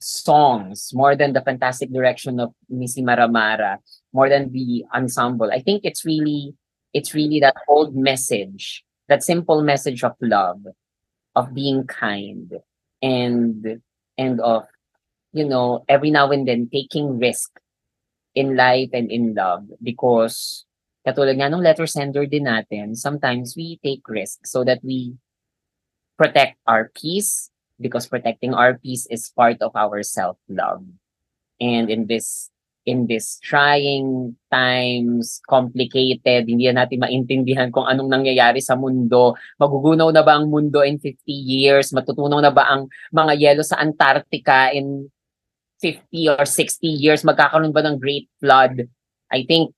songs, 0.00 0.92
more 0.92 1.14
than 1.14 1.32
the 1.32 1.42
fantastic 1.44 1.92
direction 1.92 2.40
of 2.40 2.52
Missy 2.68 3.02
Maramara, 3.02 3.78
more 4.12 4.28
than 4.28 4.50
the 4.52 4.84
ensemble. 4.94 5.52
I 5.52 5.60
think 5.60 5.84
it's 5.84 6.04
really 6.04 6.54
it's 6.92 7.12
really 7.12 7.40
that 7.40 7.56
old 7.68 7.94
message, 7.94 8.82
that 9.08 9.22
simple 9.22 9.62
message 9.62 10.02
of 10.02 10.16
love, 10.20 10.64
of 11.36 11.52
being 11.52 11.84
kind, 11.86 12.52
and 13.02 13.80
and 14.16 14.40
of 14.40 14.64
you 15.32 15.44
know 15.44 15.84
every 15.88 16.10
now 16.10 16.30
and 16.30 16.48
then 16.48 16.70
taking 16.72 17.18
risk 17.18 17.60
in 18.34 18.56
life 18.56 18.90
and 18.92 19.12
in 19.12 19.34
love 19.34 19.68
because 19.82 20.64
katulad 21.06 21.36
nga 21.36 21.52
nung 21.52 21.62
letter 21.62 21.86
sender 21.86 22.24
din 22.24 22.48
natin, 22.48 22.96
sometimes 22.96 23.54
we 23.54 23.78
take 23.84 24.02
risks 24.08 24.50
so 24.50 24.64
that 24.64 24.80
we 24.82 25.14
protect 26.16 26.58
our 26.66 26.90
peace 26.94 27.50
because 27.80 28.06
protecting 28.06 28.54
our 28.54 28.78
peace 28.78 29.06
is 29.10 29.30
part 29.34 29.60
of 29.62 29.74
our 29.74 30.02
self-love. 30.02 30.84
And 31.60 31.90
in 31.90 32.06
this 32.06 32.50
in 32.84 33.08
this 33.08 33.40
trying 33.40 34.36
times, 34.52 35.40
complicated, 35.48 36.44
hindi 36.44 36.68
na 36.68 36.84
natin 36.84 37.00
maintindihan 37.00 37.72
kung 37.72 37.88
anong 37.88 38.12
nangyayari 38.12 38.60
sa 38.60 38.76
mundo. 38.76 39.32
Magugunaw 39.56 40.12
na 40.12 40.20
ba 40.20 40.36
ang 40.36 40.52
mundo 40.52 40.84
in 40.84 41.00
50 41.00 41.16
years? 41.32 41.96
Matutunaw 41.96 42.44
na 42.44 42.52
ba 42.52 42.68
ang 42.68 42.92
mga 43.08 43.32
yelo 43.40 43.64
sa 43.64 43.80
Antarctica 43.80 44.68
in 44.76 45.08
50 45.80 46.36
or 46.36 46.44
60 46.44 46.84
years? 46.84 47.24
Magkakaroon 47.24 47.72
ba 47.72 47.80
ng 47.80 47.96
great 47.96 48.28
flood? 48.36 48.84
I 49.32 49.48
think 49.48 49.72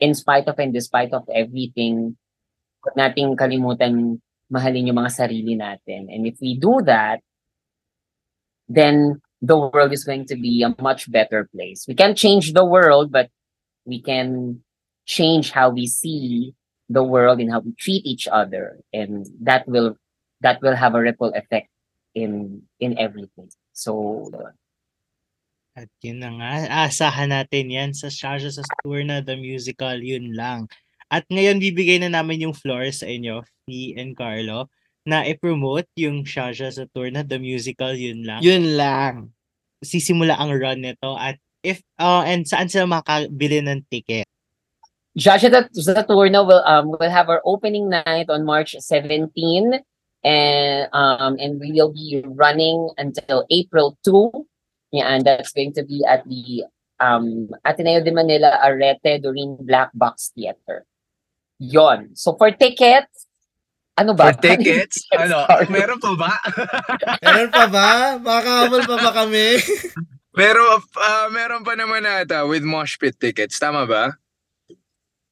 in 0.00 0.16
spite 0.16 0.48
of 0.48 0.56
and 0.56 0.72
despite 0.72 1.12
of 1.12 1.28
everything, 1.28 2.16
huwag 2.80 2.96
nating 2.96 3.36
kalimutan 3.36 4.24
mahalin 4.52 4.88
yung 4.88 5.00
mga 5.00 5.12
sarili 5.14 5.58
natin. 5.58 6.10
And 6.10 6.26
if 6.26 6.38
we 6.40 6.54
do 6.58 6.80
that, 6.86 7.20
then 8.68 9.20
the 9.42 9.56
world 9.56 9.92
is 9.92 10.04
going 10.04 10.26
to 10.26 10.36
be 10.36 10.62
a 10.62 10.74
much 10.80 11.10
better 11.10 11.48
place. 11.50 11.86
We 11.86 11.94
can't 11.94 12.16
change 12.16 12.52
the 12.52 12.64
world, 12.64 13.12
but 13.12 13.30
we 13.84 14.00
can 14.02 14.62
change 15.06 15.50
how 15.50 15.70
we 15.70 15.86
see 15.86 16.54
the 16.88 17.02
world 17.02 17.40
and 17.40 17.50
how 17.50 17.60
we 17.60 17.74
treat 17.78 18.06
each 18.06 18.26
other. 18.30 18.78
And 18.92 19.26
that 19.42 19.66
will 19.68 19.96
that 20.40 20.60
will 20.62 20.74
have 20.74 20.94
a 20.94 21.00
ripple 21.00 21.32
effect 21.34 21.68
in 22.14 22.62
in 22.80 22.98
everything. 22.98 23.50
So 23.72 24.30
At 25.76 25.92
yun 26.00 26.24
na 26.24 26.32
nga, 26.40 26.88
asahan 26.88 27.36
natin 27.36 27.68
yan 27.68 27.92
sa 27.92 28.08
Shasha 28.08 28.48
sa 28.48 28.64
tour 28.80 29.04
na 29.04 29.20
The 29.20 29.36
Musical, 29.36 30.00
yun 30.00 30.32
lang. 30.32 30.72
At 31.06 31.24
ngayon, 31.30 31.62
bibigay 31.62 32.02
na 32.02 32.10
namin 32.10 32.42
yung 32.48 32.56
floor 32.56 32.90
sa 32.90 33.06
inyo, 33.06 33.46
Fee 33.66 33.94
and 33.94 34.18
Carlo, 34.18 34.66
na 35.06 35.22
i-promote 35.22 35.86
yung 35.94 36.26
Shasha 36.26 36.66
sa 36.74 36.84
tour 36.90 37.14
na 37.14 37.22
The 37.22 37.38
Musical, 37.38 37.94
yun 37.94 38.26
lang. 38.26 38.42
Yun 38.42 38.74
lang. 38.74 39.14
Sisimula 39.78 40.34
ang 40.34 40.50
run 40.50 40.82
nito 40.82 41.14
at 41.14 41.38
if, 41.62 41.78
uh, 42.02 42.26
and 42.26 42.42
saan 42.42 42.66
sila 42.66 42.90
makabili 42.90 43.62
ng 43.62 43.86
ticket? 43.86 44.26
Joshua 45.16 45.48
the, 45.48 45.62
the 45.72 46.04
Tourna 46.04 46.44
will 46.44 46.60
um 46.68 46.92
will 46.92 47.08
have 47.08 47.32
our 47.32 47.40
opening 47.48 47.88
night 47.88 48.28
on 48.28 48.44
March 48.44 48.76
17 48.76 49.32
and 50.20 50.88
um 50.92 51.40
and 51.40 51.56
we 51.56 51.72
will 51.72 51.88
be 51.88 52.20
running 52.36 52.92
until 53.00 53.48
April 53.48 53.96
2. 54.04 54.44
Yeah, 54.92 55.08
and 55.08 55.24
that's 55.24 55.56
going 55.56 55.72
to 55.80 55.84
be 55.88 56.04
at 56.04 56.28
the 56.28 56.68
um 57.00 57.48
Ateneo 57.64 58.04
de 58.04 58.12
Manila 58.12 58.60
Arete 58.60 59.24
during 59.24 59.56
Black 59.56 59.88
Box 59.96 60.36
Theater. 60.36 60.84
Yon. 61.58 62.12
So 62.14 62.36
for 62.36 62.50
tickets, 62.52 63.26
ano 63.96 64.12
ba? 64.12 64.32
For 64.32 64.44
tickets, 64.44 65.08
ano, 65.16 65.48
Sorry. 65.48 65.66
meron 65.72 65.98
pa 66.00 66.12
ba? 66.14 66.32
Meron 67.24 67.48
pa 67.48 67.64
ba? 67.66 67.88
Makahabol 68.20 68.82
pa 68.84 68.96
ba 69.00 69.10
kami? 69.24 69.56
Pero 70.36 70.60
ah, 71.00 71.32
meron 71.32 71.64
pa 71.64 71.72
naman 71.72 72.04
ata 72.04 72.44
with 72.44 72.60
Mosh 72.60 73.00
Pit 73.00 73.16
tickets, 73.16 73.56
tama 73.56 73.88
ba? 73.88 74.20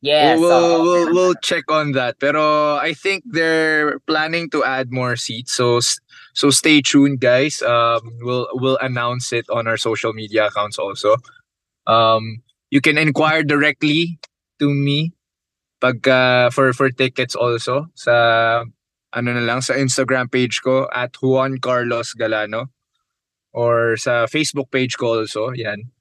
Yes. 0.00 0.40
we'll, 0.40 0.52
oo. 0.52 0.80
we'll, 0.80 1.08
we'll 1.12 1.38
check 1.44 1.68
on 1.68 1.92
that. 1.92 2.16
Pero 2.20 2.76
I 2.76 2.92
think 2.92 3.24
they're 3.24 4.00
planning 4.08 4.48
to 4.56 4.64
add 4.64 4.92
more 4.92 5.16
seats. 5.16 5.52
So 5.52 5.80
so 6.32 6.48
stay 6.48 6.80
tuned, 6.80 7.20
guys. 7.20 7.60
Um, 7.60 8.16
we'll 8.20 8.48
we'll 8.52 8.80
announce 8.80 9.32
it 9.32 9.44
on 9.48 9.68
our 9.68 9.76
social 9.76 10.12
media 10.12 10.48
accounts 10.48 10.78
also. 10.78 11.16
Um, 11.86 12.40
you 12.68 12.80
can 12.80 12.96
inquire 12.96 13.44
directly 13.44 14.18
to 14.58 14.68
me 14.72 15.12
pagka 15.84 16.48
for 16.48 16.72
for 16.72 16.88
tickets 16.88 17.36
also 17.36 17.92
sa 17.92 18.16
ano 19.12 19.28
na 19.36 19.44
lang 19.44 19.60
sa 19.60 19.76
Instagram 19.76 20.32
page 20.32 20.64
ko 20.64 20.88
at 20.88 21.12
Juan 21.20 21.60
Carlos 21.60 22.16
Galano 22.16 22.72
or 23.52 24.00
sa 24.00 24.24
Facebook 24.24 24.72
page 24.72 24.96
ko 24.96 25.20
also. 25.20 25.52
Yan. 25.52 25.92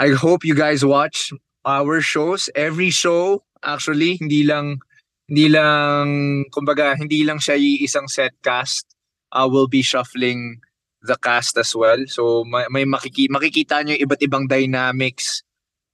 I 0.00 0.16
hope 0.16 0.48
you 0.48 0.56
guys 0.56 0.80
watch 0.80 1.36
our 1.68 2.00
shows, 2.00 2.48
every 2.56 2.88
show 2.88 3.44
actually 3.60 4.16
hindi 4.16 4.40
lang 4.48 4.80
hindi 5.28 5.52
lang 5.52 6.48
kumbaga 6.48 6.96
hindi 6.96 7.20
lang 7.20 7.44
siya 7.44 7.60
isang 7.60 8.08
set 8.08 8.32
cast. 8.40 8.88
Uh, 9.30 9.44
we'll 9.44 9.68
be 9.68 9.84
shuffling 9.84 10.64
the 11.04 11.14
cast 11.20 11.60
as 11.60 11.76
well. 11.76 12.00
So 12.08 12.42
may, 12.48 12.66
may 12.72 12.84
makiki, 12.88 13.28
makikita 13.28 13.84
yung 13.84 14.00
iba't 14.00 14.24
ibang 14.24 14.48
dynamics 14.48 15.44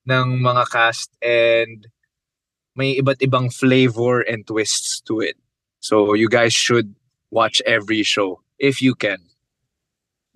ng 0.06 0.40
mga 0.40 0.64
cast 0.70 1.10
and 1.20 1.90
may 2.76 2.96
iba't 2.96 3.18
ibang 3.18 3.52
flavor 3.52 4.20
and 4.20 4.46
twists 4.46 5.00
to 5.08 5.20
it. 5.20 5.36
So 5.80 6.14
you 6.14 6.28
guys 6.28 6.52
should 6.52 6.94
watch 7.30 7.60
every 7.66 8.02
show 8.02 8.40
if 8.58 8.80
you 8.80 8.94
can. 8.94 9.18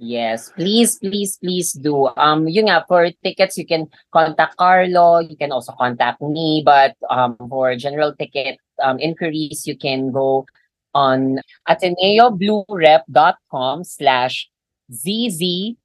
Yes, 0.01 0.49
please, 0.57 0.97
please, 0.97 1.36
please 1.36 1.76
do. 1.76 2.09
Um, 2.16 2.49
yun 2.49 2.72
nga, 2.72 2.88
for 2.88 3.05
tickets, 3.22 3.61
you 3.61 3.68
can 3.68 3.84
contact 4.16 4.57
Carlo, 4.57 5.20
you 5.20 5.36
can 5.36 5.53
also 5.53 5.76
contact 5.76 6.24
me, 6.24 6.64
but 6.64 6.97
um, 7.12 7.36
for 7.36 7.76
general 7.76 8.16
ticket 8.16 8.57
um, 8.82 8.99
inquiries, 8.99 9.66
you 9.66 9.76
can 9.76 10.11
go 10.11 10.47
on 10.95 11.41
ateneobluerep.com 11.68 13.84
slash 13.84 14.49
zz 14.91 15.76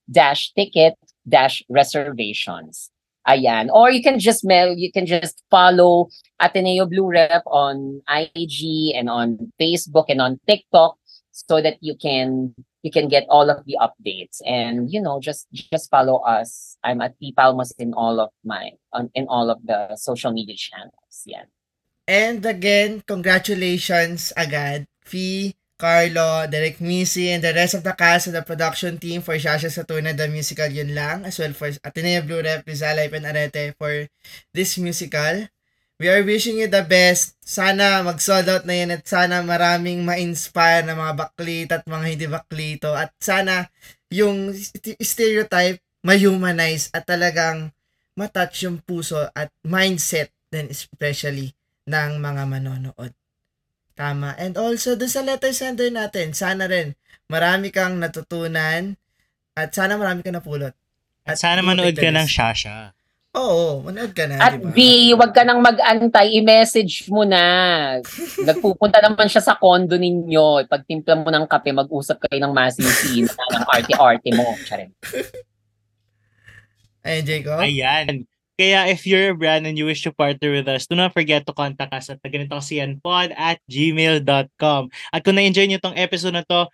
Ayan. 3.28 3.70
Or 3.74 3.90
you 3.90 4.04
can 4.04 4.20
just 4.20 4.46
mail, 4.46 4.74
you 4.78 4.92
can 4.92 5.06
just 5.06 5.42
follow 5.50 6.10
Ateneo 6.40 6.86
Blue 6.86 7.10
Rep 7.10 7.44
on 7.48 8.02
IG 8.08 8.94
and 8.96 9.10
on 9.10 9.52
Facebook 9.60 10.06
and 10.10 10.22
on 10.22 10.40
TikTok 10.48 10.98
so 11.32 11.62
that 11.62 11.78
you 11.82 11.96
can 11.98 12.54
you 12.84 12.92
can 12.92 13.10
get 13.10 13.26
all 13.30 13.50
of 13.50 13.66
the 13.66 13.78
updates. 13.82 14.40
And 14.46 14.92
you 14.92 15.02
know 15.02 15.20
just 15.20 15.48
just 15.52 15.90
follow 15.90 16.22
us. 16.22 16.78
I'm 16.84 17.02
at 17.02 17.20
p 17.20 17.34
palmas 17.34 17.74
in 17.78 17.94
all 17.94 18.20
of 18.20 18.30
my 18.44 18.72
on 18.94 19.10
in 19.16 19.26
all 19.28 19.50
of 19.50 19.60
the 19.66 19.96
social 19.98 20.32
media 20.32 20.56
channels. 20.56 21.26
Yeah 21.26 21.50
And 22.08 22.46
again, 22.46 23.02
congratulations 23.02 24.30
agad, 24.38 24.86
Fee, 25.02 25.58
Carlo, 25.76 26.48
Derek 26.48 26.80
Missy, 26.80 27.36
and 27.36 27.44
the 27.44 27.52
rest 27.52 27.76
of 27.76 27.84
the 27.84 27.92
cast 27.92 28.28
and 28.32 28.36
the 28.36 28.42
production 28.42 28.96
team 28.96 29.20
for 29.20 29.36
Shasha 29.36 29.68
Satuna, 29.68 30.16
the 30.16 30.28
musical 30.32 30.72
yun 30.72 30.96
lang, 30.96 31.28
as 31.28 31.36
well 31.40 31.52
for 31.52 31.68
Ateneo 31.84 32.24
Blue 32.24 32.40
Rep, 32.40 32.64
Rizal 32.64 32.96
and 32.96 33.28
Arete 33.28 33.76
for 33.76 34.08
this 34.56 34.80
musical. 34.80 35.52
We 36.00 36.12
are 36.12 36.24
wishing 36.24 36.60
you 36.60 36.68
the 36.68 36.84
best. 36.84 37.40
Sana 37.40 38.04
mag-sold 38.04 38.48
out 38.52 38.68
na 38.68 38.76
yan 38.76 38.92
at 38.92 39.08
sana 39.08 39.40
maraming 39.44 40.04
ma-inspire 40.04 40.84
na 40.84 40.96
mga 40.96 41.14
baklit 41.16 41.70
at 41.72 41.84
mga 41.88 42.06
hindi 42.08 42.28
baklito. 42.28 42.92
At 42.92 43.16
sana 43.20 43.72
yung 44.12 44.52
st- 44.52 45.00
stereotype 45.00 45.80
ma-humanize 46.04 46.92
at 46.92 47.08
talagang 47.08 47.72
matouch 48.20 48.68
yung 48.68 48.84
puso 48.84 49.28
at 49.32 49.52
mindset 49.64 50.32
then 50.52 50.72
especially 50.72 51.56
ng 51.88 52.20
mga 52.20 52.44
manonood. 52.48 53.12
Tama. 53.96 54.36
And 54.36 54.60
also, 54.60 55.00
doon 55.00 55.08
sa 55.08 55.24
letter 55.24 55.56
sender 55.56 55.88
natin, 55.88 56.36
sana 56.36 56.68
rin 56.68 57.00
marami 57.32 57.72
kang 57.72 57.96
natutunan 57.96 59.00
at 59.56 59.72
sana 59.72 59.96
marami 59.96 60.20
kang 60.20 60.36
napulot. 60.36 60.76
At 61.24 61.40
sana 61.40 61.64
don't 61.64 61.80
manood 61.80 61.96
ka 61.96 62.12
ng. 62.12 62.28
Shasha. 62.28 62.92
Oo, 63.36 63.84
manood 63.84 64.16
ka 64.16 64.28
na, 64.32 64.40
at 64.40 64.56
di 64.56 64.64
ba? 64.64 64.72
B 64.72 64.80
wag 65.16 65.32
ka 65.36 65.44
nang 65.44 65.60
mag-antay 65.60 66.40
i-message 66.40 67.12
mo 67.12 67.28
na 67.28 67.44
nagpupunta 68.48 69.04
naman 69.04 69.28
siya 69.28 69.44
sa 69.44 69.60
condo 69.60 70.00
ninyo 70.00 70.64
pagtimpla 70.72 71.20
mo 71.20 71.28
ng 71.28 71.44
kape 71.44 71.76
mag-usap 71.76 72.24
kayo 72.24 72.40
ng 72.40 72.56
masisi 72.56 73.28
ng 73.28 73.64
arte-arte 73.68 74.32
mo 74.32 74.56
Charing. 74.64 74.92
Ayun, 77.04 77.24
Jacob. 77.28 77.60
Ayan. 77.60 78.24
Kaya 78.56 78.88
if 78.88 79.04
you're 79.04 79.36
a 79.36 79.38
brand 79.38 79.68
and 79.68 79.76
you 79.76 79.84
wish 79.84 80.08
to 80.08 80.16
partner 80.16 80.56
with 80.56 80.68
us, 80.72 80.88
do 80.88 80.96
not 80.96 81.12
forget 81.12 81.44
to 81.44 81.52
contact 81.52 81.92
us 81.92 82.08
at 82.08 82.24
ganito 82.24 82.56
pod 83.04 83.36
at 83.36 83.60
gmail.com. 83.68 84.82
At 85.12 85.22
kung 85.28 85.36
na-enjoy 85.36 85.68
nyo 85.68 85.80
tong 85.84 86.00
episode 86.00 86.40
na 86.40 86.48
to, 86.48 86.72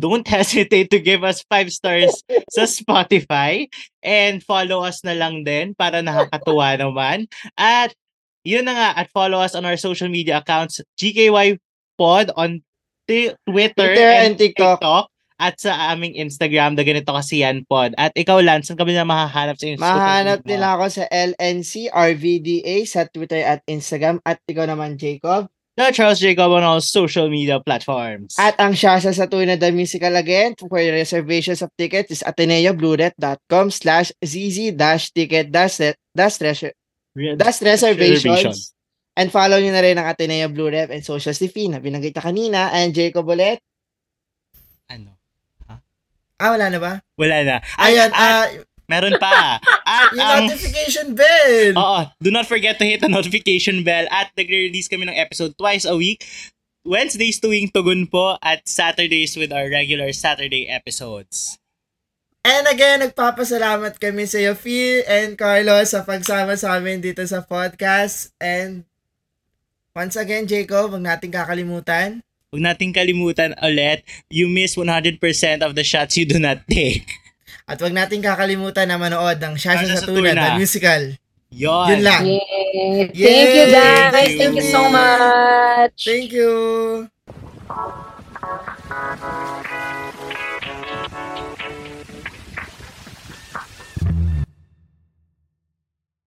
don't 0.00 0.24
hesitate 0.36 0.88
to 0.88 1.00
give 1.00 1.20
us 1.20 1.44
five 1.52 1.68
stars 1.68 2.24
sa 2.48 2.64
Spotify 2.80 3.68
and 4.00 4.40
follow 4.40 4.80
us 4.80 5.04
na 5.04 5.12
lang 5.12 5.44
din 5.44 5.76
para 5.76 6.00
nakakatuwa 6.00 6.72
naman. 6.82 7.28
At 7.60 7.92
yun 8.40 8.64
na 8.64 8.72
nga, 8.72 8.88
at 8.96 9.12
follow 9.12 9.44
us 9.44 9.52
on 9.52 9.68
our 9.68 9.76
social 9.76 10.08
media 10.08 10.40
accounts, 10.40 10.80
GKY 10.96 11.60
Pod 12.00 12.32
on 12.34 12.64
Ti- 13.06 13.36
Twitter, 13.44 13.92
Twitter 13.92 14.10
and 14.24 14.40
TikTok. 14.40 15.12
At 15.38 15.58
sa 15.58 15.90
aming 15.90 16.14
Instagram, 16.14 16.78
na 16.78 16.86
ganito 16.86 17.10
kasi 17.10 17.42
yan 17.42 17.66
pod. 17.66 17.90
At 17.98 18.14
ikaw, 18.14 18.38
Lance, 18.38 18.70
saan 18.70 18.78
kami 18.78 18.94
na 18.94 19.02
mahahanap 19.02 19.58
sa 19.58 19.66
Instagram? 19.66 19.98
Mahanap 19.98 20.40
nila 20.46 20.78
ako 20.78 20.84
sa 20.90 21.04
LNC 21.10 21.90
RVDA 21.90 22.76
sa 22.86 23.06
Twitter 23.10 23.42
at 23.42 23.60
Instagram 23.66 24.22
at 24.22 24.38
ikaw 24.46 24.66
naman 24.66 24.94
Jacob. 24.94 25.50
na 25.74 25.90
Charles 25.90 26.22
Jacob 26.22 26.54
on 26.54 26.62
all 26.62 26.78
social 26.78 27.26
media 27.26 27.58
platforms. 27.58 28.38
At 28.38 28.54
ang 28.62 28.78
Shasha 28.78 29.10
sa 29.10 29.26
Tuna 29.26 29.58
The 29.58 29.74
Musical 29.74 30.14
again 30.14 30.54
for 30.54 30.70
reservations 30.70 31.66
of 31.66 31.74
tickets 31.74 32.14
is 32.14 32.22
ateneobluret.com 32.22 33.74
slash 33.74 34.14
zz 34.22 34.70
dash 34.78 35.10
ticket 35.10 35.50
dash 35.50 35.82
reservations. 36.14 36.78
Reservation. 37.58 38.54
And 39.18 39.34
follow 39.34 39.58
nyo 39.58 39.74
na 39.74 39.82
rin 39.82 39.98
ang 39.98 40.06
Ateneo 40.06 40.46
Blue 40.50 40.70
Rep 40.70 40.94
and 40.94 41.02
Social 41.02 41.34
Stiffy 41.34 41.66
na 41.66 41.82
binanggit 41.82 42.14
na 42.14 42.22
kanina. 42.22 42.60
And 42.70 42.94
Jacob 42.94 43.26
ulit. 43.26 43.58
ano? 44.90 45.16
Ah, 46.44 46.52
wala 46.52 46.68
na 46.68 46.76
ba? 46.76 46.92
Wala 47.16 47.40
na. 47.40 47.56
Ay, 47.80 47.96
Ayan, 47.96 48.12
at, 48.12 48.20
ah, 48.20 48.44
meron 48.84 49.16
pa. 49.16 49.56
At 49.88 50.12
yung 50.16 50.20
ang 50.20 50.44
notification 50.44 51.16
bell. 51.16 51.72
Oo, 51.72 52.00
do 52.20 52.28
not 52.28 52.44
forget 52.44 52.76
to 52.76 52.84
hit 52.84 53.00
the 53.00 53.08
notification 53.08 53.80
bell 53.80 54.04
at 54.12 54.28
nagre-release 54.36 54.92
kami 54.92 55.08
ng 55.08 55.16
episode 55.16 55.56
twice 55.56 55.88
a 55.88 55.96
week. 55.96 56.20
Wednesdays 56.84 57.40
tuwing 57.40 57.72
tugon 57.72 58.04
po 58.04 58.36
at 58.44 58.68
Saturdays 58.68 59.40
with 59.40 59.56
our 59.56 59.72
regular 59.72 60.12
Saturday 60.12 60.68
episodes. 60.68 61.56
And 62.44 62.68
again, 62.68 63.00
nagpapasalamat 63.00 63.96
kami 63.96 64.28
sa 64.28 64.36
iyo, 64.36 64.52
Phil 64.52 65.00
and 65.08 65.40
Carlos, 65.40 65.96
sa 65.96 66.04
pagsama 66.04 66.60
sa 66.60 66.76
amin 66.76 67.00
dito 67.00 67.24
sa 67.24 67.40
podcast. 67.40 68.36
And 68.36 68.84
once 69.96 70.20
again, 70.20 70.44
Jacob, 70.44 70.92
huwag 70.92 71.00
nating 71.00 71.32
kakalimutan. 71.32 72.20
Huwag 72.54 72.70
nating 72.70 72.94
kalimutan 72.94 73.50
ulit, 73.58 74.06
you 74.30 74.46
miss 74.46 74.78
100% 74.78 75.18
of 75.66 75.74
the 75.74 75.82
shots 75.82 76.14
you 76.14 76.22
do 76.22 76.38
not 76.38 76.62
take. 76.70 77.02
At 77.66 77.82
huwag 77.82 77.90
nating 77.90 78.22
kakalimutan 78.22 78.86
na 78.86 78.94
manood 78.94 79.42
ng 79.42 79.58
Shasha 79.58 79.82
Shasha 79.82 79.98
sa 79.98 80.06
sa 80.06 80.14
Tuna, 80.14 80.54
the 80.54 80.62
musical. 80.62 81.02
Yon. 81.50 81.86
Yun 81.90 82.00
lang. 82.06 82.22
Yay! 82.22 83.10
Yay! 83.10 83.26
Thank 83.26 83.50
you 83.58 83.66
guys! 83.74 84.14
Thank 84.14 84.38
Thank 84.38 84.54
you, 84.54 84.62
you 84.62 84.70
so 84.70 84.86
much! 84.86 85.98
Thank 85.98 86.30
you. 86.30 87.10